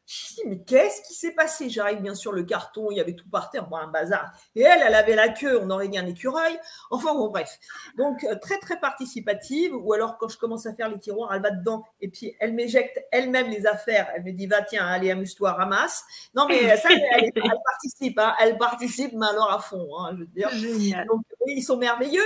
je 0.08 0.36
dis, 0.36 0.42
mais 0.46 0.60
qu'est-ce 0.60 1.02
qui 1.02 1.16
s'est 1.16 1.32
passé? 1.32 1.70
J'arrive 1.70 2.00
bien 2.00 2.14
sûr 2.14 2.32
le 2.32 2.44
carton, 2.44 2.92
il 2.92 2.98
y 2.98 3.02
avait 3.02 3.16
tout 3.16 3.28
par 3.30 3.50
terre, 3.50 3.68
bon, 3.68 3.78
un 3.78 3.88
bazar. 3.88 4.32
Et 4.56 4.62
elle, 4.62 4.84
elle 4.86 4.94
avait 4.94 5.16
la 5.16 5.30
queue, 5.30 5.60
on 5.62 5.70
aurait 5.72 5.88
dit 5.88 5.98
un 5.98 6.06
écureuil. 6.06 6.58
Enfin 6.92 7.14
bon, 7.16 7.30
bref. 7.30 7.58
Donc, 7.98 8.24
euh, 8.24 8.36
très, 8.36 8.60
très 8.60 8.80
participative. 8.80 9.76
Ou 9.76 9.94
alors, 9.94 10.18
quand 10.18 10.28
je 10.28 10.38
commence 10.38 10.68
à 10.68 10.74
faire 10.74 10.90
les 10.90 11.00
tiroirs, 11.00 11.34
elle 11.34 11.42
va 11.42 11.52
dedans 11.52 11.84
et 12.02 12.10
puis 12.10 12.36
elle 12.40 12.54
m'éjecte 12.54 13.04
elle-même 13.12 13.50
les 13.50 13.66
affaires. 13.66 14.12
Elle 14.16 14.24
me 14.24 14.32
dit, 14.32 14.46
va, 14.46 14.62
tiens, 14.62 14.86
allez, 14.86 15.10
amuse-toi, 15.10 15.54
ramasse. 15.54 16.04
Non, 16.36 16.46
mais 16.48 16.78
ça, 16.78 16.90
elle, 16.92 17.32
participe. 17.34 18.20
Hein. 18.20 18.36
Elle 18.40 18.58
participe, 18.58 19.14
mais 19.14 19.28
alors 19.28 19.52
à 19.52 19.60
fond. 19.60 19.88
Hein, 19.98 20.12
je 20.14 20.20
veux 20.20 20.28
dire. 20.28 20.50
Génial. 20.50 21.08
Donc, 21.08 21.24
ils 21.48 21.64
sont 21.64 21.78
merveilleux. 21.78 22.26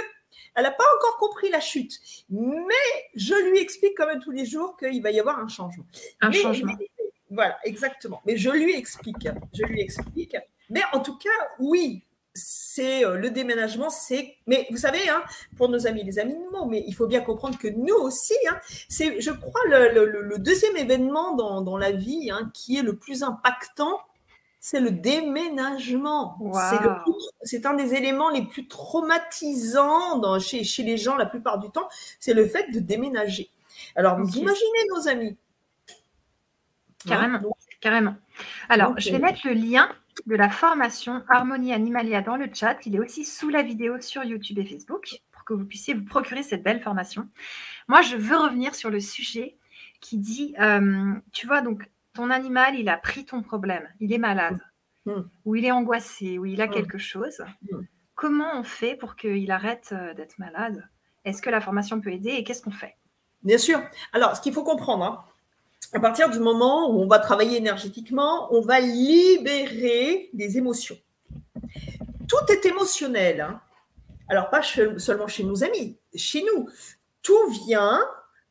Elle 0.56 0.64
n'a 0.64 0.72
pas 0.72 0.84
encore 0.98 1.18
compris 1.18 1.50
la 1.50 1.60
chute, 1.60 2.00
mais 2.30 2.74
je 3.16 3.34
lui 3.50 3.60
explique 3.60 3.94
quand 3.96 4.08
même 4.08 4.20
tous 4.20 4.32
les 4.32 4.46
jours 4.46 4.76
qu'il 4.78 5.02
va 5.02 5.12
y 5.12 5.20
avoir 5.20 5.40
un 5.40 5.48
changement. 5.48 5.86
Un 6.22 6.32
changement. 6.32 6.74
Voilà, 7.30 7.58
exactement. 7.64 8.22
Mais 8.26 8.38
je 8.38 8.50
lui 8.50 8.76
explique. 8.76 9.28
Je 9.54 9.64
lui 9.64 9.82
explique. 9.82 10.36
Mais 10.70 10.82
en 10.94 11.00
tout 11.00 11.18
cas, 11.18 11.30
oui, 11.60 12.04
c'est 12.34 13.06
euh, 13.06 13.16
le 13.16 13.30
déménagement, 13.30 13.90
c'est. 13.90 14.36
Mais 14.48 14.68
vous 14.72 14.78
savez, 14.78 15.10
hein, 15.10 15.24
pour 15.58 15.70
nos 15.70 15.88
amis 15.88 16.04
les 16.04 16.20
animaux, 16.20 16.66
mais 16.66 16.84
il 16.88 16.94
faut 16.94 17.08
bien 17.08 17.22
comprendre 17.22 17.58
que 17.58 17.68
nous 17.68 17.96
aussi, 17.96 18.36
hein, 18.50 18.58
c'est, 18.88 19.20
je 19.22 19.32
crois, 19.32 19.62
le, 19.68 20.38
deuxième 20.38 20.78
événement 20.78 21.36
dans, 21.36 21.78
la 21.78 21.92
vie 21.92 22.30
hein, 22.32 22.52
qui 22.54 22.78
est 22.78 22.82
le 22.82 22.96
plus 22.96 23.24
impactant, 23.24 24.00
c'est 24.60 24.80
le 24.80 24.92
déménagement. 24.92 26.38
C'est, 27.44 27.66
un 27.66 27.74
des 27.74 27.94
éléments 27.94 28.30
les 28.30 28.46
plus 28.46 28.68
traumatisants 28.68 30.18
dans, 30.18 30.40
chez, 30.40 30.64
chez 30.64 30.84
les 30.84 30.98
gens 30.98 31.16
la 31.16 31.26
plupart 31.26 31.60
du 31.60 31.70
temps, 31.70 31.88
c'est 32.20 32.34
le 32.34 32.48
fait 32.48 32.70
de 32.72 32.80
déménager. 32.80 33.50
Alors, 33.96 34.20
vous 34.20 34.38
imaginez 34.38 34.80
nos 34.94 35.08
amis, 35.08 35.38
Carrément, 37.06 37.40
carrément. 37.80 38.16
Alors, 38.68 39.00
je 39.00 39.12
vais 39.12 39.20
mettre 39.20 39.48
le 39.48 39.54
lien 39.54 39.90
de 40.26 40.36
la 40.36 40.50
formation 40.50 41.24
Harmonie 41.30 41.74
Animalia 41.74 42.22
dans 42.22 42.36
le 42.36 42.50
chat. 42.54 42.78
Il 42.86 42.96
est 42.96 43.00
aussi 43.00 43.24
sous 43.24 43.50
la 43.50 43.62
vidéo 43.62 44.00
sur 44.02 44.24
YouTube 44.24 44.60
et 44.60 44.66
Facebook 44.66 45.22
pour 45.32 45.46
que 45.46 45.54
vous 45.54 45.66
puissiez 45.66 45.94
vous 45.94 46.04
procurer 46.04 46.44
cette 46.44 46.64
belle 46.64 46.82
formation. 46.82 47.30
Moi, 47.88 48.02
je 48.02 48.18
veux 48.18 48.38
revenir 48.38 48.76
sur 48.76 48.90
le 48.90 49.00
sujet 49.00 49.58
qui 50.02 50.18
dit, 50.18 50.56
euh, 50.60 51.14
tu 51.32 51.48
vois, 51.48 51.62
donc 51.62 51.90
ton 52.14 52.30
animal, 52.30 52.76
il 52.76 52.90
a 52.90 52.98
pris 52.98 53.26
ton 53.26 53.42
problème, 53.42 53.88
il 54.00 54.12
est 54.14 54.18
malade, 54.18 54.60
mm. 55.06 55.12
Mm. 55.12 55.30
ou 55.46 55.56
il 55.56 55.66
est 55.66 55.72
angoissé, 55.72 56.38
ou 56.38 56.46
il 56.46 56.62
a 56.62 56.68
mm. 56.68 56.72
quelque 56.72 56.98
chose. 56.98 57.44
Comment 58.16 58.60
on 58.60 58.64
fait 58.64 58.96
pour 58.96 59.16
qu'il 59.16 59.50
arrête 59.52 59.90
euh, 59.94 60.14
d'être 60.14 60.38
malade? 60.38 60.88
Est-ce 61.24 61.42
que 61.42 61.50
la 61.50 61.62
formation 61.62 62.02
peut 62.02 62.12
aider 62.12 62.32
et 62.32 62.44
qu'est-ce 62.44 62.62
qu'on 62.62 62.72
fait? 62.72 62.96
Bien 63.44 63.58
sûr. 63.58 63.82
Alors, 64.12 64.36
ce 64.36 64.42
qu'il 64.42 64.54
faut 64.54 64.64
comprendre, 64.64 65.06
hein, 65.06 65.26
à 65.94 66.00
partir 66.00 66.30
du 66.30 66.40
moment 66.40 66.90
où 66.90 67.02
on 67.02 67.08
va 67.08 67.20
travailler 67.20 67.58
énergétiquement, 67.58 68.54
on 68.54 68.62
va 68.62 68.80
libérer 68.80 70.30
des 70.34 70.58
émotions. 70.58 70.98
Tout 72.28 72.52
est 72.52 72.66
émotionnel. 72.66 73.42
Hein. 73.42 73.60
Alors, 74.28 74.50
pas 74.50 74.62
seulement 74.62 75.28
chez 75.28 75.44
nos 75.44 75.64
amis, 75.64 75.98
chez 76.14 76.44
nous. 76.44 76.70
Tout 77.24 77.50
vient 77.66 78.00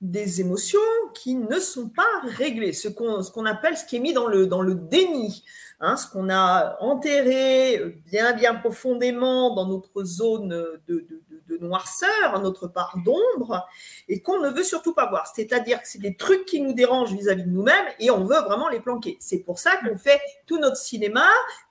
des 0.01 0.41
émotions 0.41 0.81
qui 1.15 1.35
ne 1.35 1.59
sont 1.59 1.89
pas 1.89 2.03
réglées, 2.23 2.73
ce 2.73 2.89
qu'on 2.89 3.45
appelle, 3.47 3.77
ce 3.77 3.85
qui 3.85 3.97
est 3.97 4.01
mis 4.01 4.13
dans 4.13 4.27
le, 4.27 4.75
déni, 4.75 5.45
hein, 5.81 5.97
ce 5.97 6.07
qu'on 6.11 6.29
a 6.31 6.77
enterré 6.81 8.01
bien, 8.07 8.33
bien 8.33 8.55
profondément 8.55 9.55
dans 9.55 9.67
notre 9.67 10.05
zone 10.05 10.49
de, 10.49 10.83
de 10.87 11.28
noirceur, 11.61 12.41
notre 12.41 12.69
part 12.69 12.97
d'ombre, 13.05 13.67
et 14.09 14.21
qu'on 14.21 14.41
ne 14.41 14.51
veut 14.51 14.65
surtout 14.65 14.93
pas 14.93 15.09
voir. 15.09 15.27
C'est-à-dire 15.35 15.81
que 15.81 15.89
c'est 15.89 16.01
des 16.01 16.17
trucs 16.17 16.45
qui 16.45 16.61
nous 16.61 16.73
dérangent 16.73 17.13
vis-à-vis 17.13 17.45
de 17.45 17.51
nous-mêmes 17.51 17.87
et 17.99 18.11
on 18.11 18.25
veut 18.25 18.41
vraiment 18.41 18.69
les 18.69 18.81
planquer. 18.81 19.17
C'est 19.21 19.39
pour 19.39 19.59
ça 19.59 19.77
qu'on 19.77 19.97
fait 19.97 20.21
tout 20.47 20.59
notre 20.59 20.77
cinéma 20.77 21.29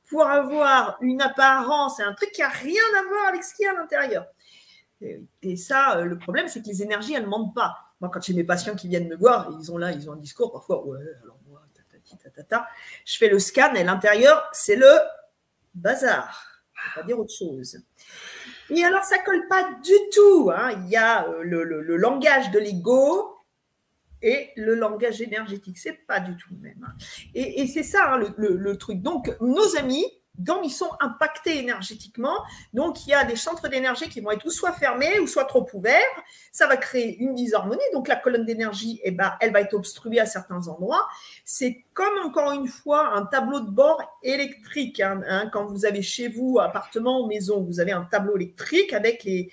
pour 0.09 0.25
avoir 0.25 0.97
une 1.01 1.21
apparence 1.21 1.99
et 1.99 2.03
un 2.03 2.13
truc 2.13 2.31
qui 2.31 2.41
n'a 2.41 2.49
rien 2.49 2.81
à 2.99 3.07
voir 3.07 3.27
avec 3.27 3.43
ce 3.43 3.53
qu'il 3.53 3.65
y 3.65 3.67
a 3.67 3.71
à 3.71 3.75
l'intérieur. 3.75 4.25
Et, 5.41 5.55
ça, 5.57 5.97
euh, 5.97 6.05
le 6.05 6.17
problème, 6.17 6.47
c'est 6.47 6.61
que 6.61 6.67
les 6.67 6.81
énergies, 6.81 7.13
elles 7.13 7.23
ne 7.23 7.27
mentent 7.27 7.53
pas. 7.53 7.75
Moi, 8.01 8.09
quand 8.11 8.21
j'ai 8.21 8.33
mes 8.33 8.43
patients 8.43 8.75
qui 8.75 8.87
viennent 8.87 9.07
me 9.07 9.15
voir, 9.15 9.49
ils 9.59 9.71
ont 9.71 9.77
là, 9.77 9.91
ils 9.91 10.09
ont 10.09 10.13
un 10.13 10.17
discours 10.17 10.51
parfois, 10.51 10.85
ouais, 10.85 10.99
alors 11.23 11.37
moi, 11.47 11.61
je 13.05 13.17
fais 13.17 13.29
le 13.29 13.39
scan 13.39 13.73
et 13.75 13.83
l'intérieur, 13.83 14.47
c'est 14.51 14.75
le 14.75 14.91
bazar. 15.73 16.61
Ne 16.95 17.01
pas 17.01 17.07
dire 17.07 17.19
autre 17.19 17.33
chose. 17.33 17.79
Et 18.69 18.83
alors, 18.83 19.03
ça 19.03 19.19
colle 19.19 19.47
pas 19.47 19.63
du 19.83 19.93
tout. 20.13 20.51
Hein. 20.53 20.71
Il 20.83 20.89
y 20.89 20.95
a 20.95 21.27
euh, 21.27 21.43
le, 21.43 21.97
langage 21.97 22.51
de 22.51 22.59
l'ego 22.59 23.35
et 24.21 24.49
le 24.55 24.75
langage 24.75 25.21
énergétique. 25.21 25.77
C'est 25.77 26.05
pas 26.05 26.19
du 26.19 26.35
tout 26.37 26.49
le 26.51 26.59
même. 26.59 26.85
Hein. 26.87 26.93
Et, 27.33 27.67
c'est 27.67 27.83
ça 27.83 28.13
hein, 28.13 28.33
le, 28.37 28.77
truc. 28.77 29.01
Donc, 29.01 29.35
nos 29.41 29.77
amis, 29.77 30.05
ils 30.63 30.71
sont 30.71 30.91
impactés 30.99 31.59
énergétiquement. 31.59 32.43
Donc, 32.73 33.05
il 33.05 33.11
y 33.11 33.13
a 33.13 33.23
des 33.23 33.35
centres 33.35 33.67
d'énergie 33.69 34.09
qui 34.09 34.21
vont 34.21 34.31
être 34.31 34.45
ou 34.45 34.51
soit 34.51 34.73
fermés 34.73 35.19
ou 35.19 35.27
soit 35.27 35.45
trop 35.45 35.67
ouverts. 35.73 36.01
Ça 36.51 36.67
va 36.67 36.77
créer 36.77 37.17
une 37.17 37.35
disharmonie. 37.35 37.81
Donc, 37.93 38.07
la 38.07 38.15
colonne 38.15 38.45
d'énergie, 38.45 38.99
eh 39.03 39.11
ben, 39.11 39.33
elle 39.39 39.51
va 39.51 39.61
être 39.61 39.73
obstruée 39.73 40.19
à 40.19 40.25
certains 40.25 40.67
endroits. 40.67 41.07
C'est 41.45 41.85
comme, 41.97 42.19
encore 42.23 42.51
une 42.51 42.67
fois, 42.67 43.15
un 43.15 43.25
tableau 43.25 43.59
de 43.59 43.71
bord 43.71 43.99
électrique. 44.21 44.99
Hein, 44.99 45.23
hein. 45.27 45.49
quand 45.51 45.65
vous 45.65 45.83
avez 45.83 46.03
chez 46.03 46.27
vous, 46.27 46.59
appartement 46.59 47.21
ou 47.21 47.27
maison, 47.27 47.63
vous 47.63 47.79
avez 47.79 47.91
un 47.91 48.03
tableau 48.03 48.35
électrique 48.35 48.93
avec 48.93 49.23
les, 49.23 49.51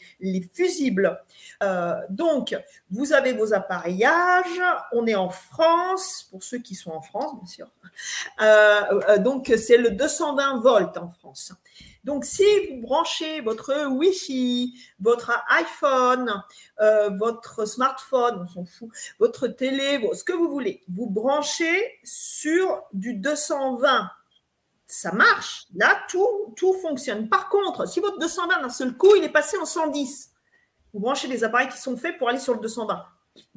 fusibles. 0.53 1.19
Euh, 1.63 1.95
donc, 2.11 2.55
vous 2.91 3.15
avez 3.15 3.33
vos 3.33 3.55
appareillages. 3.55 4.61
On 4.93 5.07
est 5.07 5.15
en 5.15 5.31
France, 5.31 6.29
pour 6.31 6.43
ceux 6.43 6.59
qui 6.59 6.75
sont 6.75 6.91
en 6.91 7.01
France, 7.01 7.35
bien 7.35 7.47
sûr. 7.47 7.67
Euh, 8.43 9.01
euh, 9.09 9.17
donc, 9.17 9.51
c'est 9.57 9.79
le 9.79 9.93
220 9.93 10.61
volts 10.61 10.99
en 10.99 11.09
France. 11.09 11.55
Donc, 12.05 12.27
si 12.27 12.45
vous 12.69 12.83
branchez 12.83 13.41
votre 13.41 13.87
Wi-Fi, 13.89 14.79
votre 15.01 15.33
iPhone, 15.49 16.43
euh, 16.81 17.09
votre 17.11 17.65
smartphone, 17.65 18.43
on 18.43 18.47
s'en 18.47 18.65
fout, 18.67 18.91
votre 19.19 19.49
télé, 19.49 20.07
ce 20.13 20.23
que 20.23 20.35
vous 20.35 20.49
voulez, 20.49 20.83
vous 20.89 21.09
branchez 21.09 21.99
sur 22.05 22.83
du 22.93 23.15
220. 23.15 24.11
ça 24.87 25.13
marche. 25.13 25.67
Là, 25.75 25.99
tout, 26.09 26.55
tout 26.57 26.75
fonctionne. 26.75 27.29
Par 27.29 27.49
contre, 27.49 27.89
si 27.89 28.01
votre 28.01 28.19
220 28.19 28.61
d'un 28.61 28.69
seul 28.69 28.97
coup, 28.97 29.15
il 29.17 29.25
est 29.25 29.33
passé 29.33 29.57
en 29.57 29.65
110, 29.65 30.31
vous 30.93 31.01
branchez 31.01 31.27
des 31.27 31.43
appareils 31.43 31.69
qui 31.69 31.79
sont 31.79 31.97
faits 31.97 32.19
pour 32.19 32.29
aller 32.29 32.39
sur 32.39 32.55
le 32.55 32.61
220. 32.61 33.03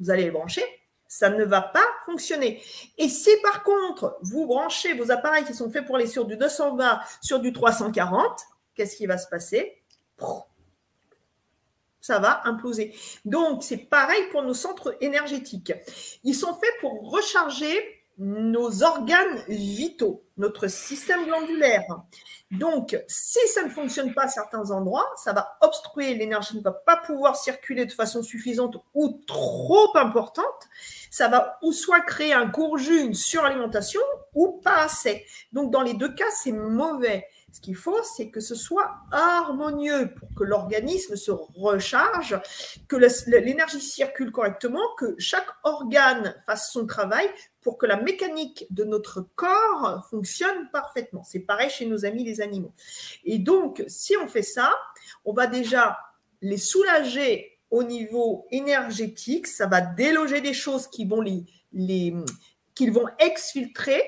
Vous 0.00 0.10
allez 0.10 0.24
les 0.24 0.30
brancher, 0.30 0.64
ça 1.08 1.30
ne 1.30 1.44
va 1.44 1.62
pas 1.62 1.86
fonctionner. 2.04 2.62
Et 2.98 3.08
si 3.08 3.30
par 3.42 3.62
contre, 3.62 4.18
vous 4.20 4.46
branchez 4.46 4.92
vos 4.92 5.10
appareils 5.10 5.44
qui 5.44 5.54
sont 5.54 5.70
faits 5.70 5.86
pour 5.86 5.96
aller 5.96 6.06
sur 6.06 6.26
du 6.26 6.36
220 6.36 7.00
sur 7.22 7.40
du 7.40 7.52
340, 7.52 8.40
qu'est-ce 8.74 8.96
qui 8.96 9.06
va 9.06 9.18
se 9.18 9.26
passer? 9.26 9.82
Ça 12.00 12.18
va 12.18 12.42
imploser. 12.46 12.94
Donc, 13.24 13.64
c'est 13.64 13.76
pareil 13.76 14.28
pour 14.30 14.42
nos 14.42 14.54
centres 14.54 14.96
énergétiques. 15.00 15.72
Ils 16.24 16.34
sont 16.34 16.54
faits 16.54 16.74
pour 16.80 17.10
recharger 17.10 17.97
nos 18.18 18.82
organes 18.82 19.44
vitaux, 19.48 20.24
notre 20.36 20.66
système 20.66 21.24
glandulaire. 21.26 21.84
Donc, 22.50 22.98
si 23.06 23.38
ça 23.48 23.62
ne 23.62 23.68
fonctionne 23.68 24.14
pas 24.14 24.24
à 24.24 24.28
certains 24.28 24.70
endroits, 24.70 25.08
ça 25.16 25.32
va 25.32 25.56
obstruer, 25.60 26.14
l'énergie 26.14 26.56
ne 26.56 26.62
va 26.62 26.72
pas 26.72 26.96
pouvoir 26.96 27.36
circuler 27.36 27.86
de 27.86 27.92
façon 27.92 28.22
suffisante 28.22 28.76
ou 28.94 29.20
trop 29.26 29.96
importante. 29.96 30.68
Ça 31.10 31.28
va 31.28 31.58
ou 31.62 31.72
soit 31.72 32.00
créer 32.00 32.32
un 32.32 32.48
courju, 32.48 33.00
une 33.00 33.14
suralimentation, 33.14 34.00
ou 34.34 34.60
pas 34.62 34.82
assez. 34.82 35.24
Donc, 35.52 35.70
dans 35.70 35.82
les 35.82 35.94
deux 35.94 36.12
cas, 36.14 36.30
c'est 36.32 36.52
mauvais. 36.52 37.26
Ce 37.50 37.60
qu'il 37.60 37.76
faut, 37.76 38.02
c'est 38.02 38.30
que 38.30 38.40
ce 38.40 38.54
soit 38.54 38.96
harmonieux 39.10 40.14
pour 40.14 40.28
que 40.34 40.44
l'organisme 40.44 41.16
se 41.16 41.30
recharge, 41.30 42.38
que 42.88 42.96
l'énergie 43.26 43.80
circule 43.80 44.32
correctement, 44.32 44.82
que 44.98 45.14
chaque 45.18 45.48
organe 45.64 46.34
fasse 46.46 46.70
son 46.72 46.86
travail 46.86 47.28
pour 47.68 47.76
que 47.76 47.84
la 47.84 48.00
mécanique 48.00 48.64
de 48.70 48.82
notre 48.82 49.26
corps 49.36 50.06
fonctionne 50.08 50.70
parfaitement. 50.72 51.22
C'est 51.22 51.40
pareil 51.40 51.68
chez 51.68 51.84
nos 51.84 52.06
amis 52.06 52.24
les 52.24 52.40
animaux. 52.40 52.72
Et 53.26 53.38
donc, 53.38 53.84
si 53.88 54.16
on 54.16 54.26
fait 54.26 54.40
ça, 54.40 54.74
on 55.26 55.34
va 55.34 55.46
déjà 55.46 55.98
les 56.40 56.56
soulager 56.56 57.58
au 57.70 57.82
niveau 57.82 58.46
énergétique, 58.50 59.46
ça 59.46 59.66
va 59.66 59.82
déloger 59.82 60.40
des 60.40 60.54
choses 60.54 60.86
qui 60.86 61.04
vont 61.04 61.20
les, 61.20 61.44
les 61.74 62.14
qu'ils 62.74 62.90
vont 62.90 63.06
exfiltrer 63.18 64.00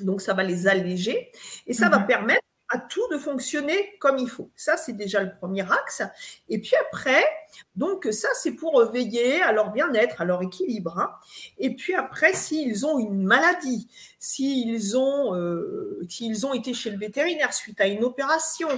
donc, 0.00 0.20
ça 0.20 0.34
va 0.34 0.42
les 0.42 0.66
alléger 0.66 1.30
et 1.68 1.72
ça 1.72 1.88
va 1.88 2.00
mhm. 2.00 2.06
permettre 2.06 2.43
à 2.74 2.78
tout 2.78 3.06
de 3.12 3.18
fonctionner 3.18 3.96
comme 4.00 4.18
il 4.18 4.28
faut. 4.28 4.50
Ça, 4.56 4.76
c'est 4.76 4.94
déjà 4.94 5.22
le 5.22 5.30
premier 5.38 5.62
axe. 5.62 6.02
Et 6.48 6.60
puis 6.60 6.72
après, 6.88 7.24
donc 7.76 8.08
ça, 8.10 8.26
c'est 8.34 8.50
pour 8.50 8.84
veiller 8.90 9.40
à 9.42 9.52
leur 9.52 9.70
bien-être, 9.70 10.20
à 10.20 10.24
leur 10.24 10.42
équilibre. 10.42 10.98
Hein. 10.98 11.12
Et 11.58 11.76
puis 11.76 11.94
après, 11.94 12.32
s'ils 12.32 12.84
ont 12.84 12.98
une 12.98 13.22
maladie, 13.22 13.88
s'ils 14.18 14.98
ont, 14.98 15.36
euh, 15.36 16.04
s'ils 16.08 16.46
ont 16.46 16.52
été 16.52 16.74
chez 16.74 16.90
le 16.90 16.98
vétérinaire 16.98 17.54
suite 17.54 17.80
à 17.80 17.86
une 17.86 18.02
opération, 18.02 18.68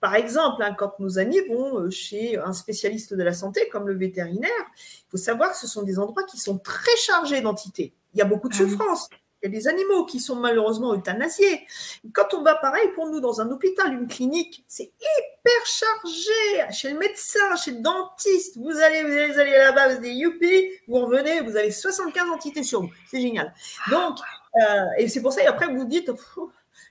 par 0.00 0.14
exemple, 0.14 0.62
hein, 0.62 0.74
quand 0.76 0.98
nos 0.98 1.18
amis 1.18 1.40
vont 1.50 1.78
euh, 1.78 1.90
chez 1.90 2.38
un 2.38 2.54
spécialiste 2.54 3.12
de 3.12 3.22
la 3.22 3.34
santé 3.34 3.68
comme 3.70 3.86
le 3.86 3.94
vétérinaire, 3.94 4.50
il 4.76 5.10
faut 5.10 5.18
savoir 5.18 5.52
que 5.52 5.58
ce 5.58 5.66
sont 5.66 5.82
des 5.82 5.98
endroits 5.98 6.24
qui 6.24 6.38
sont 6.38 6.58
très 6.58 6.96
chargés 6.96 7.42
d'entités. 7.42 7.92
Il 8.14 8.18
y 8.18 8.22
a 8.22 8.24
beaucoup 8.24 8.48
de 8.48 8.54
ah 8.54 8.58
souffrance. 8.58 9.10
Il 9.42 9.46
y 9.46 9.56
a 9.56 9.58
des 9.58 9.66
animaux 9.66 10.04
qui 10.04 10.20
sont 10.20 10.36
malheureusement 10.36 10.94
euthanasiés. 10.94 11.66
Quand 12.12 12.32
on 12.34 12.42
va 12.42 12.54
pareil 12.54 12.88
pour 12.94 13.08
nous 13.08 13.20
dans 13.20 13.40
un 13.40 13.50
hôpital, 13.50 13.92
une 13.92 14.06
clinique, 14.06 14.64
c'est 14.68 14.92
hyper 15.00 15.66
chargé. 15.66 16.72
Chez 16.72 16.90
le 16.92 16.98
médecin, 16.98 17.56
chez 17.56 17.72
le 17.72 17.80
dentiste, 17.80 18.56
vous 18.58 18.70
allez, 18.70 19.02
vous 19.02 19.38
allez, 19.40 19.50
là-bas, 19.50 19.88
vous 19.88 19.96
allez 19.96 20.12
youpi, 20.12 20.68
vous 20.86 21.00
revenez, 21.00 21.40
vous 21.40 21.56
avez 21.56 21.72
75 21.72 22.30
entités 22.30 22.62
sur 22.62 22.82
vous. 22.82 22.90
C'est 23.10 23.20
génial. 23.20 23.52
Donc, 23.90 24.18
euh, 24.60 24.86
et 24.98 25.08
c'est 25.08 25.20
pour 25.20 25.32
ça, 25.32 25.42
et 25.42 25.46
après 25.46 25.66
vous 25.66 25.78
vous 25.78 25.84
dites, 25.86 26.10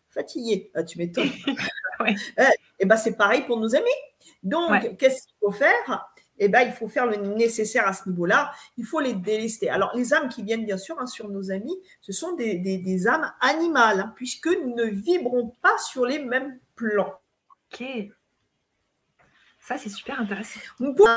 fatigué, 0.10 0.72
ah, 0.76 0.84
tu 0.84 0.97
m'étonnes. 0.97 1.32
ouais. 2.02 2.16
et 2.38 2.43
eh 2.80 2.86
ben 2.86 2.97
c'est 2.97 3.16
pareil 3.16 3.43
pour 3.43 3.58
nos 3.60 3.74
amis. 3.76 3.88
Donc, 4.43 4.97
qu'est-ce 4.97 5.24
qu'il 5.24 5.36
faut 5.39 5.52
faire? 5.52 6.11
Eh 6.38 6.47
ben, 6.47 6.61
il 6.61 6.71
faut 6.71 6.88
faire 6.88 7.05
le 7.05 7.17
nécessaire 7.17 7.88
à 7.88 7.93
ce 7.93 8.09
niveau-là. 8.09 8.51
Il 8.77 8.86
faut 8.86 8.99
les 8.99 9.13
délester. 9.13 9.69
Alors, 9.69 9.95
les 9.95 10.13
âmes 10.13 10.29
qui 10.29 10.43
viennent, 10.43 10.65
bien 10.65 10.77
sûr, 10.77 10.99
hein, 10.99 11.05
sur 11.05 11.29
nos 11.29 11.51
amis, 11.51 11.77
ce 12.01 12.11
sont 12.11 12.34
des, 12.36 13.07
âmes 13.07 13.32
animales, 13.41 13.99
hein, 13.99 14.13
puisque 14.15 14.47
nous 14.47 14.75
ne 14.75 14.86
vibrons 14.86 15.53
pas 15.61 15.77
sur 15.77 16.05
les 16.05 16.19
mêmes 16.19 16.59
plans. 16.75 17.13
Ok. 17.71 17.84
Ça, 19.59 19.77
c'est 19.77 19.89
super 19.89 20.19
intéressant. 20.19 20.59
Pour 20.77 21.07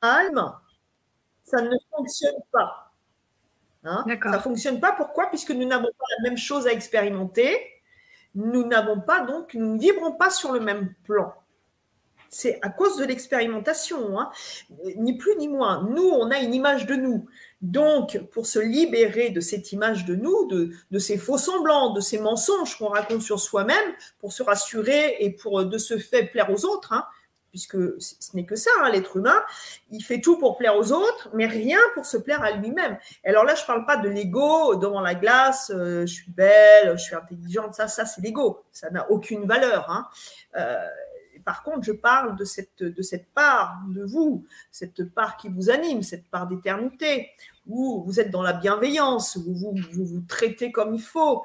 âme, 0.00 0.52
ça 1.44 1.62
ne 1.62 1.76
fonctionne 1.90 2.42
pas. 2.50 2.92
Hein? 3.84 4.04
Ça 4.06 4.30
ne 4.30 4.38
fonctionne 4.38 4.80
pas. 4.80 4.92
Pourquoi? 4.92 5.28
Puisque 5.28 5.50
nous 5.50 5.66
n'avons 5.66 5.90
pas 5.96 6.04
la 6.18 6.28
même 6.28 6.38
chose 6.38 6.66
à 6.66 6.72
expérimenter. 6.72 7.56
Nous 8.34 8.66
n'avons 8.66 9.00
pas, 9.00 9.20
donc, 9.20 9.54
nous 9.54 9.74
ne 9.74 9.78
vibrons 9.78 10.12
pas 10.12 10.30
sur 10.30 10.52
le 10.52 10.60
même 10.60 10.94
plan 11.04 11.34
c'est 12.32 12.58
à 12.62 12.70
cause 12.70 12.96
de 12.96 13.04
l'expérimentation, 13.04 14.18
hein. 14.18 14.30
ni 14.96 15.18
plus 15.18 15.36
ni 15.36 15.48
moins. 15.48 15.86
Nous, 15.90 16.08
on 16.08 16.30
a 16.30 16.38
une 16.38 16.54
image 16.54 16.86
de 16.86 16.94
nous. 16.94 17.28
Donc, 17.60 18.18
pour 18.32 18.46
se 18.46 18.58
libérer 18.58 19.28
de 19.28 19.40
cette 19.40 19.70
image 19.70 20.06
de 20.06 20.16
nous, 20.16 20.48
de, 20.48 20.98
ces 20.98 21.18
faux 21.18 21.36
semblants, 21.36 21.92
de 21.92 22.00
ces 22.00 22.18
mensonges 22.18 22.78
qu'on 22.78 22.88
raconte 22.88 23.20
sur 23.20 23.38
soi-même, 23.38 23.92
pour 24.18 24.32
se 24.32 24.42
rassurer 24.42 25.16
et 25.20 25.30
pour 25.30 25.64
de 25.64 25.78
ce 25.78 25.98
fait 25.98 26.24
plaire 26.24 26.50
aux 26.50 26.64
autres, 26.64 26.94
hein, 26.94 27.04
puisque 27.50 27.76
ce 28.00 28.34
n'est 28.34 28.46
que 28.46 28.56
ça, 28.56 28.70
hein, 28.80 28.90
l'être 28.90 29.18
humain, 29.18 29.42
il 29.90 30.02
fait 30.02 30.22
tout 30.22 30.38
pour 30.38 30.56
plaire 30.56 30.74
aux 30.74 30.90
autres, 30.90 31.28
mais 31.34 31.46
rien 31.46 31.78
pour 31.92 32.06
se 32.06 32.16
plaire 32.16 32.42
à 32.42 32.52
lui-même. 32.52 32.96
Alors 33.24 33.44
là, 33.44 33.54
je 33.54 33.60
ne 33.60 33.66
parle 33.66 33.84
pas 33.84 33.98
de 33.98 34.08
l'ego 34.08 34.74
devant 34.76 35.02
la 35.02 35.14
glace, 35.14 35.70
euh, 35.72 36.06
je 36.06 36.14
suis 36.14 36.30
belle, 36.30 36.96
je 36.96 37.02
suis 37.02 37.14
intelligente, 37.14 37.74
ça, 37.74 37.88
ça 37.88 38.06
c'est 38.06 38.22
l'ego, 38.22 38.64
ça 38.72 38.88
n'a 38.88 39.10
aucune 39.10 39.44
valeur. 39.44 40.10
Euh, 40.56 40.88
par 41.44 41.62
contre, 41.62 41.82
je 41.82 41.92
parle 41.92 42.36
de 42.36 42.44
cette, 42.44 42.82
de 42.82 43.02
cette 43.02 43.32
part 43.32 43.80
de 43.88 44.04
vous, 44.04 44.44
cette 44.70 45.12
part 45.14 45.36
qui 45.36 45.48
vous 45.48 45.70
anime, 45.70 46.02
cette 46.02 46.28
part 46.28 46.46
d'éternité, 46.46 47.30
où 47.66 48.02
vous 48.04 48.18
êtes 48.18 48.30
dans 48.30 48.42
la 48.42 48.52
bienveillance, 48.52 49.36
où 49.36 49.54
vous 49.54 49.74
vous, 49.92 50.20
traitez 50.26 50.72
comme 50.72 50.94
il 50.94 51.00
faut. 51.00 51.44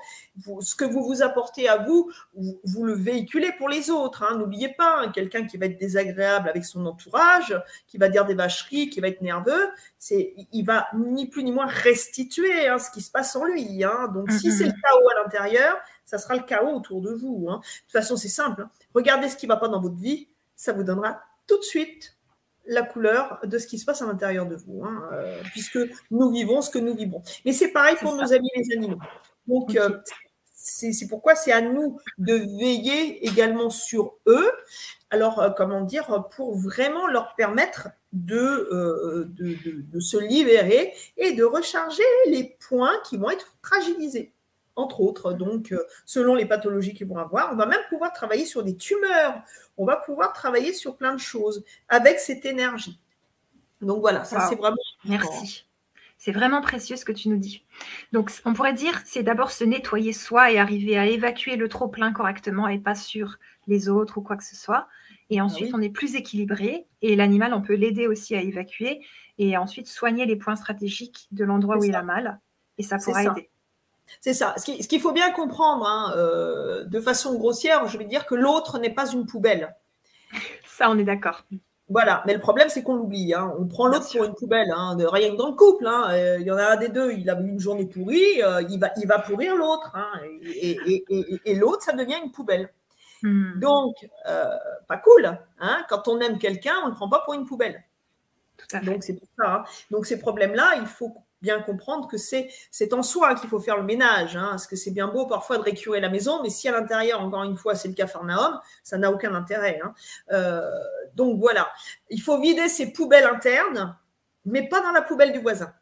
ce 0.61 0.73
que 0.73 0.85
vous 0.85 1.03
vous 1.03 1.21
apportez 1.21 1.69
à 1.69 1.77
vous, 1.77 2.11
vous, 2.33 2.83
le 2.83 2.95
véhiculez 2.95 3.51
pour 3.57 3.69
les 3.69 3.91
autres. 3.91 4.23
Hein. 4.23 4.37
N'oubliez 4.37 4.69
pas, 4.69 5.01
hein, 5.01 5.11
quelqu'un 5.11 5.45
qui 5.45 5.57
va 5.57 5.67
être 5.67 5.77
désagréable 5.77 6.49
avec 6.49 6.65
son 6.65 6.85
entourage, 6.87 7.55
qui 7.87 7.97
va 7.97 8.09
dire 8.09 8.25
des 8.25 8.33
vacheries, 8.33 8.89
qui 8.89 8.99
va 8.99 9.09
être 9.09 9.21
nerveux, 9.21 9.69
c'est, 9.99 10.33
il 10.51 10.63
va 10.63 10.87
ni 10.95 11.27
plus 11.27 11.43
ni 11.43 11.51
moins 11.51 11.67
restituer 11.67 12.67
hein, 12.67 12.79
ce 12.79 12.89
qui 12.89 13.01
se 13.01 13.11
passe 13.11 13.35
en 13.35 13.45
lui. 13.45 13.83
Donc, 14.13 14.31
si 14.31 14.51
c'est 14.51 14.65
le 14.65 14.71
mm-hmm. 14.71 14.81
chaos 14.81 15.09
à 15.09 15.23
l'intérieur, 15.23 15.77
ça 16.07 16.17
sera 16.17 16.35
le 16.35 16.43
chaos 16.43 16.73
autour 16.73 17.01
de 17.01 17.11
vous. 17.11 17.47
De 17.47 17.55
toute 17.55 17.91
façon, 17.91 18.15
c'est 18.15 18.29
simple. 18.29 18.65
Regardez 18.95 19.27
ce 19.29 19.35
qui 19.35 19.45
ne 19.45 19.51
va 19.51 19.57
pas 19.57 19.67
dans 19.67 19.81
votre 19.81 19.97
vie, 19.97 20.29
ça 20.55 20.71
vous 20.71 20.83
donnera 20.83 21.21
tout 21.45 21.57
de 21.57 21.63
suite 21.63 22.17
la 22.65 22.81
couleur 22.81 23.39
de 23.43 23.57
ce 23.57 23.67
qui 23.67 23.77
se 23.77 23.85
passe 23.85 24.01
à 24.01 24.05
l'intérieur 24.05 24.45
de 24.45 24.55
vous, 24.55 24.83
hein, 24.83 25.03
euh, 25.11 25.41
puisque 25.51 25.79
nous 26.09 26.31
vivons 26.31 26.61
ce 26.61 26.69
que 26.69 26.79
nous 26.79 26.95
vivons. 26.95 27.21
Mais 27.45 27.51
c'est 27.51 27.71
pareil 27.71 27.95
pour 27.99 28.15
nos 28.15 28.33
amis 28.33 28.49
les 28.55 28.75
animaux. 28.75 28.99
Donc, 29.47 29.75
euh, 29.75 29.99
c'est 30.53 31.07
pourquoi 31.09 31.35
c'est 31.35 31.51
à 31.51 31.61
nous 31.61 31.99
de 32.17 32.33
veiller 32.33 33.25
également 33.25 33.69
sur 33.69 34.15
eux. 34.27 34.51
Alors, 35.09 35.39
euh, 35.39 35.49
comment 35.49 35.81
dire, 35.81 36.25
pour 36.35 36.57
vraiment 36.57 37.07
leur 37.07 37.35
permettre 37.35 37.89
de, 38.13 39.27
de, 39.29 39.99
se 39.99 40.17
libérer 40.17 40.93
et 41.17 41.33
de 41.33 41.43
recharger 41.43 42.03
les 42.27 42.57
points 42.67 42.97
qui 43.03 43.17
vont 43.17 43.29
être 43.29 43.55
fragilisés 43.61 44.33
entre 44.77 45.01
autres. 45.01 45.33
Donc, 45.33 45.71
euh, 45.71 45.83
selon 46.05 46.35
les 46.35 46.45
pathologies 46.45 46.93
qu'ils 46.93 47.07
vont 47.07 47.17
avoir, 47.17 47.51
on 47.51 47.55
va 47.55 47.65
même 47.65 47.81
pouvoir 47.89 48.13
travailler 48.13 48.45
sur 48.45 48.63
des 48.63 48.77
tumeurs. 48.77 49.41
On 49.77 49.85
va 49.85 49.97
pouvoir 49.97 50.31
travailler 50.31 50.73
sur 50.73 50.95
plein 50.95 51.13
de 51.13 51.19
choses 51.19 51.65
avec 51.89 52.19
cette 52.19 52.45
énergie. 52.45 52.99
Donc 53.81 53.99
voilà, 53.99 54.23
ça 54.23 54.47
c'est 54.47 54.55
vraiment. 54.55 54.77
Merci. 55.05 55.65
C'est 56.19 56.31
vraiment 56.31 56.61
précieux 56.61 56.95
ce 56.95 57.05
que 57.05 57.11
tu 57.11 57.29
nous 57.29 57.37
dis. 57.37 57.63
Donc, 58.11 58.31
on 58.43 58.53
pourrait 58.53 58.73
dire, 58.73 58.99
c'est 59.05 59.21
d'abord 59.21 59.51
se 59.51 59.63
nettoyer 59.63 60.13
soi 60.13 60.51
et 60.51 60.57
arriver 60.57 60.97
à 60.97 61.05
évacuer 61.05 61.57
le 61.57 61.69
trop 61.69 61.87
plein 61.87 62.11
correctement 62.11 62.67
et 62.67 62.79
pas 62.79 62.95
sur 62.95 63.37
les 63.67 63.87
autres 63.87 64.17
ou 64.17 64.21
quoi 64.21 64.35
que 64.35 64.43
ce 64.43 64.55
soit. 64.55 64.87
Et 65.29 65.39
ah 65.39 65.45
ensuite, 65.45 65.75
on 65.75 65.81
est 65.81 65.91
plus 65.91 66.15
équilibré 66.15 66.87
et 67.03 67.15
l'animal, 67.15 67.53
on 67.53 67.61
peut 67.61 67.75
l'aider 67.75 68.07
aussi 68.07 68.35
à 68.35 68.41
évacuer 68.41 69.05
et 69.37 69.57
ensuite 69.57 69.87
soigner 69.87 70.25
les 70.25 70.37
points 70.37 70.55
stratégiques 70.55 71.27
de 71.31 71.43
l'endroit 71.43 71.77
où 71.77 71.83
il 71.83 71.93
a 71.93 72.01
mal. 72.01 72.39
Et 72.79 72.83
ça 72.83 72.97
pourra 72.97 73.23
aider. 73.23 73.49
C'est 74.21 74.33
ça. 74.33 74.55
Ce 74.57 74.87
qu'il 74.87 75.01
faut 75.01 75.11
bien 75.11 75.31
comprendre, 75.31 75.85
hein, 75.85 76.13
euh, 76.15 76.83
de 76.85 76.99
façon 76.99 77.37
grossière, 77.37 77.87
je 77.87 77.97
vais 77.97 78.05
dire 78.05 78.25
que 78.25 78.35
l'autre 78.35 78.79
n'est 78.79 78.93
pas 78.93 79.09
une 79.11 79.25
poubelle. 79.25 79.75
Ça, 80.65 80.89
on 80.89 80.97
est 80.97 81.03
d'accord. 81.03 81.43
Voilà, 81.89 82.21
mais 82.25 82.33
le 82.33 82.39
problème, 82.39 82.67
c'est 82.67 82.83
qu'on 82.83 82.95
l'oublie. 82.95 83.33
Hein. 83.33 83.53
On 83.57 83.65
prend 83.65 83.87
l'autre 83.87 84.11
pour 84.11 84.25
une 84.25 84.33
poubelle. 84.35 84.71
Hein. 84.75 84.95
De, 84.95 85.05
rien 85.05 85.31
que 85.31 85.37
dans 85.37 85.49
le 85.49 85.55
couple, 85.55 85.87
euh, 85.87 86.37
il 86.39 86.45
y 86.45 86.51
en 86.51 86.57
a 86.57 86.73
un 86.73 86.75
des 86.75 86.89
deux, 86.89 87.13
il 87.13 87.29
a 87.29 87.39
une 87.39 87.59
journée 87.59 87.85
pourrie, 87.85 88.43
euh, 88.43 88.61
il, 88.69 88.79
va, 88.79 88.91
il 88.97 89.07
va 89.07 89.19
pourrir 89.19 89.55
l'autre. 89.55 89.95
Et, 90.43 91.55
l'autre, 91.55 91.83
ça 91.83 91.93
devient 91.93 92.17
une 92.23 92.31
poubelle. 92.31 92.73
Hmm. 93.23 93.59
Donc, 93.59 93.95
pas 94.87 94.97
cool. 94.97 95.39
Quand 95.89 96.07
on 96.07 96.19
aime 96.19 96.37
quelqu'un, 96.37 96.75
on 96.83 96.85
ne 96.87 96.91
le 96.91 96.95
prend 96.95 97.09
pas 97.09 97.19
pour 97.19 97.33
une 97.33 97.45
poubelle. 97.45 97.83
Donc, 98.83 99.03
c'est 99.03 99.17
ça. 99.37 99.63
Donc, 99.91 100.05
ces 100.05 100.19
problèmes-là, 100.19 100.75
il 100.77 100.87
faut 100.87 101.15
bien 101.41 101.61
comprendre 101.61 102.07
que 102.07 102.17
c'est 102.17 102.49
en 102.93 103.03
soi 103.03 103.35
qu'il 103.35 103.49
faut 103.49 103.59
faire 103.59 103.77
le 103.77 103.83
ménage. 103.83 104.35
Hein, 104.35 104.49
parce 104.51 104.67
que 104.67 104.75
c'est 104.75 104.91
bien 104.91 105.07
beau 105.07 105.25
parfois 105.25 105.57
de 105.57 105.63
récurer 105.63 105.99
la 105.99 106.09
maison, 106.09 106.41
mais 106.41 106.49
si 106.49 106.67
à 106.67 106.71
l'intérieur, 106.71 107.21
encore 107.21 107.43
une 107.43 107.57
fois, 107.57 107.75
c'est 107.75 107.87
le 107.87 107.93
capharnaüm, 107.93 108.59
ça 108.83 108.97
n'a 108.97 109.11
aucun 109.11 109.33
intérêt. 109.33 109.79
Hein. 109.83 109.93
Euh, 110.31 110.61
donc 111.15 111.39
voilà, 111.39 111.69
il 112.09 112.21
faut 112.21 112.39
vider 112.39 112.67
ses 112.69 112.91
poubelles 112.91 113.25
internes, 113.25 113.97
mais 114.45 114.67
pas 114.67 114.81
dans 114.81 114.91
la 114.91 115.01
poubelle 115.01 115.31
du 115.31 115.39
voisin. 115.39 115.73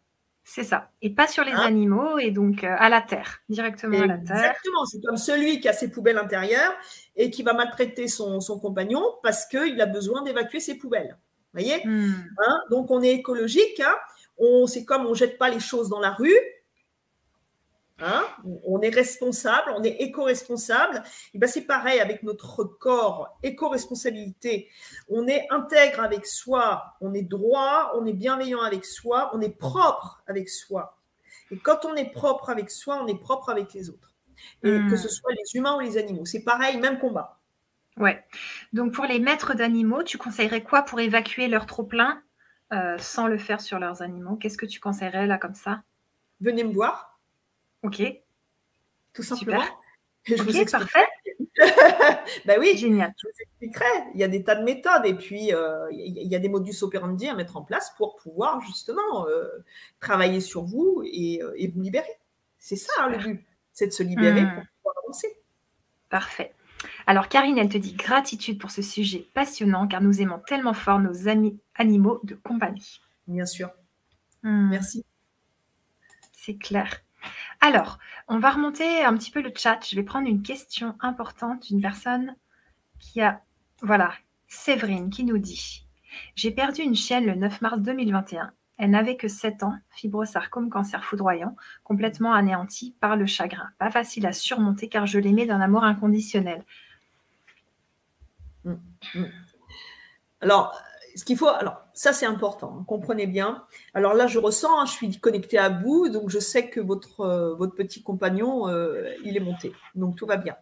C'est 0.47 0.63
ça. 0.63 0.91
Et 1.01 1.09
pas 1.09 1.27
sur 1.27 1.43
les 1.43 1.51
hein? 1.51 1.65
animaux, 1.65 2.19
et 2.19 2.29
donc 2.29 2.63
euh, 2.63 2.75
à 2.77 2.87
la 2.87 3.01
terre, 3.01 3.41
directement 3.49 3.99
à 3.99 4.05
la 4.05 4.17
terre. 4.19 4.37
Exactement. 4.37 4.85
C'est 4.85 5.01
comme 5.03 5.17
celui 5.17 5.59
qui 5.59 5.67
a 5.67 5.73
ses 5.73 5.89
poubelles 5.89 6.19
intérieures 6.19 6.73
et 7.15 7.31
qui 7.31 7.41
va 7.41 7.53
maltraiter 7.53 8.07
son, 8.07 8.39
compagnon 8.61 9.03
parce 9.23 9.47
qu'il 9.47 9.81
a 9.81 9.87
besoin 9.87 10.21
d'évacuer 10.21 10.59
ses 10.59 10.75
poubelles. 10.75 11.17
Vous 11.53 11.61
voyez? 11.61 11.83
Hmm. 11.83 12.13
Donc 12.69 12.91
on 12.91 13.01
est 13.01 13.13
écologique. 13.13 13.81
On, 14.37 14.67
c'est 14.67 14.85
comme 14.85 15.05
on 15.05 15.11
ne 15.11 15.15
jette 15.15 15.37
pas 15.37 15.49
les 15.49 15.59
choses 15.59 15.89
dans 15.89 15.99
la 15.99 16.11
rue. 16.11 16.37
Hein, 17.99 18.25
on 18.65 18.81
est 18.81 18.89
responsable, 18.89 19.71
on 19.73 19.81
est 19.81 20.01
éco-responsable. 20.01 21.01
Et 21.33 21.37
ben 21.37 21.47
c'est 21.47 21.61
pareil 21.61 21.99
avec 21.99 22.23
notre 22.23 22.65
corps, 22.65 23.37
éco-responsabilité. 23.41 24.69
On 25.07 25.27
est 25.27 25.47
intègre 25.49 26.01
avec 26.01 26.25
soi, 26.25 26.97
on 26.99 27.13
est 27.13 27.21
droit, 27.21 27.93
on 27.95 28.05
est 28.05 28.13
bienveillant 28.13 28.61
avec 28.61 28.83
soi, 28.83 29.31
on 29.33 29.39
est 29.39 29.57
propre 29.57 30.21
avec 30.27 30.49
soi. 30.49 30.97
Et 31.51 31.57
quand 31.57 31.85
on 31.85 31.95
est 31.95 32.11
propre 32.11 32.49
avec 32.49 32.69
soi, 32.69 33.01
on 33.01 33.07
est 33.07 33.19
propre 33.19 33.49
avec 33.49 33.73
les 33.73 33.89
autres. 33.89 34.13
Et 34.63 34.67
que 34.67 34.93
hmm. 34.93 34.97
ce 34.97 35.07
soit 35.07 35.31
les 35.31 35.57
humains 35.57 35.77
ou 35.77 35.79
les 35.79 35.97
animaux. 35.97 36.25
C'est 36.25 36.43
pareil, 36.43 36.77
même 36.77 36.99
combat. 36.99 37.39
Ouais. 37.95 38.25
Donc 38.73 38.93
pour 38.93 39.05
les 39.05 39.19
maîtres 39.19 39.53
d'animaux, 39.53 40.03
tu 40.03 40.17
conseillerais 40.17 40.63
quoi 40.63 40.81
pour 40.81 40.99
évacuer 40.99 41.47
leur 41.47 41.65
trop-plein 41.65 42.21
euh, 42.73 42.97
sans 42.97 43.27
le 43.27 43.37
faire 43.37 43.61
sur 43.61 43.79
leurs 43.79 44.01
animaux 44.01 44.35
Qu'est-ce 44.37 44.57
que 44.57 44.65
tu 44.65 44.79
conseillerais 44.79 45.27
là 45.27 45.37
comme 45.37 45.53
ça? 45.53 45.83
Venez 46.41 46.63
me 46.63 46.73
voir. 46.73 47.19
Ok. 47.83 48.01
Tout 49.13 49.23
simplement. 49.23 49.63
Je 50.23 50.33
ok, 50.33 50.71
parfait. 50.71 51.07
ben 52.45 52.59
oui, 52.59 52.75
génial. 52.75 53.13
Je 53.17 53.27
vous 53.27 53.33
expliquerai. 53.39 54.09
Il 54.15 54.19
y 54.19 54.23
a 54.23 54.27
des 54.27 54.43
tas 54.43 54.55
de 54.55 54.63
méthodes 54.63 55.05
et 55.05 55.13
puis 55.13 55.53
euh, 55.53 55.87
il 55.91 56.27
y 56.27 56.35
a 56.35 56.39
des 56.39 56.49
modus 56.49 56.81
operandi 56.81 57.29
à 57.29 57.35
mettre 57.35 57.55
en 57.57 57.61
place 57.61 57.93
pour 57.97 58.15
pouvoir 58.15 58.59
justement 58.61 59.27
euh, 59.27 59.47
travailler 59.99 60.39
sur 60.39 60.63
vous 60.63 61.03
et, 61.05 61.41
vous 61.73 61.81
libérer. 61.81 62.19
C'est 62.57 62.75
ça 62.75 62.91
hein, 62.99 63.09
le 63.09 63.17
but, 63.17 63.45
c'est 63.71 63.87
de 63.87 63.91
se 63.91 64.01
libérer 64.01 64.41
hmm. 64.41 64.55
pour 64.55 64.63
pouvoir 64.77 64.95
avancer. 65.05 65.39
Parfait. 66.09 66.53
Alors 67.05 67.29
Karine, 67.29 67.57
elle 67.57 67.69
te 67.69 67.77
dit 67.77 67.93
gratitude 67.93 68.59
pour 68.59 68.71
ce 68.71 68.81
sujet 68.81 69.27
passionnant 69.33 69.87
car 69.87 70.01
nous 70.01 70.21
aimons 70.21 70.39
tellement 70.47 70.73
fort 70.73 70.99
nos 70.99 71.27
amis 71.27 71.59
animaux 71.75 72.19
de 72.23 72.35
compagnie. 72.35 73.01
Bien 73.27 73.45
sûr. 73.45 73.71
Hmm. 74.43 74.69
Merci. 74.69 75.05
C'est 76.33 76.57
clair. 76.57 77.01
Alors, 77.61 77.97
on 78.27 78.37
va 78.37 78.51
remonter 78.51 79.03
un 79.03 79.15
petit 79.17 79.31
peu 79.31 79.41
le 79.41 79.51
chat. 79.55 79.79
Je 79.89 79.95
vais 79.95 80.03
prendre 80.03 80.27
une 80.27 80.43
question 80.43 80.95
importante 80.99 81.67
d'une 81.67 81.81
personne 81.81 82.35
qui 82.99 83.21
a, 83.21 83.41
voilà, 83.81 84.13
Séverine 84.47 85.09
qui 85.09 85.23
nous 85.23 85.37
dit 85.37 85.87
J'ai 86.35 86.51
perdu 86.51 86.81
une 86.81 86.95
chienne 86.95 87.25
le 87.25 87.35
9 87.35 87.61
mars 87.61 87.79
2021. 87.79 88.51
Elle 88.77 88.91
n'avait 88.91 89.15
que 89.15 89.27
7 89.27 89.63
ans, 89.63 89.77
fibrosarcome, 89.91 90.69
cancer 90.69 91.03
foudroyant, 91.03 91.55
complètement 91.83 92.33
anéantie 92.33 92.95
par 92.99 93.15
le 93.15 93.25
chagrin. 93.25 93.69
Pas 93.79 93.89
facile 93.89 94.25
à 94.27 94.33
surmonter 94.33 94.89
car 94.89 95.05
je 95.05 95.17
l'aimais 95.17 95.45
d'un 95.45 95.61
amour 95.61 95.83
inconditionnel. 95.83 96.63
Mm, 98.65 98.73
mm. 99.15 99.25
Alors, 100.41 100.79
ce 101.15 101.23
qu'il 101.23 101.37
faut, 101.37 101.47
alors 101.47 101.81
ça 101.93 102.11
c'est 102.11 102.25
important, 102.25 102.77
hein, 102.77 102.85
comprenez 102.85 103.25
bien. 103.25 103.63
Alors 103.93 104.13
là, 104.13 104.27
je 104.27 104.37
ressens, 104.37 104.81
hein, 104.81 104.85
je 104.85 104.91
suis 104.91 105.17
connectée 105.17 105.57
à 105.57 105.69
vous, 105.69 106.09
donc 106.09 106.29
je 106.29 106.39
sais 106.39 106.69
que 106.69 106.81
votre, 106.81 107.21
euh, 107.21 107.55
votre 107.55 107.73
petit 107.73 108.03
compagnon, 108.03 108.67
euh, 108.67 109.09
il 109.23 109.37
est 109.37 109.41
monté, 109.41 109.71
donc 109.95 110.17
tout 110.17 110.25
va 110.25 110.35
bien. 110.35 110.57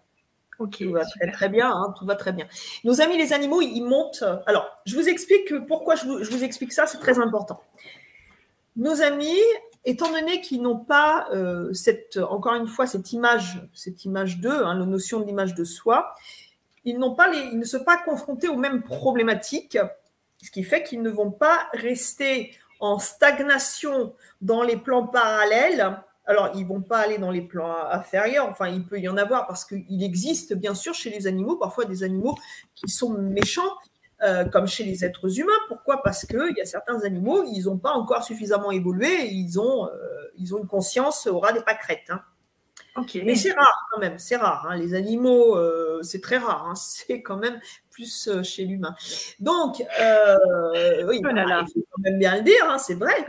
Ok, 0.60 0.78
tout 0.78 0.91
va 0.91 1.04
très, 1.04 1.32
très 1.32 1.49
bien, 1.49 1.72
hein, 1.72 1.95
tout 1.97 2.06
va 2.06 2.16
très 2.16 2.32
bien. 2.32 2.47
Nos 2.84 3.01
amis 3.01 3.18
les 3.18 3.34
animaux, 3.34 3.62
ils, 3.62 3.82
montent. 3.82 4.24
Alors, 4.45 4.68
je 4.86 4.95
vous 4.95 5.10
explique 5.10 5.51
pourquoi 5.66 5.95
je 5.95 6.06
vous, 6.06 6.43
explique 6.43 6.72
ça, 6.72 6.86
c'est 6.86 6.99
très 6.99 7.18
important. 7.18 7.60
Nos 8.76 9.01
amis, 9.01 9.41
étant 9.84 10.12
donné 10.12 10.41
qu'ils 10.41 10.62
n'ont 10.62 10.78
pas 10.78 11.28
euh, 11.34 11.74
cette, 11.74 12.18
encore 12.18 12.54
une 12.54 12.68
fois, 12.68 12.86
cette 12.86 13.12
image, 13.14 13.68
cette 13.74 14.06
image 14.06 14.38
d'eux, 14.38 14.62
la 14.62 14.76
notion 14.76 15.20
de 15.20 15.26
l'image 15.26 15.56
de 15.56 15.64
soi, 15.64 16.14
ils 16.86 16.99
n'ont 16.99 17.16
pas 17.16 17.30
les, 17.30 17.39
ils 17.39 17.60
ne 17.60 17.66
sont 17.66 17.84
pas 17.84 17.97
confrontés 17.97 18.47
aux 18.47 18.58
mêmes 18.58 18.84
problématiques 18.84 19.80
ce 20.41 20.51
qui 20.51 20.63
fait 20.63 20.84
qu'ils 20.84 21.01
ne 21.01 21.09
vont 21.09 21.31
pas 21.31 21.67
rester 21.73 22.55
en 22.79 22.99
stagnation 22.99 24.13
dans 24.41 24.61
les 24.61 24.77
plans 24.77 25.07
parallèles. 25.07 25.97
Alors, 26.25 26.51
ils 26.55 26.63
ne 26.63 26.67
vont 26.67 26.81
pas 26.81 26.99
aller 26.99 27.17
dans 27.17 27.31
les 27.31 27.41
plans 27.41 27.75
inférieurs, 27.89 28.47
enfin, 28.47 28.69
il 28.69 28.86
peut 28.86 28.99
y 28.99 29.09
en 29.09 29.17
avoir 29.17 29.45
parce 29.45 29.65
qu'il 29.65 30.03
existe 30.03 30.53
bien 30.53 30.73
sûr 30.73 30.93
chez 30.93 31.09
les 31.09 31.27
animaux 31.27 31.57
parfois 31.57 31.86
des 31.86 32.03
animaux 32.03 32.38
qui 32.75 32.89
sont 32.89 33.09
méchants, 33.09 33.77
euh, 34.21 34.45
comme 34.45 34.67
chez 34.67 34.86
les 34.86 35.03
êtres 35.03 35.39
humains. 35.39 35.51
Pourquoi? 35.67 36.01
Parce 36.01 36.25
qu'il 36.25 36.53
y 36.55 36.61
a 36.61 36.65
certains 36.65 37.01
animaux, 37.03 37.43
ils 37.43 37.65
n'ont 37.65 37.77
pas 37.77 37.91
encore 37.91 38.23
suffisamment 38.23 38.71
évolué, 38.71 39.27
ils 39.31 39.59
ont, 39.59 39.88
euh, 39.88 40.31
ils 40.38 40.55
ont 40.55 40.59
une 40.59 40.67
conscience 40.67 41.27
au 41.27 41.39
ras 41.39 41.51
des 41.51 41.61
pâquerettes. 41.61 42.09
Hein. 42.09 42.21
Mais 43.26 43.36
c'est 43.36 43.52
rare 43.52 43.88
quand 43.91 44.00
même, 44.00 44.20
c'est 44.20 44.36
rare. 44.36 44.68
Hein. 44.70 44.78
Les 44.78 44.94
animaux, 44.94 45.58
euh, 45.58 46.02
c'est 46.04 46.22
très 46.22 46.38
rare. 46.38 46.68
Hein. 46.68 46.76
C'est 47.06 47.22
quand 47.22 47.38
même 47.38 47.60
plus 47.89 48.28
euh, 48.28 48.44
chez 48.44 48.66
l'humain. 48.66 48.96
Donc, 49.39 49.84
euh, 50.00 50.38
oui, 51.08 51.22
oh 51.24 51.30
il 51.30 51.72
faut 51.74 51.86
quand 51.91 52.02
même 52.02 52.20
bien 52.20 52.38
le 52.38 52.44
dire, 52.44 52.70
hein, 52.70 52.78
c'est 52.78 52.96
vrai. 52.96 53.26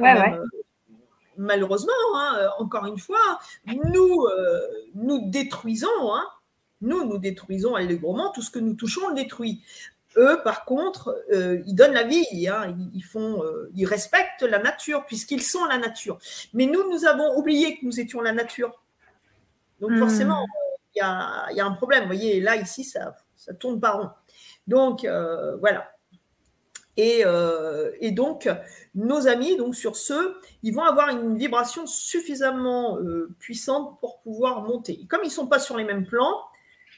Malheureusement, 1.36 1.92
encore 2.58 2.86
une 2.86 2.98
fois, 2.98 3.40
nous, 3.66 4.28
nous 4.94 5.28
détruisons, 5.28 5.88
nous, 6.80 7.04
nous 7.04 7.18
détruisons 7.18 7.74
allègrement 7.74 8.30
tout 8.30 8.40
ce 8.42 8.52
que 8.52 8.60
nous 8.60 8.74
touchons, 8.74 9.00
on 9.06 9.08
le 9.08 9.16
détruit. 9.16 9.60
Eux, 10.16 10.40
par 10.44 10.64
contre, 10.64 11.16
ils 11.32 11.74
donnent 11.74 11.94
la 11.94 12.04
vie, 12.04 12.24
ils, 12.30 13.02
font, 13.02 13.42
ils 13.74 13.84
respectent 13.84 14.42
la 14.42 14.60
nature 14.60 15.04
puisqu'ils 15.06 15.42
sont 15.42 15.64
la 15.64 15.78
nature. 15.78 16.18
Mais 16.52 16.66
nous, 16.66 16.88
nous 16.88 17.04
avons 17.04 17.36
oublié 17.36 17.78
que 17.78 17.84
nous 17.84 17.98
étions 17.98 18.20
la 18.20 18.32
nature. 18.32 18.83
Donc 19.84 19.96
hmm. 19.96 19.98
forcément, 19.98 20.46
il 20.94 20.98
y, 20.98 21.02
a, 21.02 21.66
un 21.66 21.72
problème. 21.72 22.02
Vous 22.02 22.14
voyez, 22.14 22.40
là, 22.40 22.56
ici, 22.56 22.84
ça, 22.84 23.16
ça 23.36 23.52
tourne 23.52 23.80
pas 23.80 23.90
rond. 23.92 24.08
Donc, 24.66 25.04
euh, 25.04 25.56
voilà. 25.58 25.90
Euh, 26.98 27.90
et, 28.00 28.12
donc, 28.12 28.48
nos 28.94 29.28
amis, 29.28 29.58
donc 29.58 29.74
sur 29.74 29.96
ce, 29.96 30.36
ils 30.62 30.72
vont 30.72 30.84
avoir 30.84 31.10
une 31.10 31.36
vibration 31.36 31.86
suffisamment 31.86 32.98
euh, 32.98 33.34
puissante 33.38 33.98
pour 34.00 34.20
pouvoir 34.20 34.62
monter. 34.62 35.04
comme 35.08 35.20
ils 35.22 35.28
ne 35.28 35.32
sont 35.32 35.48
pas 35.48 35.58
sur 35.58 35.76
les 35.76 35.84
mêmes 35.84 36.06
plans, 36.06 36.40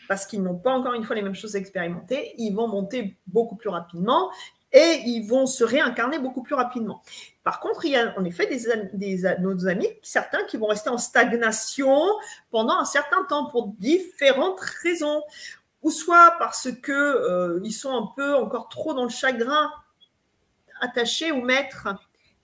parce 0.07 0.27
qu'ils 0.27 0.43
n'ont 0.43 0.59
pas 0.59 0.71
encore 0.71 0.95
une 0.95 1.03
fois 1.03 1.17
les 1.17 1.23
mêmes 1.23 1.35
choses 1.35 1.57
à 1.57 1.59
expérimenter, 1.59 2.35
ils 2.39 2.53
vont 2.55 2.69
monter 2.69 3.17
beaucoup 3.27 3.57
plus 3.57 3.71
rapidement 3.71 4.31
et 4.73 5.03
ils 5.07 5.27
vont 5.27 5.47
se 5.47 5.65
réincarner 5.65 6.19
beaucoup 6.19 6.43
plus 6.43 6.55
rapidement. 6.55 7.03
Par 7.45 7.61
contre, 7.61 7.85
il 7.85 7.93
y 7.93 7.97
a 7.97 8.13
en 8.19 8.25
effet 8.25 8.47
des, 8.93 9.37
nos 9.41 9.69
amis, 9.69 9.89
certains 10.03 10.45
qui 10.45 10.57
vont 10.57 10.67
rester 10.67 10.91
en 10.91 10.99
stagnation 10.99 12.03
pendant 12.51 12.79
un 12.79 12.85
certain 12.85 13.25
temps 13.25 13.47
pour 13.47 13.69
différentes 13.79 14.61
raisons, 14.83 15.23
ou 15.83 15.91
soit 15.91 16.35
parce 16.39 16.69
que 16.83 16.93
euh, 16.93 17.61
ils 17.63 17.73
sont 17.73 17.97
un 17.97 18.09
peu 18.17 18.35
encore 18.35 18.69
trop 18.69 18.93
dans 18.93 19.05
le 19.05 19.11
chagrin, 19.11 19.71
attachés 20.81 21.31
au 21.31 21.41
maître, 21.41 21.89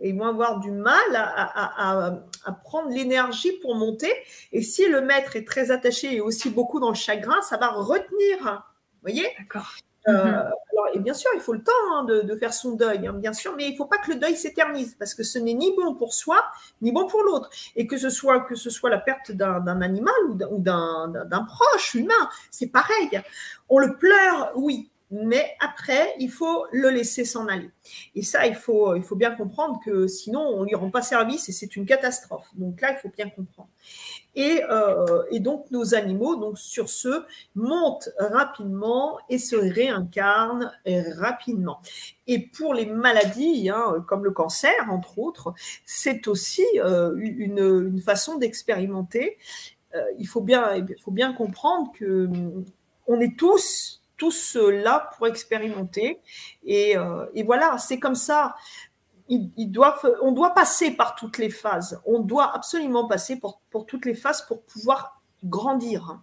et 0.01 0.09
ils 0.11 0.19
vont 0.19 0.27
avoir 0.27 0.61
du 0.61 0.71
mal 0.71 1.15
à, 1.15 2.15
à 2.45 2.53
prendre 2.53 2.89
l'énergie 2.89 3.53
pour 3.61 3.77
monter. 3.77 4.13
Et 4.51 4.63
si 4.63 4.89
le 4.89 5.01
maître 5.01 5.37
est 5.37 5.47
très 5.47 5.71
attaché 5.71 6.17
et 6.17 6.21
aussi 6.21 6.51
beaucoup 6.51 6.81
dans 6.81 6.89
le 6.89 6.97
chagrin, 6.97 7.41
ça 7.43 7.57
va 7.57 7.69
retenir. 7.69 8.39
Vous 8.41 9.03
voyez? 9.03 9.29
D'accord. 9.39 9.75
Euh, 10.09 10.13
mhm. 10.13 10.35
alors, 10.35 10.87
et 10.95 10.99
bien 10.99 11.15
sûr, 11.15 11.31
il 11.35 11.41
faut 11.41 11.53
le 11.53 11.63
temps 11.63 11.73
hein, 11.93 12.05
de, 12.05 12.37
faire 12.37 12.53
son 12.53 12.73
deuil, 12.73 13.07
hein, 13.07 13.13
bien 13.13 13.33
sûr, 13.33 13.55
mais 13.57 13.69
il 13.69 13.73
ne 13.73 13.77
faut 13.77 13.87
pas 13.87 13.99
que 13.99 14.11
le 14.11 14.19
deuil 14.19 14.37
s'éternise 14.37 14.97
parce 14.99 15.15
que 15.15 15.23
ce 15.23 15.39
n'est 15.39 15.55
ni 15.55 15.75
bon 15.77 15.95
pour 15.95 16.13
soi 16.13 16.43
ni 16.81 16.93
bon 16.93 17.07
pour 17.07 17.23
l'autre. 17.23 17.51
Et 17.77 17.87
que 17.87 17.97
ce 17.97 18.11
soit 18.11 18.41
que 18.41 18.55
ce 18.55 18.71
soit 18.71 18.91
la 18.91 18.99
perte 18.99 19.33
d'un 19.33 19.81
animal 19.81 20.15
ou 20.29 20.59
d'un 20.59 21.47
proche 21.47 21.95
humain, 21.95 22.29
c'est 22.51 22.69
pareil. 22.69 23.23
On 23.69 23.79
le 23.79 23.97
pleure, 23.97 24.53
oui, 24.57 24.91
mais 25.15 25.55
après, 25.61 26.15
il 26.19 26.31
faut 26.31 26.65
le 26.73 26.89
laisser 26.89 27.27
s'en 27.27 27.47
aller. 27.47 27.71
Et 28.15 28.23
ça, 28.23 28.47
il 28.47 28.55
faut, 28.55 28.95
il 28.97 29.03
faut 29.03 29.15
bien 29.15 29.33
comprendre 29.33 29.79
que 29.85 30.07
sinon, 30.07 30.41
on 30.41 30.63
ne 30.63 30.69
lui 30.69 30.75
rend 30.75 30.91
pas 30.91 31.03
service 31.03 31.51
et 31.51 31.53
c'est 31.53 31.77
une 31.77 31.85
catastrophe. 31.85 32.49
Donc 32.55 32.81
là, 32.81 32.93
il 32.93 32.97
faut 32.97 33.11
bien 33.15 33.29
comprendre. 33.29 33.69
Et, 34.35 34.63
euh, 34.71 35.23
et, 35.31 35.41
donc, 35.41 35.71
nos 35.71 35.95
animaux, 35.95 36.37
donc 36.37 36.59
sur 36.59 36.89
ce, 36.89 37.25
montent 37.55 38.09
rapidement 38.19 39.19
et 39.29 39.37
se 39.39 39.55
réincarnent 39.55 40.73
rapidement. 41.19 41.83
Et 42.27 42.39
pour 42.39 42.73
les 42.73 42.87
maladies, 42.87 43.69
hein, 43.69 44.03
comme 44.09 44.25
le 44.25 44.31
cancer, 44.31 44.73
entre 44.89 45.19
autres, 45.19 45.53
c'est 45.85 46.27
aussi 46.27 46.65
euh, 46.77 47.15
une, 47.17 48.01
façon 48.01 48.39
d'expérimenter. 48.39 49.37
Euh, 49.95 50.03
il, 50.19 50.27
faut 50.27 50.41
bien, 50.41 50.75
faut 51.05 51.11
bien 51.11 51.35
comprendre 51.35 51.93
que 51.93 52.31
on 53.07 53.21
est 53.21 53.37
tous 53.37 54.02
là 54.57 55.11
pour 55.17 55.27
expérimenter. 55.27 56.21
Et, 56.65 56.95
et 57.35 57.43
voilà, 57.43 57.79
c'est 57.79 57.99
comme 57.99 58.15
ça. 58.15 58.55
on 59.29 60.33
doit 60.33 60.55
passer 60.55 60.93
par 60.93 61.15
toutes 61.15 61.39
les 61.39 61.51
phases. 61.51 62.01
On 62.07 62.21
doit 62.21 62.55
absolument 62.55 63.07
passer 63.09 63.39
pour, 63.39 63.61
toutes 63.87 64.07
les 64.07 64.15
phases 64.15 64.43
pour 64.43 64.63
pouvoir 64.63 65.23
grandir. 65.45 66.21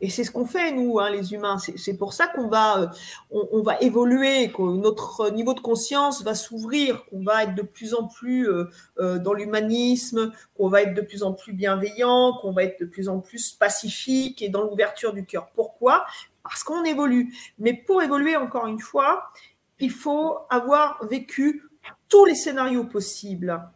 Et 0.00 0.10
c'est 0.10 0.24
ce 0.24 0.30
qu'on 0.30 0.44
fait, 0.44 0.72
nous, 0.72 0.98
hein, 0.98 1.08
les 1.08 1.32
humains. 1.32 1.56
C'est 1.58 1.96
pour 1.96 2.12
ça 2.12 2.26
qu'on 2.26 2.48
va, 2.48 2.80
euh, 2.80 2.86
on, 3.30 3.62
va 3.62 3.80
évoluer, 3.80 4.50
que 4.50 4.60
notre 4.60 5.30
niveau 5.30 5.54
de 5.54 5.60
conscience 5.60 6.22
va 6.22 6.34
s'ouvrir, 6.34 7.06
qu'on 7.06 7.22
va 7.22 7.44
être 7.44 7.54
de 7.54 7.62
plus 7.62 7.94
en 7.94 8.08
plus 8.08 8.48
euh, 8.48 8.68
euh, 8.98 9.18
dans 9.18 9.32
l'humanisme, 9.32 10.32
qu'on 10.56 10.68
va 10.68 10.82
être 10.82 10.94
de 10.94 11.00
plus 11.00 11.22
en 11.22 11.32
plus 11.32 11.52
bienveillant, 11.52 12.36
qu'on 12.42 12.52
va 12.52 12.64
être 12.64 12.80
de 12.80 12.86
plus 12.86 13.08
en 13.08 13.20
plus 13.20 13.52
pacifique 13.52 14.42
et 14.42 14.48
dans 14.48 14.62
l'ouverture 14.62 15.12
du 15.12 15.24
cœur. 15.24 15.48
Pourquoi? 15.54 16.04
Parce 16.44 16.62
qu'on 16.62 16.84
évolue. 16.84 17.34
Mais 17.58 17.74
pour 17.74 18.02
évoluer, 18.02 18.36
encore 18.36 18.66
une 18.66 18.78
fois, 18.78 19.32
il 19.80 19.90
faut 19.90 20.38
avoir 20.50 21.04
vécu 21.06 21.64
tous 22.08 22.24
les 22.24 22.34
scénarios 22.34 22.84
possibles. 22.84 23.68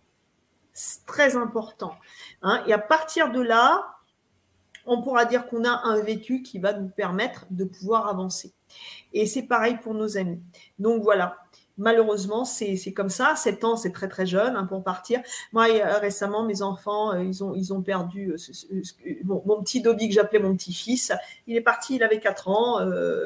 C'est 0.72 1.04
très 1.06 1.36
important. 1.36 1.96
Hein. 2.42 2.62
Et 2.66 2.72
à 2.72 2.78
partir 2.78 3.32
de 3.32 3.40
là, 3.40 3.96
on 4.86 5.02
pourra 5.02 5.24
dire 5.24 5.46
qu'on 5.48 5.64
a 5.64 5.82
un 5.84 6.00
vécu 6.00 6.42
qui 6.42 6.58
va 6.58 6.72
nous 6.72 6.88
permettre 6.88 7.46
de 7.50 7.64
pouvoir 7.64 8.06
avancer. 8.08 8.52
Et 9.12 9.26
c'est 9.26 9.42
pareil 9.42 9.78
pour 9.82 9.94
nos 9.94 10.16
amis. 10.16 10.40
Donc 10.78 11.02
voilà, 11.02 11.36
malheureusement, 11.78 12.44
c'est 12.44 12.92
comme 12.92 13.08
ça. 13.08 13.34
7 13.36 13.64
ans, 13.64 13.76
c'est 13.76 13.92
très 13.92 14.08
très 14.08 14.26
jeune 14.26 14.56
hein, 14.56 14.64
pour 14.64 14.82
partir. 14.82 15.20
Moi, 15.52 15.68
euh, 15.70 15.98
récemment, 15.98 16.44
mes 16.44 16.62
enfants, 16.62 17.12
euh, 17.12 17.24
ils, 17.24 17.42
ont, 17.42 17.54
ils 17.54 17.72
ont 17.72 17.80
perdu 17.80 18.32
euh, 18.32 18.82
mon, 19.24 19.62
petit 19.62 19.80
Dobby 19.80 20.08
que 20.08 20.14
j'appelais 20.14 20.40
mon 20.40 20.54
petit-fils. 20.54 21.12
Il 21.46 21.56
est 21.56 21.62
parti, 21.62 21.96
il 21.96 22.02
avait 22.02 22.20
4 22.20 22.48
ans. 22.48 22.78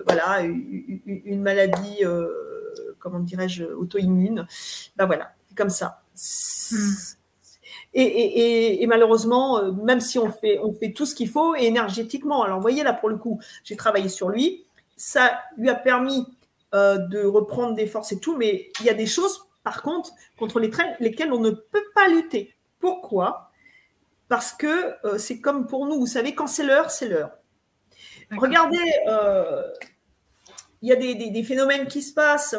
voilà, 0.07 0.43
une, 0.43 1.43
maladie, 1.43 2.03
comment 2.99 3.19
dirais-je, 3.19 3.65
auto-immune. 3.65 4.47
Ben 4.97 5.07
voilà, 5.07 5.33
comme 5.57 5.71
ça. 5.71 6.03
Et, 7.95 8.85
malheureusement, 8.87 9.73
même 9.73 10.01
si 10.01 10.19
on 10.19 10.31
fait, 10.31 10.59
on 10.63 10.73
fait 10.73 10.93
tout 10.93 11.07
ce 11.07 11.15
qu'il 11.15 11.29
faut, 11.29 11.55
énergétiquement, 11.55 12.43
alors 12.43 12.59
vous 12.59 12.63
voyez 12.63 12.83
là 12.83 12.93
pour 12.93 13.09
le 13.09 13.17
coup, 13.17 13.41
j'ai 13.65 13.77
travaillé 13.77 14.09
sur 14.09 14.29
lui, 14.29 14.65
ça 14.97 15.41
lui 15.57 15.69
a 15.69 15.75
permis 15.75 16.27
euh, 16.75 16.99
de 16.99 17.25
reprendre 17.25 17.75
des 17.75 17.87
forces 17.87 18.13
et 18.13 18.21
tout, 18.21 18.37
mais 18.37 18.71
il 18.81 18.87
y 18.87 18.91
a 18.91 18.95
des 18.95 19.07
choses, 19.07 19.43
par 19.63 19.83
contre, 19.83 20.13
contre 20.39 20.61
lesquelles 20.61 21.33
on 21.33 21.41
ne 21.41 21.51
peut 21.51 21.85
pas 21.95 22.09
lutter. 22.09 22.55
Pourquoi? 22.79 23.51
Parce 24.29 24.53
que 24.53 24.95
euh, 25.07 25.19
c'est 25.19 25.41
comme 25.41 25.67
pour 25.67 25.87
nous, 25.87 25.99
vous 25.99 26.07
savez, 26.07 26.35
quand 26.35 26.47
c'est 26.47 26.65
l'heure, 26.65 26.91
c'est 26.91 27.09
l'heure. 27.09 27.33
Regardez, 28.37 28.79
il 30.81 30.89
y 30.89 30.93
a 30.93 30.97
des, 30.97 31.15
des, 31.15 31.43
phénomènes 31.45 31.87
qui 31.87 32.01
se 32.01 32.15
passent, 32.15 32.57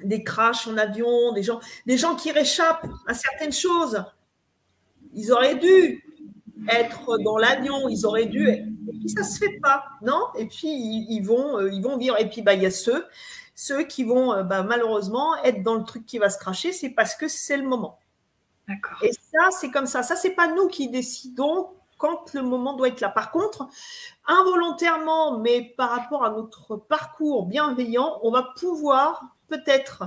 des 0.00 0.22
crashs 0.22 0.68
en 0.68 0.76
avion, 0.76 1.32
des 1.32 1.42
gens, 1.42 1.58
des 1.86 1.98
gens 1.98 2.14
qui 2.14 2.30
réchappent 2.30 2.86
à 3.08 3.14
certaines 3.14 3.52
choses 3.52 4.04
ils 5.14 5.32
auraient 5.32 5.56
dû 5.56 6.04
être 6.68 7.18
dans 7.18 7.36
l'avion, 7.36 7.88
ils 7.88 8.06
auraient 8.06 8.26
dû. 8.26 8.71
Et 8.88 8.98
puis 8.98 9.08
ça 9.10 9.24
se 9.24 9.38
fait 9.38 9.58
pas, 9.62 9.84
non? 10.02 10.26
Et 10.36 10.46
puis 10.46 10.68
ils, 10.68 11.20
vont, 11.20 11.58
euh, 11.58 11.72
ils 11.72 11.82
vont 11.82 11.96
vivre. 11.96 12.18
Et 12.20 12.28
puis 12.28 12.42
bah 12.42 12.54
il 12.54 12.62
y 12.62 12.66
a 12.66 12.70
ceux, 12.70 13.06
ceux 13.54 13.84
qui 13.84 14.04
vont 14.04 14.32
euh, 14.32 14.42
bah, 14.42 14.62
malheureusement 14.62 15.36
être 15.44 15.62
dans 15.62 15.74
le 15.74 15.84
truc 15.84 16.06
qui 16.06 16.18
va 16.18 16.30
se 16.30 16.38
cracher, 16.38 16.72
c'est 16.72 16.90
parce 16.90 17.14
que 17.14 17.28
c'est 17.28 17.56
le 17.56 17.66
moment. 17.66 17.98
D'accord. 18.68 18.98
Et 19.02 19.12
ça 19.12 19.50
c'est 19.50 19.70
comme 19.70 19.86
ça. 19.86 20.02
Ça 20.02 20.16
c'est 20.16 20.30
pas 20.34 20.48
nous 20.48 20.68
qui 20.68 20.88
décidons 20.88 21.68
quand 21.98 22.34
le 22.34 22.42
moment 22.42 22.74
doit 22.74 22.88
être 22.88 23.00
là. 23.00 23.10
Par 23.10 23.30
contre, 23.30 23.68
involontairement, 24.26 25.38
mais 25.38 25.72
par 25.76 25.90
rapport 25.90 26.24
à 26.24 26.30
notre 26.30 26.76
parcours 26.76 27.46
bienveillant, 27.46 28.18
on 28.22 28.32
va 28.32 28.48
pouvoir 28.58 29.36
peut-être 29.46 30.04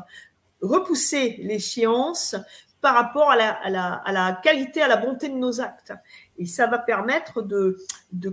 repousser 0.62 1.38
l'échéance 1.42 2.36
par 2.82 2.96
rapport 2.96 3.32
à 3.32 3.36
la, 3.36 4.40
qualité, 4.44 4.82
à 4.82 4.88
la 4.88 4.98
bonté 4.98 5.30
de 5.30 5.36
nos 5.36 5.62
actes. 5.62 5.94
Et 6.38 6.46
ça 6.46 6.68
va 6.68 6.78
permettre 6.78 7.42
de, 7.42 7.78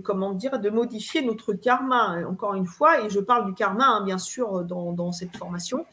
comment 0.03 0.33
dire, 0.33 0.59
de 0.59 0.69
modifier 0.69 1.21
notre 1.21 1.53
karma, 1.53 2.17
encore 2.27 2.55
une 2.55 2.65
fois, 2.65 3.01
et 3.01 3.09
je 3.09 3.19
parle 3.19 3.45
du 3.45 3.53
karma, 3.53 3.85
hein, 3.85 4.03
bien 4.03 4.17
sûr, 4.17 4.63
dans, 4.63 5.11
cette 5.11 5.35
formation. 5.37 5.85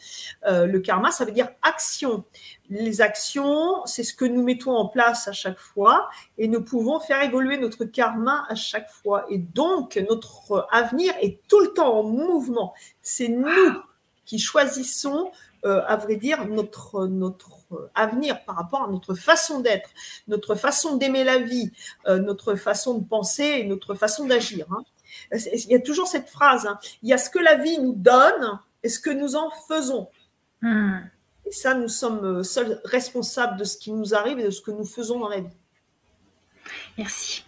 Euh, 0.47 0.67
le 0.67 0.81
karma, 0.81 1.11
ça 1.11 1.25
veut 1.25 1.33
dire 1.33 1.49
action. 1.63 2.25
Les 2.69 3.01
actions, 3.01 3.85
c'est 3.85 4.05
ce 4.05 4.15
que 4.15 4.25
nous 4.25 4.43
mettons 4.43 4.73
en 4.73 4.89
place 4.89 5.29
à 5.29 5.33
chaque 5.33 5.59
fois, 5.59 6.09
et 6.39 6.49
nous 6.49 6.63
pouvons 6.63 7.01
faire 7.01 7.23
évoluer 7.23 7.59
notre 7.59 7.85
karma 7.85 8.45
à 8.49 8.55
chaque 8.55 8.91
fois. 8.91 9.27
Et 9.29 9.39
donc, 9.39 10.03
notre 10.09 10.67
avenir 10.73 11.13
est 11.21 11.41
tout 11.49 11.61
le 11.61 11.69
temps 11.69 11.99
en 11.99 12.03
mouvement. 12.03 12.75
C'est 13.03 13.29
nous 13.29 13.49
qui 14.25 14.39
choisissons, 14.39 15.33
euh, 15.65 15.83
à 15.87 15.97
vrai 15.97 16.17
dire, 16.17 16.47
notre, 16.47 17.07
notre 17.07 17.91
avenir 17.95 18.45
par 18.45 18.57
rapport 18.57 18.85
à 18.85 18.89
notre 18.89 19.15
façon 19.15 19.61
d'être, 19.61 19.91
notre 20.29 20.55
façon 20.55 20.97
d'aimer 20.97 21.25
la 21.25 21.39
vie, 21.39 21.73
euh, 22.07 22.19
notre 22.19 22.55
façon 22.55 22.99
de 22.99 23.05
penser 23.05 23.45
et 23.45 23.65
notre 23.65 23.95
façon 23.95 24.27
d'agir. 24.27 24.67
Hein. 24.71 24.83
Il 25.33 25.71
y 25.71 25.75
a 25.75 25.81
toujours 25.81 26.07
cette 26.07 26.29
phrase, 26.29 26.67
hein. 26.67 26.79
il 27.03 27.09
y 27.09 27.13
a 27.13 27.19
ce 27.19 27.31
que 27.31 27.39
la 27.39 27.57
vie 27.57 27.79
nous 27.79 27.95
donne 27.95 28.59
et 28.83 28.89
ce 28.89 28.99
que 28.99 29.11
nous 29.11 29.37
en 29.37 29.51
faisons. 29.69 30.09
Hmm. 30.63 31.01
Et 31.47 31.53
ça, 31.53 31.75
nous 31.75 31.89
sommes 31.89 32.25
euh, 32.25 32.43
seuls 32.43 32.81
responsables 32.85 33.59
de 33.59 33.65
ce 33.65 33.77
qui 33.77 33.93
nous 33.93 34.15
arrive 34.15 34.39
et 34.39 34.45
de 34.45 34.51
ce 34.51 34.61
que 34.61 34.71
nous 34.71 34.85
faisons 34.85 35.19
dans 35.19 35.29
la 35.29 35.41
vie. 35.41 35.57
Merci. 36.97 37.45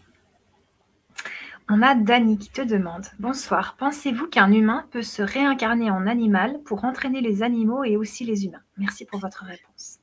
On 1.74 1.80
a 1.80 1.94
Dani 1.94 2.36
qui 2.36 2.50
te 2.50 2.60
demande 2.60 3.06
Bonsoir, 3.18 3.76
pensez-vous 3.78 4.26
qu'un 4.26 4.52
humain 4.52 4.86
peut 4.90 5.00
se 5.00 5.22
réincarner 5.22 5.90
en 5.90 6.06
animal 6.06 6.60
pour 6.64 6.84
entraîner 6.84 7.22
les 7.22 7.42
animaux 7.42 7.82
et 7.82 7.96
aussi 7.96 8.26
les 8.26 8.44
humains? 8.44 8.60
Merci 8.76 9.06
pour 9.06 9.20
votre 9.20 9.44
réponse. 9.44 9.98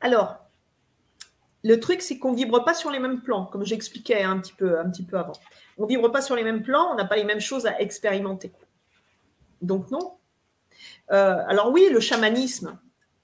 Alors, 0.00 0.38
le 1.62 1.78
truc, 1.78 2.02
c'est 2.02 2.18
qu'on 2.18 2.32
ne 2.32 2.36
vibre 2.36 2.64
pas 2.64 2.74
sur 2.74 2.90
les 2.90 2.98
mêmes 2.98 3.20
plans, 3.20 3.46
comme 3.46 3.64
j'expliquais 3.64 4.24
un 4.24 4.40
petit 4.40 4.52
peu, 4.52 4.80
un 4.80 4.90
petit 4.90 5.04
peu 5.04 5.16
avant. 5.16 5.34
On 5.78 5.84
ne 5.84 5.88
vibre 5.88 6.10
pas 6.10 6.22
sur 6.22 6.34
les 6.34 6.42
mêmes 6.42 6.64
plans, 6.64 6.90
on 6.90 6.96
n'a 6.96 7.04
pas 7.04 7.14
les 7.14 7.24
mêmes 7.24 7.38
choses 7.38 7.66
à 7.66 7.80
expérimenter. 7.80 8.50
Donc 9.60 9.92
non. 9.92 10.14
Euh, 11.12 11.38
alors 11.46 11.70
oui, 11.70 11.88
le 11.92 12.00
chamanisme, 12.00 12.80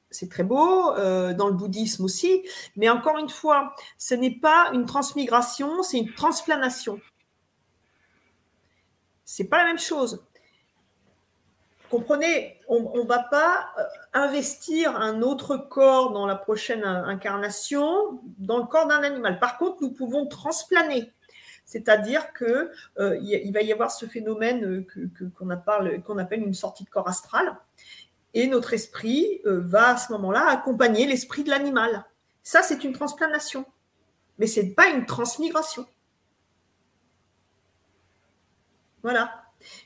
c'est 0.08 0.30
très 0.30 0.44
beau, 0.44 0.94
euh, 0.94 1.34
dans 1.34 1.48
le 1.48 1.54
bouddhisme 1.54 2.04
aussi, 2.04 2.44
mais 2.76 2.88
encore 2.88 3.18
une 3.18 3.28
fois, 3.28 3.74
ce 3.96 4.14
n'est 4.14 4.38
pas 4.38 4.70
une 4.72 4.86
transmigration, 4.86 5.82
c'est 5.82 5.98
une 5.98 6.14
transplanation. 6.14 7.00
C'est 9.30 9.44
pas 9.44 9.58
la 9.58 9.64
même 9.64 9.78
chose. 9.78 10.24
Comprenez, 11.90 12.58
on 12.66 12.96
ne 12.96 13.06
va 13.06 13.24
pas 13.24 13.68
euh, 13.78 13.82
investir 14.14 14.96
un 14.96 15.20
autre 15.20 15.58
corps 15.58 16.12
dans 16.12 16.26
la 16.26 16.34
prochaine 16.34 16.82
incarnation 16.82 18.20
dans 18.38 18.56
le 18.56 18.64
corps 18.64 18.86
d'un 18.86 19.02
animal. 19.02 19.38
Par 19.38 19.58
contre, 19.58 19.82
nous 19.82 19.90
pouvons 19.90 20.26
transplaner. 20.26 21.12
C'est-à-dire 21.66 22.32
qu'il 22.32 22.70
euh, 23.00 23.50
va 23.52 23.60
y 23.60 23.70
avoir 23.70 23.90
ce 23.90 24.06
phénomène 24.06 24.86
qu'on 25.36 26.18
appelle 26.18 26.42
une 26.42 26.54
sortie 26.54 26.84
de 26.84 26.88
corps 26.88 27.08
astral. 27.08 27.54
Et 28.32 28.46
notre 28.46 28.72
esprit 28.72 29.42
euh, 29.44 29.60
va 29.60 29.90
à 29.90 29.96
ce 29.98 30.10
moment-là 30.12 30.46
accompagner 30.48 31.06
l'esprit 31.06 31.44
de 31.44 31.50
l'animal. 31.50 32.06
Ça, 32.42 32.62
c'est 32.62 32.82
une 32.82 32.94
transplanation. 32.94 33.66
Mais 34.38 34.46
ce 34.46 34.60
n'est 34.60 34.70
pas 34.70 34.88
une 34.88 35.04
transmigration. 35.04 35.86
Voilà. 39.02 39.30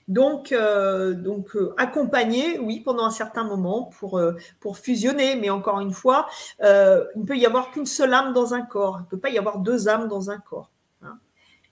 Donc, 0.08 0.52
euh, 0.52 1.14
donc 1.14 1.56
euh, 1.56 1.74
accompagner, 1.78 2.58
oui, 2.58 2.80
pendant 2.80 3.04
un 3.04 3.10
certain 3.10 3.44
moment 3.44 3.84
pour, 3.98 4.18
euh, 4.18 4.36
pour 4.60 4.78
fusionner. 4.78 5.36
Mais 5.36 5.50
encore 5.50 5.80
une 5.80 5.92
fois, 5.92 6.28
il 6.60 6.66
ne 6.66 7.24
peut 7.24 7.36
y 7.36 7.46
avoir 7.46 7.70
qu'une 7.70 7.86
seule 7.86 8.14
âme 8.14 8.32
dans 8.32 8.54
un 8.54 8.62
corps. 8.62 8.98
Il 9.00 9.04
ne 9.04 9.08
peut 9.08 9.18
pas 9.18 9.30
y 9.30 9.38
avoir 9.38 9.58
deux 9.58 9.88
âmes 9.88 10.08
dans 10.08 10.30
un 10.30 10.38
corps. 10.38 10.70
Hein. 11.02 11.18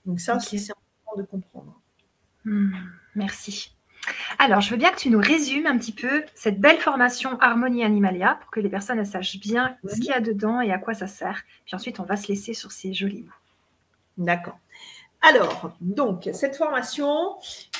Donc 0.05 0.19
ça, 0.19 0.39
c'est 0.39 0.57
important 0.57 1.17
de 1.17 1.23
comprendre. 1.23 1.79
Hmm, 2.45 2.71
merci. 3.15 3.75
Alors, 4.39 4.61
je 4.61 4.71
veux 4.71 4.77
bien 4.77 4.89
que 4.89 4.97
tu 4.97 5.11
nous 5.11 5.19
résumes 5.19 5.67
un 5.67 5.77
petit 5.77 5.91
peu 5.91 6.23
cette 6.33 6.59
belle 6.59 6.79
formation 6.79 7.37
Harmonie 7.39 7.83
Animalia 7.83 8.39
pour 8.41 8.49
que 8.49 8.59
les 8.59 8.69
personnes 8.69 9.03
sachent 9.05 9.39
bien 9.39 9.77
ce 9.87 9.95
qu'il 9.95 10.05
y 10.05 10.11
a 10.11 10.19
dedans 10.19 10.59
et 10.59 10.71
à 10.71 10.79
quoi 10.79 10.95
ça 10.95 11.05
sert. 11.05 11.43
Puis 11.65 11.75
ensuite, 11.75 11.99
on 11.99 12.03
va 12.03 12.17
se 12.17 12.27
laisser 12.27 12.55
sur 12.55 12.71
ces 12.71 12.93
jolis 12.93 13.21
mots. 13.21 13.31
D'accord. 14.17 14.57
Alors, 15.21 15.71
donc, 15.81 16.29
cette 16.33 16.55
formation, 16.55 17.35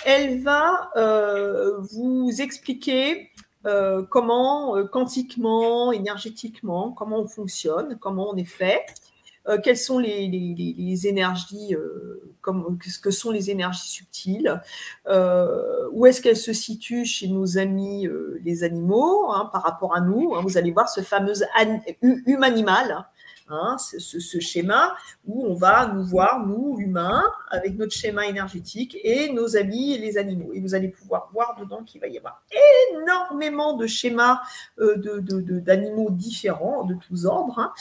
elle 0.05 0.41
va 0.41 0.91
euh, 0.95 1.79
vous 1.79 2.29
expliquer 2.39 3.31
euh, 3.65 4.03
comment, 4.07 4.77
euh, 4.77 4.83
quantiquement, 4.83 5.91
énergétiquement, 5.91 6.91
comment 6.91 7.17
on 7.17 7.27
fonctionne, 7.27 7.97
comment 7.99 8.29
on 8.29 8.35
est 8.35 8.43
fait, 8.43 8.85
quelles 9.63 9.77
sont 9.77 9.97
les, 9.97 11.07
énergies, 11.07 11.75
que 12.43 13.09
sont 13.09 13.31
les 13.31 13.49
énergies 13.49 13.87
subtiles, 13.87 14.61
où 15.07 16.05
est-ce 16.05 16.21
qu'elles 16.21 16.37
se 16.37 16.53
situent 16.53 17.05
chez 17.05 17.27
nos 17.27 17.57
amis 17.57 18.07
les 18.43 18.63
animaux 18.63 19.31
hein, 19.31 19.49
par 19.51 19.63
rapport 19.63 19.95
à 19.95 19.99
nous. 19.99 20.35
Hein. 20.35 20.41
vous 20.43 20.59
allez 20.59 20.69
voir 20.69 20.89
ce 20.89 21.01
fameux 21.01 21.33
hum 22.03 22.43
animal 22.43 23.07
Hein, 23.51 23.75
ce, 23.77 24.39
schéma 24.39 24.95
où 25.27 25.45
on 25.45 25.55
va 25.55 25.91
nous 25.93 26.05
voir, 26.05 26.45
nous, 26.45 26.77
humains, 26.79 27.23
avec 27.49 27.77
notre 27.77 27.91
schéma 27.91 28.25
énergétique 28.25 28.97
et 29.03 29.29
nos 29.33 29.57
amis 29.57 29.93
et 29.93 29.97
les 29.97 30.17
animaux. 30.17 30.51
Et 30.53 30.61
vous 30.61 30.73
allez 30.73 30.87
pouvoir 30.87 31.29
voir 31.33 31.57
dedans 31.59 31.83
qu'il 31.83 31.99
va 31.99 32.07
y 32.07 32.17
avoir 32.17 32.43
énormément 32.93 33.75
de 33.75 33.87
schémas 33.87 34.39
euh, 34.79 34.95
d'animaux 35.61 36.11
différents, 36.11 36.85
de 36.85 36.95
tous 36.95 37.25
ordres, 37.25 37.59
hein, 37.59 37.73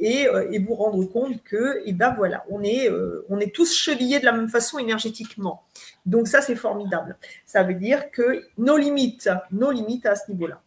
euh, 0.00 0.48
et, 0.50 0.58
vous 0.58 0.74
rendre 0.74 1.04
compte 1.04 1.42
que, 1.42 1.82
et 1.84 1.92
ben 1.92 2.14
voilà, 2.16 2.44
on 2.48 2.62
est, 2.62 2.90
euh, 2.90 3.26
on 3.28 3.38
est 3.38 3.54
tous 3.54 3.74
chevillés 3.74 4.20
de 4.20 4.24
la 4.24 4.32
même 4.32 4.48
façon 4.48 4.78
énergétiquement. 4.78 5.64
Donc 6.06 6.26
ça, 6.26 6.40
c'est 6.40 6.56
formidable. 6.56 7.18
Ça 7.44 7.62
veut 7.62 7.74
dire 7.74 8.10
que 8.10 8.44
nos 8.56 8.78
limites, 8.78 9.28
nos 9.50 9.70
limites 9.70 10.06
à 10.06 10.16
ce 10.16 10.30
niveau-là. 10.30 10.62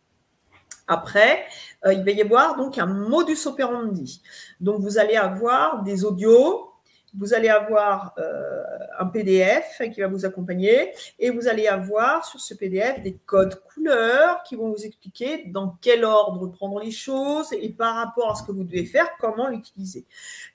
Après, 0.88 1.46
euh, 1.86 1.94
il 1.94 2.04
va 2.04 2.12
y 2.12 2.22
avoir 2.22 2.58
donc 2.58 2.78
un 2.78 2.86
modus 2.86 3.46
operandi. 3.46 4.22
Donc, 4.60 4.82
vous 4.82 4.98
allez 4.98 5.16
avoir 5.16 5.84
des 5.84 6.06
audios, 6.06 6.72
vous 7.14 7.34
allez 7.34 7.50
avoir 7.50 8.14
euh, 8.18 8.64
un 9.00 9.06
PDF 9.06 9.82
qui 9.94 10.00
va 10.00 10.08
vous 10.08 10.26
accompagner 10.26 10.94
et 11.20 11.30
vous 11.30 11.48
allez 11.48 11.68
avoir 11.68 12.26
sur 12.26 12.40
ce 12.40 12.54
PDF 12.54 13.02
des 13.02 13.18
codes 13.26 13.62
couleurs 13.74 14.44
qui 14.44 14.56
vont 14.56 14.70
vous 14.72 14.86
expliquer 14.86 15.44
dans 15.48 15.78
quel 15.82 16.06
ordre 16.06 16.48
prendre 16.48 16.80
les 16.80 16.92
choses 16.92 17.52
et 17.52 17.70
par 17.70 17.96
rapport 17.96 18.32
à 18.32 18.36
ce 18.36 18.44
que 18.44 18.52
vous 18.52 18.64
devez 18.64 18.86
faire, 18.86 19.10
comment 19.20 19.48
l'utiliser. 19.48 20.06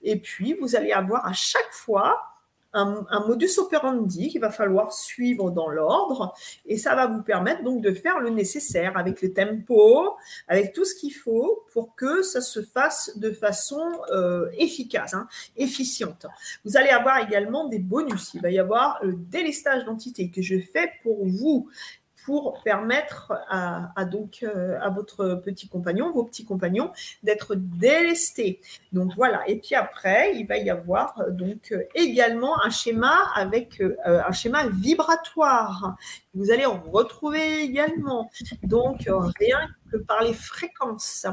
Et 0.03 0.16
puis, 0.16 0.55
vous 0.55 0.77
allez 0.77 0.93
avoir 0.93 1.27
à 1.27 1.33
chaque 1.35 1.72
fois 1.72 2.36
un, 2.77 3.27
modus 3.27 3.59
operandi 3.59 4.29
qu'il 4.29 4.41
va 4.41 4.51
falloir 4.51 4.93
suivre 4.93 5.51
dans 5.51 5.68
l'ordre 5.68 6.35
et 6.66 6.77
ça 6.77 6.95
va 6.95 7.07
vous 7.07 7.22
permettre 7.22 7.62
donc 7.62 7.83
de 7.83 7.93
faire 7.93 8.20
le 8.20 8.31
nécessaire 8.31 8.97
avec 8.97 9.22
le 9.22 9.33
tempo, 9.33 10.16
avec 10.49 10.72
tout 10.72 10.85
ce 10.85 10.95
qu'il 10.95 11.14
faut 11.14 11.64
pour 11.72 11.95
que 11.95 12.22
ça 12.22 12.41
se 12.41 12.62
fasse 12.62 13.16
de 13.16 13.33
façon 13.33 13.83
euh, 14.12 14.49
efficace, 14.59 15.14
hein, 15.14 15.27
efficiente. 15.57 16.27
Vous 16.64 16.77
allez 16.77 16.91
avoir 16.91 17.18
également 17.18 17.66
des 17.68 17.79
bonus. 17.79 18.35
Il 18.35 18.43
va 18.43 18.51
y 18.51 18.59
avoir 18.59 18.99
le 19.03 19.14
délestage 19.14 19.85
d'entité 19.85 20.31
que 20.31 20.43
je 20.43 20.59
fais 20.59 20.91
pour 21.03 21.27
vous 21.27 21.68
pour 22.27 22.61
permettre 22.64 23.33
à, 23.49 24.05
donc 24.05 24.41
euh, 24.43 24.81
à 24.83 24.91
votre 24.91 25.37
petit 25.37 25.68
compagnon, 25.68 26.11
vos 26.11 26.24
petits 26.24 26.45
compagnons, 26.45 26.91
d'être 27.22 27.55
délestés. 27.55 28.61
Donc 28.93 29.12
voilà. 29.14 29.49
Et 29.49 29.61
puis 29.61 29.77
après, 29.77 30.35
il 30.35 30.45
va 30.45 30.57
y 30.57 30.68
avoir 30.68 31.20
euh, 31.20 31.31
donc 31.31 31.70
euh, 31.70 31.85
également 31.95 32.61
un 32.64 32.70
schéma 32.70 33.31
avec 33.37 33.81
un 34.05 34.33
schéma 34.33 34.66
vibratoire. 34.66 35.97
Vous 36.37 36.51
allez 36.51 36.66
en 36.66 36.80
retrouver 36.93 37.61
également. 37.62 38.30
Donc 38.62 39.09
rien 39.41 39.68
que 39.91 39.97
par 39.97 40.22
les 40.22 40.34
fréquences. 40.34 41.26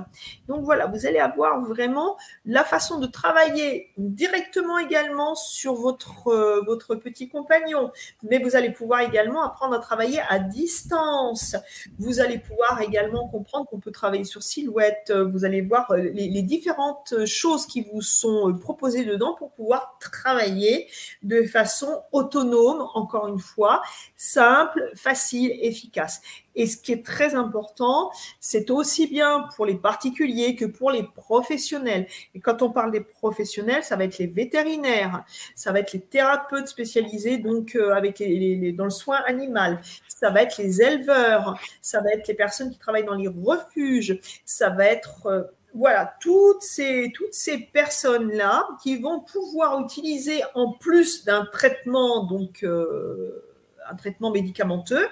Donc 0.47 0.63
voilà, 0.63 0.87
vous 0.87 1.05
allez 1.05 1.19
avoir 1.19 1.61
vraiment 1.61 2.17
la 2.45 2.63
façon 2.63 2.99
de 2.99 3.07
travailler 3.07 3.91
directement 3.97 4.77
également 4.77 5.35
sur 5.35 5.75
votre, 5.75 6.27
euh, 6.27 6.61
votre 6.65 6.95
petit 6.95 7.29
compagnon, 7.29 7.91
mais 8.23 8.39
vous 8.39 8.55
allez 8.55 8.71
pouvoir 8.71 9.01
également 9.01 9.43
apprendre 9.43 9.75
à 9.75 9.79
travailler 9.79 10.21
à 10.29 10.39
distance. 10.39 11.55
Vous 11.99 12.19
allez 12.19 12.39
pouvoir 12.39 12.81
également 12.81 13.27
comprendre 13.27 13.67
qu'on 13.67 13.79
peut 13.79 13.91
travailler 13.91 14.25
sur 14.25 14.43
silhouette. 14.43 15.11
Vous 15.11 15.45
allez 15.45 15.61
voir 15.61 15.91
euh, 15.91 15.97
les, 15.97 16.43
différentes 16.43 17.25
choses 17.25 17.65
qui 17.65 17.81
vous 17.81 18.01
sont 18.01 18.49
euh, 18.49 18.53
proposées 18.53 19.05
dedans 19.05 19.33
pour 19.33 19.51
pouvoir 19.51 19.97
travailler 19.99 20.89
de 21.23 21.43
façon 21.43 22.01
autonome, 22.11 22.85
encore 22.93 23.27
une 23.27 23.39
fois, 23.39 23.81
simple, 24.17 24.91
facile, 24.95 25.51
efficace. 25.61 26.21
Et 26.55 26.67
ce 26.67 26.77
qui 26.77 26.91
est 26.91 27.05
très 27.05 27.35
important, 27.35 28.11
c'est 28.39 28.69
aussi 28.69 29.07
bien 29.07 29.47
pour 29.55 29.65
les 29.65 29.75
particuliers 29.75 30.55
que 30.55 30.65
pour 30.65 30.91
les 30.91 31.03
professionnels. 31.03 32.07
Et 32.35 32.39
quand 32.39 32.61
on 32.61 32.69
parle 32.69 32.91
des 32.91 33.01
professionnels, 33.01 33.83
ça 33.83 33.95
va 33.95 34.03
être 34.03 34.17
les 34.19 34.27
vétérinaires, 34.27 35.23
ça 35.55 35.71
va 35.71 35.79
être 35.79 35.93
les 35.93 36.01
thérapeutes 36.01 36.67
spécialisés 36.67 37.37
donc 37.37 37.75
euh, 37.75 37.93
avec 37.93 38.19
les, 38.19 38.71
dans 38.71 38.85
le 38.85 38.89
soin 38.89 39.17
animal, 39.25 39.81
ça 40.07 40.29
va 40.29 40.43
être 40.43 40.57
les 40.57 40.81
éleveurs, 40.81 41.59
ça 41.81 42.01
va 42.01 42.11
être 42.11 42.27
les 42.27 42.33
personnes 42.33 42.71
qui 42.71 42.77
travaillent 42.77 43.05
dans 43.05 43.15
les 43.15 43.27
refuges, 43.27 44.19
ça 44.45 44.69
va 44.69 44.85
être 44.85 45.25
euh, 45.25 45.43
voilà, 45.75 46.15
toutes 46.19 46.61
ces, 46.61 47.11
toutes 47.15 47.33
ces 47.33 47.57
personnes-là 47.57 48.67
qui 48.83 48.97
vont 48.97 49.21
pouvoir 49.21 49.81
utiliser 49.81 50.41
en 50.53 50.71
plus 50.71 51.25
d'un 51.25 51.45
traitement, 51.45 52.25
donc 52.25 52.63
euh, 52.63 53.43
un 53.89 53.95
traitement 53.95 54.31
médicamenteux, 54.31 55.07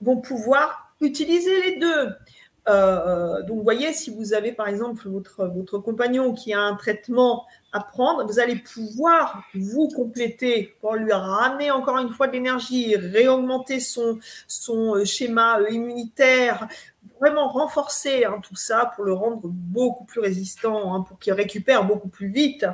vont 0.00 0.20
pouvoir 0.20 0.94
utiliser 1.00 1.62
les 1.62 1.78
deux. 1.78 2.14
Euh, 2.66 3.42
donc, 3.42 3.62
voyez, 3.62 3.92
si 3.92 4.10
vous 4.10 4.32
avez 4.32 4.52
par 4.52 4.68
exemple 4.68 5.08
votre, 5.08 5.46
votre 5.46 5.78
compagnon 5.78 6.32
qui 6.32 6.54
a 6.54 6.60
un 6.60 6.74
traitement 6.76 7.44
à 7.72 7.80
prendre, 7.80 8.24
vous 8.24 8.38
allez 8.38 8.56
pouvoir 8.56 9.42
vous 9.54 9.88
compléter 9.88 10.74
pour 10.80 10.94
lui 10.94 11.12
ramener 11.12 11.70
encore 11.70 11.98
une 11.98 12.10
fois 12.10 12.26
de 12.26 12.32
l'énergie, 12.32 12.96
réaugmenter 12.96 13.80
son, 13.80 14.18
euh, 14.70 15.04
schéma 15.04 15.58
immunitaire, 15.68 16.68
vraiment 17.20 17.48
renforcer 17.48 18.24
hein, 18.24 18.40
tout 18.42 18.56
ça 18.56 18.92
pour 18.94 19.04
le 19.04 19.12
rendre 19.12 19.42
beaucoup 19.44 20.04
plus 20.04 20.20
résistant, 20.20 20.94
hein, 20.94 21.00
pour 21.02 21.18
qu'il 21.18 21.32
récupère 21.32 21.84
beaucoup 21.84 22.08
plus 22.08 22.28
vite. 22.28 22.66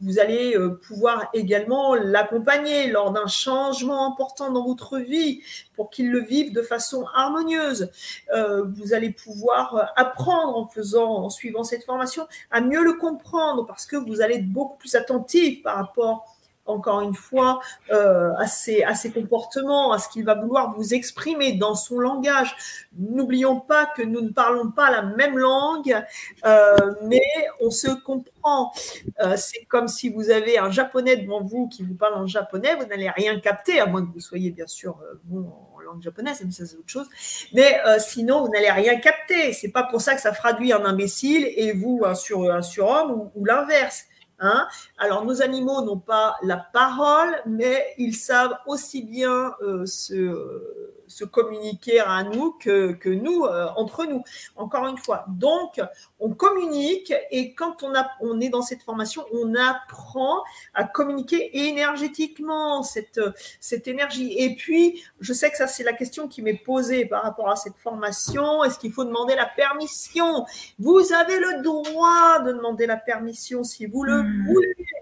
Vous 0.00 0.18
allez 0.18 0.54
euh, 0.56 0.80
pouvoir 0.86 1.28
également 1.34 1.94
l'accompagner 1.94 2.88
lors 2.90 3.12
d'un 3.12 3.26
changement 3.26 4.06
important 4.06 4.52
dans 4.52 4.64
votre 4.64 4.98
vie 4.98 5.42
pour 5.74 5.90
qu'il 5.90 6.10
le 6.10 6.20
vive 6.20 6.52
de 6.52 6.62
façon 6.62 7.06
harmonieuse. 7.14 7.90
Euh, 8.34 8.64
vous 8.64 8.94
allez 8.94 9.10
pouvoir 9.10 9.92
apprendre 9.96 10.56
en 10.56 10.66
faisant, 10.68 11.24
en 11.24 11.30
suivant 11.30 11.64
cette 11.64 11.84
formation, 11.84 12.26
à 12.50 12.60
mieux 12.60 12.84
le 12.84 12.94
comprendre 12.94 13.66
parce 13.66 13.86
que 13.86 13.96
vous 13.96 14.20
allez 14.20 14.36
être 14.36 14.52
beaucoup 14.52 14.76
plus 14.76 14.94
attentif 14.94 15.62
par 15.62 15.76
rapport 15.76 16.37
encore 16.70 17.00
une 17.00 17.14
fois, 17.14 17.60
euh, 17.92 18.32
à, 18.38 18.46
ses, 18.46 18.84
comportements, 19.12 19.92
à 19.92 19.98
ce 19.98 20.08
qu'il 20.08 20.24
va 20.24 20.34
vouloir 20.34 20.74
vous 20.76 20.94
exprimer 20.94 21.52
dans 21.52 21.74
son 21.74 21.98
langage. 21.98 22.56
N'oublions 22.98 23.60
pas 23.60 23.86
que 23.86 24.02
nous 24.02 24.20
ne 24.20 24.30
parlons 24.30 24.70
pas 24.70 24.90
la 24.90 25.02
même 25.02 25.38
langue, 25.38 25.96
euh, 26.44 26.76
mais 27.04 27.22
on 27.60 27.70
se 27.70 27.88
comprend. 27.88 28.72
Euh, 29.20 29.36
c'est 29.36 29.64
comme 29.64 29.88
si 29.88 30.08
vous 30.08 30.30
avez 30.30 30.58
un 30.58 30.70
japonais 30.70 31.16
devant 31.16 31.42
vous 31.42 31.68
qui 31.68 31.82
vous 31.82 31.94
parle 31.94 32.14
en 32.14 32.26
japonais, 32.26 32.74
vous 32.76 32.86
n'allez 32.86 33.10
rien 33.10 33.38
capter, 33.40 33.80
à 33.80 33.86
moins 33.86 34.04
que 34.04 34.12
vous 34.12 34.20
soyez 34.20 34.50
bien 34.50 34.66
sûr 34.66 34.98
en 35.30 35.80
langue 35.80 36.02
japonaise, 36.02 36.42
mais 36.44 36.50
ça 36.50 36.66
c'est 36.66 36.76
autre 36.76 36.88
chose. 36.88 37.08
Mais 37.52 37.80
sinon, 37.98 38.44
vous 38.44 38.52
n'allez 38.52 38.70
rien 38.70 38.96
capter. 38.96 39.52
C'est 39.52 39.70
pas 39.70 39.84
pour 39.84 40.00
ça 40.00 40.14
que 40.14 40.20
ça 40.20 40.32
traduit 40.32 40.72
un 40.72 40.84
imbécile 40.84 41.48
et 41.56 41.72
vous 41.72 42.02
un, 42.04 42.14
sur, 42.14 42.50
un 42.50 42.62
surhomme 42.62 43.30
ou 43.34 43.44
l'inverse. 43.44 44.06
Hein. 44.40 44.68
Alors, 44.98 45.24
nos 45.24 45.42
animaux 45.42 45.82
n'ont 45.84 45.98
pas 45.98 46.36
la 46.42 46.56
parole, 46.56 47.36
mais 47.46 47.94
ils 47.98 48.14
savent 48.14 48.56
aussi 48.66 49.02
bien 49.02 49.54
euh, 49.62 49.84
se, 49.86 50.77
se, 51.08 51.24
communiquer 51.24 52.00
à 52.00 52.22
nous 52.22 52.52
que, 52.52 52.92
que 52.92 53.08
nous, 53.08 53.44
euh, 53.44 53.68
entre 53.76 54.04
nous. 54.06 54.22
Encore 54.56 54.86
une 54.86 54.98
fois, 54.98 55.24
donc, 55.28 55.80
on 56.20 56.30
communique 56.30 57.12
et 57.30 57.54
quand 57.54 57.82
on, 57.82 57.94
a, 57.94 58.08
on 58.20 58.40
est 58.40 58.48
dans 58.48 58.62
cette 58.62 58.82
formation, 58.82 59.24
on 59.32 59.54
apprend 59.54 60.42
à 60.74 60.84
communiquer 60.84 61.66
énergétiquement 61.68 62.82
cette, 62.82 63.20
cette 63.60 63.88
énergie. 63.88 64.34
Et 64.38 64.54
puis, 64.54 65.02
je 65.20 65.32
sais 65.32 65.50
que 65.50 65.56
ça, 65.56 65.66
c'est 65.66 65.84
la 65.84 65.92
question 65.92 66.28
qui 66.28 66.42
m'est 66.42 66.54
posée 66.54 67.06
par 67.06 67.22
rapport 67.22 67.48
à 67.48 67.56
cette 67.56 67.76
formation. 67.76 68.64
Est-ce 68.64 68.78
qu'il 68.78 68.92
faut 68.92 69.04
demander 69.04 69.34
la 69.34 69.46
permission? 69.46 70.44
Vous 70.78 71.12
avez 71.12 71.38
le 71.38 71.62
droit 71.62 72.40
de 72.40 72.52
demander 72.52 72.86
la 72.86 72.96
permission 72.96 73.64
si 73.64 73.86
vous 73.86 74.04
le 74.04 74.18
Hmm. 74.28 74.54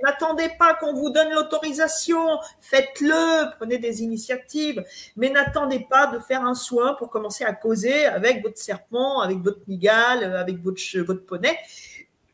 N'attendez 0.03 0.51
pas 0.59 0.75
qu'on 0.75 0.93
vous 0.93 1.11
donne 1.11 1.31
l'autorisation. 1.31 2.39
Faites-le. 2.61 3.57
Prenez 3.57 3.79
des 3.79 4.03
initiatives. 4.03 4.85
Mais 5.17 5.31
n'attendez 5.31 5.87
pas 5.91 5.96
de 6.13 6.19
faire 6.19 6.45
un 6.45 6.55
soin 6.55 6.95
pour 6.95 7.09
commencer 7.09 7.45
à 7.45 7.53
causer 7.55 8.05
avec 8.05 8.43
votre 8.43 8.59
serpent, 8.59 9.21
avec 9.21 9.39
votre 9.39 9.61
migale, 9.67 10.25
avec 10.25 10.63
votre, 10.63 10.81
votre 10.99 11.25
poney. 11.25 11.57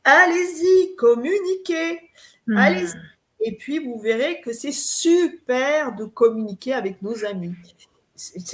Allez-y, 0.04 0.96
communiquez. 0.96 2.00
Hmm. 2.46 2.56
Allez-y. 2.56 2.96
Et 3.44 3.56
puis, 3.56 3.78
vous 3.78 3.98
verrez 3.98 4.40
que 4.40 4.52
c'est 4.52 4.72
super 4.72 5.94
de 5.94 6.04
communiquer 6.04 6.74
avec 6.74 7.02
nos 7.02 7.24
amis. 7.24 7.54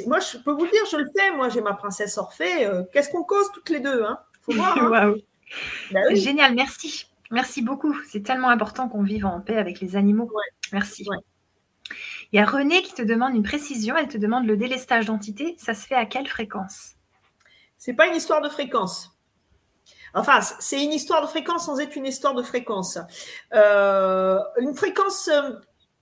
moi, 0.07 0.19
je 0.21 0.39
peux 0.39 0.53
vous 0.53 0.67
dire, 0.67 0.85
je 0.91 0.97
le 0.97 1.11
fais. 1.17 1.31
Moi, 1.33 1.49
j'ai 1.49 1.61
ma 1.61 1.75
princesse 1.75 2.17
Orphée. 2.19 2.67
Euh, 2.67 2.83
qu'est-ce 2.93 3.11
qu'on 3.11 3.25
cause 3.25 3.51
toutes 3.53 3.71
les 3.71 3.81
deux 3.81 4.03
hein? 4.03 4.19
Faut 4.43 4.53
voir. 4.53 4.77
Hein. 4.79 5.15
Bah 5.93 6.01
c'est 6.09 6.17
génial, 6.17 6.55
merci. 6.55 7.07
Merci 7.31 7.63
beaucoup. 7.63 7.97
C'est 8.07 8.23
tellement 8.23 8.51
important 8.51 8.87
qu'on 8.87 9.03
vive 9.03 9.25
en 9.25 9.41
paix 9.41 9.57
avec 9.57 9.81
les 9.81 9.97
animaux. 9.97 10.31
Merci. 10.75 11.07
Il 12.33 12.37
y 12.37 12.43
a 12.43 12.47
René 12.47 12.83
qui 12.83 12.93
te 12.93 13.03
demande 13.03 13.35
une 13.35 13.43
précision. 13.43 13.97
Elle 13.97 14.09
te 14.09 14.18
demande 14.18 14.47
le 14.47 14.57
délestage 14.57 15.07
d'entité. 15.07 15.57
Ça 15.59 15.74
se 15.74 15.87
fait 15.87 15.95
à 15.95 16.07
quelle 16.07 16.29
fréquence? 16.29 16.95
C'est 17.79 17.95
pas 17.95 18.07
une 18.07 18.16
histoire 18.16 18.43
de 18.43 18.49
fréquence. 18.49 19.18
Enfin, 20.14 20.41
c'est 20.59 20.83
une 20.83 20.93
histoire 20.93 21.22
de 21.22 21.26
fréquence 21.26 21.66
sans 21.66 21.79
être 21.81 21.97
une 21.97 22.07
histoire 22.07 22.35
de 22.35 22.43
fréquence. 22.43 22.99
Euh, 23.55 24.39
une 24.59 24.74
fréquence, 24.74 25.29
euh, 25.29 25.53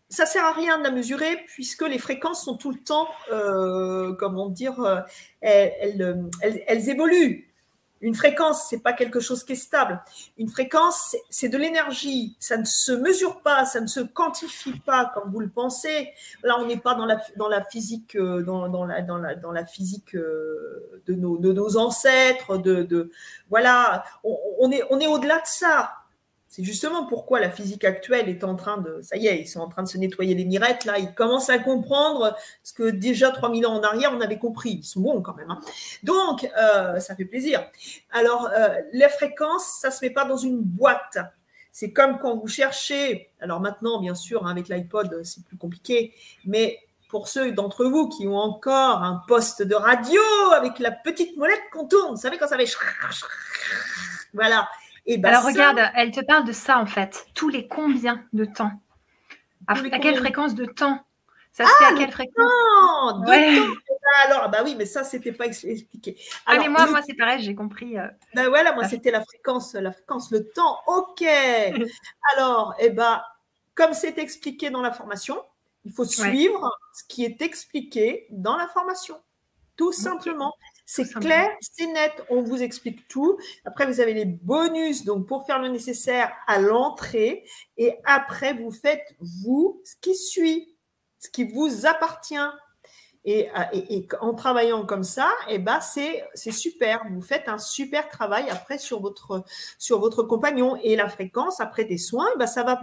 ça 0.08 0.26
sert 0.26 0.44
à 0.44 0.52
rien 0.52 0.78
de 0.78 0.84
la 0.84 0.90
mesurer 0.90 1.44
puisque 1.46 1.82
les 1.82 1.98
fréquences 1.98 2.44
sont 2.44 2.56
tout 2.56 2.70
le 2.70 2.78
temps, 2.78 3.08
euh, 3.32 4.14
comment 4.14 4.48
dire, 4.48 5.04
elles, 5.40 6.88
évoluent. 6.88 7.52
Une 8.00 8.14
fréquence, 8.14 8.66
c'est 8.68 8.80
pas 8.80 8.92
quelque 8.92 9.20
chose 9.20 9.42
qui 9.42 9.52
est 9.52 9.56
stable. 9.56 10.02
Une 10.36 10.48
fréquence, 10.48 11.16
c'est 11.30 11.48
de 11.48 11.56
l'énergie. 11.56 12.36
Ça 12.38 12.56
ne 12.56 12.64
se 12.64 12.92
mesure 12.92 13.40
pas, 13.40 13.64
ça 13.64 13.80
ne 13.80 13.86
se 13.86 14.00
quantifie 14.00 14.78
pas 14.80 15.10
comme 15.14 15.30
vous 15.32 15.40
le 15.40 15.48
pensez. 15.48 16.10
Là, 16.42 16.56
on 16.58 16.66
n'est 16.66 16.76
pas 16.76 16.94
dans 16.94 17.06
la, 17.06 17.20
dans 17.36 17.48
la 17.48 17.64
physique, 17.64 18.16
euh, 18.16 18.42
dans, 18.42 18.68
dans, 18.68 18.84
la, 18.84 19.02
dans, 19.02 19.18
la, 19.18 19.34
dans 19.34 19.52
la 19.52 19.64
physique 19.64 20.14
euh, 20.14 21.00
de 21.06 21.14
nos, 21.14 21.38
de 21.38 21.52
nos 21.52 21.76
ancêtres. 21.78 22.58
De, 22.58 22.82
de 22.82 23.10
voilà, 23.48 24.04
on, 24.24 24.38
on 24.60 24.70
est, 24.70 24.82
on 24.90 25.00
est 25.00 25.06
au-delà 25.06 25.36
de 25.36 25.46
ça. 25.46 25.92
C'est 26.56 26.64
justement 26.64 27.04
pourquoi 27.04 27.38
la 27.38 27.50
physique 27.50 27.84
actuelle 27.84 28.30
est 28.30 28.42
en 28.42 28.56
train 28.56 28.78
de, 28.78 29.00
ça 29.02 29.18
y 29.18 29.26
est, 29.26 29.42
ils 29.42 29.46
sont 29.46 29.60
en 29.60 29.68
train 29.68 29.82
de 29.82 29.88
se 29.88 29.98
nettoyer 29.98 30.34
les 30.34 30.46
mirettes, 30.46 30.86
là, 30.86 30.98
ils 30.98 31.12
commencent 31.12 31.50
à 31.50 31.58
comprendre 31.58 32.34
ce 32.62 32.72
que 32.72 32.88
déjà 32.88 33.30
3000 33.30 33.66
ans 33.66 33.74
en 33.74 33.82
arrière, 33.82 34.10
on 34.16 34.22
avait 34.22 34.38
compris. 34.38 34.78
Ils 34.80 34.82
sont 34.82 35.00
bons 35.00 35.20
quand 35.20 35.34
même. 35.34 35.50
Hein. 35.50 35.60
Donc, 36.02 36.48
euh, 36.58 36.98
ça 36.98 37.14
fait 37.14 37.26
plaisir. 37.26 37.62
Alors, 38.10 38.48
euh, 38.56 38.70
les 38.94 39.10
fréquences, 39.10 39.80
ça 39.82 39.90
se 39.90 40.02
met 40.02 40.08
pas 40.08 40.24
dans 40.24 40.38
une 40.38 40.62
boîte. 40.62 41.18
C'est 41.72 41.92
comme 41.92 42.18
quand 42.18 42.38
vous 42.38 42.48
cherchez, 42.48 43.28
alors 43.38 43.60
maintenant, 43.60 44.00
bien 44.00 44.14
sûr, 44.14 44.46
hein, 44.46 44.50
avec 44.50 44.68
l'iPod, 44.68 45.24
c'est 45.24 45.44
plus 45.44 45.58
compliqué, 45.58 46.14
mais 46.46 46.78
pour 47.10 47.28
ceux 47.28 47.52
d'entre 47.52 47.84
vous 47.84 48.08
qui 48.08 48.26
ont 48.26 48.38
encore 48.38 49.02
un 49.02 49.22
poste 49.28 49.60
de 49.60 49.74
radio 49.74 50.22
avec 50.54 50.78
la 50.78 50.90
petite 50.90 51.36
molette 51.36 51.60
qu'on 51.70 51.86
tourne, 51.86 52.14
vous 52.14 52.20
savez 52.22 52.38
quand 52.38 52.48
ça 52.48 52.56
fait... 52.56 52.64
Voilà. 54.32 54.66
Ben 55.06 55.26
Alors 55.26 55.44
regarde, 55.44 55.80
elle 55.94 56.10
te 56.10 56.20
parle 56.20 56.44
de 56.44 56.52
ça 56.52 56.78
en 56.78 56.86
fait. 56.86 57.26
Tous 57.34 57.48
les 57.48 57.68
combien 57.68 58.24
de 58.32 58.44
temps? 58.44 58.72
À, 59.68 59.74
quelle 59.98 60.16
fréquence 60.16 60.54
de 60.54 60.64
temps? 60.64 61.00
Ça 61.52 61.64
se 61.64 61.70
fait 61.78 61.84
à 61.84 61.88
ah, 61.92 61.94
quelle 61.96 62.12
fréquence? 62.12 62.36
Non, 62.36 63.20
de 63.20 63.66
temps. 63.66 63.74
Alors, 64.24 64.48
bah 64.50 64.60
oui, 64.64 64.74
mais 64.76 64.86
ça, 64.86 65.04
c'était 65.04 65.32
pas 65.32 65.46
expliqué. 65.46 66.16
ah, 66.44 66.58
mais 66.58 66.68
moi, 66.68 66.86
moi 66.86 67.00
c'est 67.06 67.14
pareil, 67.14 67.42
j'ai 67.42 67.54
compris. 67.54 67.98
Euh, 67.98 68.06
ben 68.34 68.48
voilà, 68.48 68.72
moi, 68.74 68.86
c'était 68.88 69.10
la 69.10 69.24
fréquence, 69.24 69.74
la 69.74 69.92
fréquence, 69.92 70.30
le 70.30 70.48
temps. 70.50 70.78
OK. 70.86 71.22
Alors, 72.36 72.74
eh 72.78 72.90
ben, 72.90 73.22
comme 73.74 73.94
c'est 73.94 74.18
expliqué 74.18 74.70
dans 74.70 74.82
la 74.82 74.92
formation, 74.92 75.42
il 75.84 75.92
faut 75.92 76.04
suivre 76.04 76.70
ce 76.92 77.04
qui 77.08 77.24
est 77.24 77.40
expliqué 77.42 78.26
dans 78.30 78.56
la 78.56 78.68
formation. 78.68 79.16
Tout 79.76 79.92
simplement. 79.92 80.52
C'est 80.88 81.12
clair, 81.12 81.50
c'est 81.60 81.86
net, 81.86 82.12
on 82.30 82.42
vous 82.42 82.62
explique 82.62 83.08
tout. 83.08 83.36
Après, 83.64 83.86
vous 83.86 84.00
avez 84.00 84.14
les 84.14 84.24
bonus, 84.24 85.04
donc 85.04 85.26
pour 85.26 85.44
faire 85.44 85.58
le 85.58 85.66
nécessaire 85.66 86.32
à 86.46 86.60
l'entrée. 86.60 87.44
Et 87.76 87.96
après, 88.04 88.54
vous 88.54 88.70
faites, 88.70 89.16
vous, 89.20 89.82
ce 89.84 89.96
qui 90.00 90.14
suit, 90.14 90.76
ce 91.18 91.28
qui 91.28 91.44
vous 91.44 91.86
appartient. 91.86 92.36
Et, 93.28 93.48
en 94.20 94.34
travaillant 94.34 94.86
comme 94.86 95.02
ça, 95.02 95.28
et 95.48 95.54
eh 95.54 95.58
ben 95.58 95.80
c'est, 95.80 96.22
super. 96.52 97.02
Vous 97.10 97.20
faites 97.20 97.48
un 97.48 97.58
super 97.58 98.08
travail 98.08 98.48
après 98.48 98.78
sur 98.78 99.00
votre, 99.00 99.42
sur 99.80 99.98
votre 99.98 100.22
compagnon. 100.22 100.76
Et 100.84 100.94
la 100.94 101.08
fréquence 101.08 101.58
après 101.58 101.84
des 101.84 101.98
soins, 101.98 102.28
eh 102.36 102.38
ben 102.38 102.46
ça, 102.46 102.62
va 102.62 102.80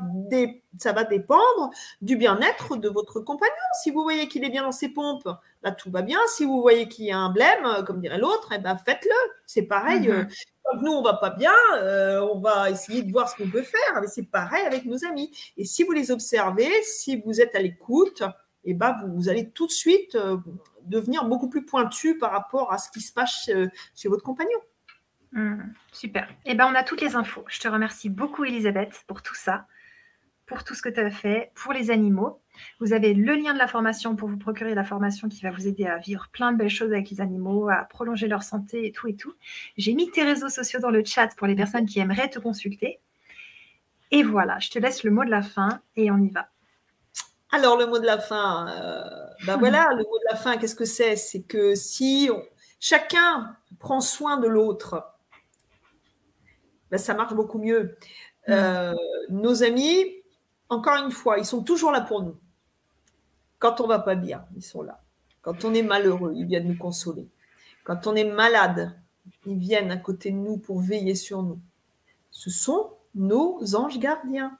ça 0.77 0.91
va 0.91 1.05
dépendre 1.05 1.69
du 2.01 2.17
bien-être 2.17 2.75
de 2.75 2.89
votre 2.89 3.21
compagnon. 3.21 3.53
Si 3.81 3.91
vous 3.91 4.03
voyez 4.03 4.27
qu'il 4.27 4.43
est 4.43 4.49
bien 4.49 4.63
dans 4.63 4.73
ses 4.73 4.89
pompes, 4.89 5.29
là 5.63 5.71
tout 5.71 5.89
va 5.89 6.01
bien. 6.01 6.19
Si 6.27 6.45
vous 6.45 6.61
voyez 6.61 6.87
qu'il 6.87 7.05
y 7.05 7.11
a 7.11 7.17
un 7.17 7.31
blême, 7.31 7.83
comme 7.85 7.99
dirait 7.99 8.19
l'autre, 8.19 8.51
eh 8.53 8.59
ben 8.59 8.77
faites-le. 8.77 9.31
C'est 9.45 9.63
pareil. 9.63 10.07
Mhm. 10.07 10.11
Euh, 10.11 10.25
nous, 10.81 10.91
on 10.91 11.01
va 11.01 11.15
pas 11.15 11.29
bien, 11.29 11.53
euh, 11.77 12.21
on 12.21 12.39
va 12.39 12.69
essayer 12.69 13.03
de 13.03 13.11
voir 13.11 13.29
ce 13.29 13.35
qu'on 13.35 13.49
peut 13.49 13.63
faire. 13.63 14.01
Mais 14.01 14.07
c'est 14.07 14.23
pareil 14.23 14.65
avec 14.65 14.85
nos 14.85 15.03
amis. 15.05 15.31
Et 15.57 15.65
si 15.65 15.83
vous 15.83 15.91
les 15.91 16.11
observez, 16.11 16.69
si 16.83 17.21
vous 17.25 17.41
êtes 17.41 17.55
à 17.55 17.59
l'écoute, 17.59 18.23
eh 18.65 18.73
ben, 18.73 18.95
vous, 19.07 19.29
allez 19.29 19.49
tout 19.49 19.67
de 19.67 19.71
suite 19.71 20.15
euh, 20.15 20.37
devenir 20.83 21.25
beaucoup 21.25 21.49
plus 21.49 21.65
pointu 21.65 22.17
par 22.17 22.31
rapport 22.31 22.71
à 22.71 22.77
ce 22.77 22.89
qui 22.91 23.01
se 23.01 23.11
passe 23.11 23.49
chez, 23.95 24.09
votre 24.09 24.23
compagnon. 24.23 24.59
Hmm, 25.31 25.63
super. 25.91 26.29
Eh 26.45 26.55
ben, 26.55 26.67
on 26.71 26.75
a 26.75 26.83
toutes 26.83 27.01
les 27.01 27.15
infos. 27.15 27.43
Je 27.47 27.59
te 27.59 27.67
remercie 27.67 28.09
beaucoup, 28.09 28.45
Elisabeth, 28.45 29.03
pour 29.07 29.21
tout 29.21 29.35
ça, 29.35 29.65
pour 30.45 30.63
tout 30.63 30.75
ce 30.75 30.81
que 30.81 30.89
tu 30.89 30.99
as 30.99 31.11
fait, 31.11 31.51
pour 31.55 31.73
les 31.73 31.91
animaux. 31.91 32.42
Vous 32.79 32.93
avez 32.93 33.13
le 33.13 33.35
lien 33.35 33.53
de 33.53 33.57
la 33.57 33.67
formation 33.67 34.15
pour 34.15 34.29
vous 34.29 34.37
procurer 34.37 34.75
la 34.75 34.83
formation 34.83 35.29
qui 35.29 35.41
va 35.41 35.51
vous 35.51 35.67
aider 35.67 35.85
à 35.85 35.97
vivre 35.97 36.29
plein 36.31 36.51
de 36.51 36.57
belles 36.57 36.69
choses 36.69 36.91
avec 36.91 37.09
les 37.09 37.21
animaux, 37.21 37.69
à 37.69 37.83
prolonger 37.85 38.27
leur 38.27 38.43
santé 38.43 38.85
et 38.85 38.91
tout 38.91 39.07
et 39.07 39.15
tout. 39.15 39.33
J'ai 39.77 39.93
mis 39.93 40.09
tes 40.11 40.23
réseaux 40.23 40.49
sociaux 40.49 40.79
dans 40.79 40.91
le 40.91 41.03
chat 41.03 41.35
pour 41.35 41.47
les 41.47 41.55
personnes 41.55 41.85
qui 41.85 41.99
aimeraient 41.99 42.29
te 42.29 42.39
consulter. 42.39 42.99
Et 44.11 44.23
voilà, 44.23 44.59
je 44.59 44.69
te 44.69 44.79
laisse 44.79 45.03
le 45.03 45.11
mot 45.11 45.25
de 45.25 45.31
la 45.31 45.41
fin 45.41 45.81
et 45.95 46.11
on 46.11 46.17
y 46.17 46.29
va. 46.29 46.49
Alors, 47.51 47.77
le 47.77 47.85
mot 47.85 47.99
de 47.99 48.05
la 48.05 48.17
fin, 48.17 48.65
ben 49.45 49.57
voilà, 49.57 49.89
le 49.91 50.03
mot 50.03 50.17
de 50.17 50.31
la 50.31 50.35
fin, 50.35 50.57
qu'est-ce 50.57 50.75
que 50.75 50.85
c'est? 50.85 51.15
C'est 51.15 51.43
que 51.43 51.75
si 51.75 52.29
chacun 52.79 53.55
prend 53.79 54.01
soin 54.01 54.37
de 54.37 54.47
l'autre, 54.47 55.03
ben 56.89 56.97
ça 56.97 57.13
marche 57.13 57.33
beaucoup 57.33 57.59
mieux. 57.59 57.95
Euh, 58.49 58.93
nos 59.29 59.63
amis, 59.63 60.22
encore 60.73 61.03
une 61.03 61.11
fois, 61.11 61.37
ils 61.37 61.45
sont 61.45 61.63
toujours 61.63 61.91
là 61.91 62.01
pour 62.01 62.23
nous. 62.23 62.35
Quand 63.59 63.79
on 63.79 63.87
va 63.87 63.99
pas 63.99 64.15
bien, 64.15 64.45
ils 64.55 64.63
sont 64.63 64.81
là. 64.81 65.01
Quand 65.41 65.65
on 65.65 65.73
est 65.73 65.83
malheureux, 65.83 66.33
ils 66.35 66.45
viennent 66.45 66.67
nous 66.67 66.77
consoler. 66.77 67.27
Quand 67.83 68.07
on 68.07 68.15
est 68.15 68.23
malade, 68.23 68.97
ils 69.45 69.57
viennent 69.57 69.91
à 69.91 69.97
côté 69.97 70.31
de 70.31 70.37
nous 70.37 70.57
pour 70.57 70.81
veiller 70.81 71.15
sur 71.15 71.43
nous. 71.43 71.59
Ce 72.31 72.49
sont 72.49 72.91
nos 73.15 73.75
anges 73.75 73.99
gardiens. 73.99 74.57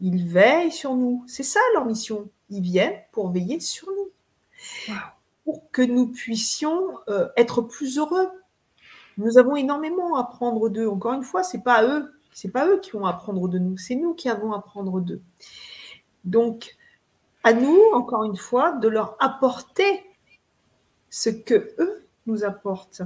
Ils 0.00 0.26
veillent 0.26 0.72
sur 0.72 0.94
nous. 0.94 1.24
C'est 1.26 1.42
ça 1.42 1.60
leur 1.74 1.84
mission. 1.84 2.28
Ils 2.50 2.62
viennent 2.62 3.00
pour 3.10 3.30
veiller 3.30 3.60
sur 3.60 3.88
nous. 3.88 4.94
Pour 5.44 5.70
que 5.70 5.82
nous 5.82 6.08
puissions 6.08 6.98
euh, 7.08 7.28
être 7.36 7.62
plus 7.62 7.98
heureux. 7.98 8.30
Nous 9.18 9.38
avons 9.38 9.56
énormément 9.56 10.16
à 10.16 10.20
apprendre 10.20 10.68
d'eux. 10.68 10.88
Encore 10.88 11.14
une 11.14 11.24
fois, 11.24 11.42
c'est 11.42 11.62
pas 11.62 11.74
à 11.74 11.84
eux. 11.84 12.12
C'est 12.32 12.50
pas 12.50 12.66
eux 12.66 12.80
qui 12.80 12.92
vont 12.92 13.06
apprendre 13.06 13.48
de 13.48 13.58
nous. 13.58 13.76
C'est 13.76 13.94
nous 13.94 14.14
qui 14.14 14.28
avons 14.28 14.52
à 14.52 14.58
apprendre 14.58 15.00
d'eux. 15.00 15.20
Donc, 16.24 16.76
à 17.44 17.52
nous, 17.52 17.80
encore 17.94 18.24
une 18.24 18.36
fois, 18.36 18.72
de 18.72 18.88
leur 18.88 19.16
apporter 19.20 20.04
ce 21.10 21.30
que 21.30 21.74
eux 21.78 22.06
nous 22.26 22.44
apportent. 22.44 23.02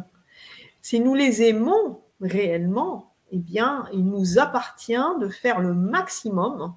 Si 0.82 1.00
nous 1.00 1.14
les 1.14 1.42
aimons 1.42 2.00
réellement, 2.20 3.12
eh 3.32 3.38
bien, 3.38 3.88
il 3.92 4.04
nous 4.04 4.38
appartient 4.38 4.94
de 5.20 5.28
faire 5.28 5.60
le 5.60 5.74
maximum 5.74 6.74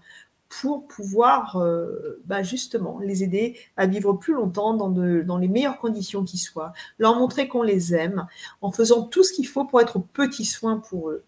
pour 0.49 0.87
pouvoir 0.87 1.57
euh, 1.57 2.19
bah, 2.25 2.41
justement 2.41 2.99
les 2.99 3.23
aider 3.23 3.59
à 3.77 3.85
vivre 3.85 4.13
plus 4.13 4.33
longtemps 4.33 4.73
dans, 4.73 4.89
dans 4.89 5.37
les 5.37 5.47
meilleures 5.47 5.77
conditions 5.77 6.23
qui 6.23 6.39
soient, 6.39 6.73
leur 6.97 7.15
montrer 7.15 7.47
qu'on 7.47 7.61
les 7.61 7.93
aime 7.93 8.25
en 8.61 8.71
faisant 8.71 9.03
tout 9.03 9.23
ce 9.23 9.31
qu'il 9.31 9.47
faut 9.47 9.65
pour 9.65 9.79
être 9.79 9.99
petits 9.99 10.45
soins 10.45 10.77
pour 10.77 11.11
eux. 11.11 11.23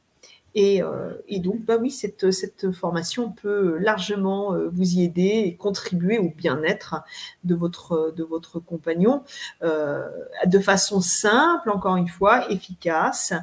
Euh, 0.58 1.14
et, 1.28 1.39
donc, 1.39 1.62
bah 1.62 1.78
oui, 1.80 1.91
cette, 1.91 2.32
cette, 2.32 2.72
formation 2.72 3.32
peut 3.32 3.78
largement 3.78 4.54
euh, 4.54 4.70
vous 4.70 4.95
y 4.95 5.04
aider 5.04 5.43
et 5.45 5.56
contribuer 5.56 6.18
au 6.18 6.30
bien-être 6.30 7.04
de 7.43 7.56
votre, 7.56 8.14
de 8.16 8.24
votre 8.24 8.60
compagnon 8.60 9.24
euh, 9.64 10.08
de 10.45 10.60
façon 10.60 11.02
simple, 11.02 11.70
encore 11.70 11.95
une 11.95 12.10
fois, 12.10 12.52
efficace 12.52 13.34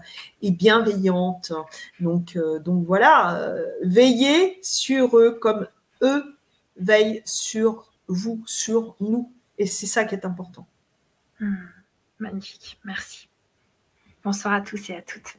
et 0.43 0.51
bienveillante. 0.51 1.53
Donc, 2.01 2.39
donc 2.65 2.85
voilà, 2.87 3.55
veillez 3.83 4.59
sur 4.63 5.19
eux 5.19 5.39
comme 5.41 5.67
eux 6.03 6.37
veillent 6.77 7.23
sur 7.25 7.91
vous, 8.07 8.43
sur 8.47 8.97
nous. 9.01 9.33
Et 9.59 9.67
c'est 9.67 9.87
ça 9.87 10.05
qui 10.05 10.15
est 10.15 10.25
important. 10.25 10.67
Hmm, 11.41 11.55
magnifique, 12.19 12.79
merci. 12.85 13.29
Bonsoir 14.23 14.55
à 14.55 14.61
tous 14.61 14.91
et 14.91 14.97
à 14.97 15.03
toutes. 15.03 15.37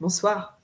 Bonsoir. 0.00 0.61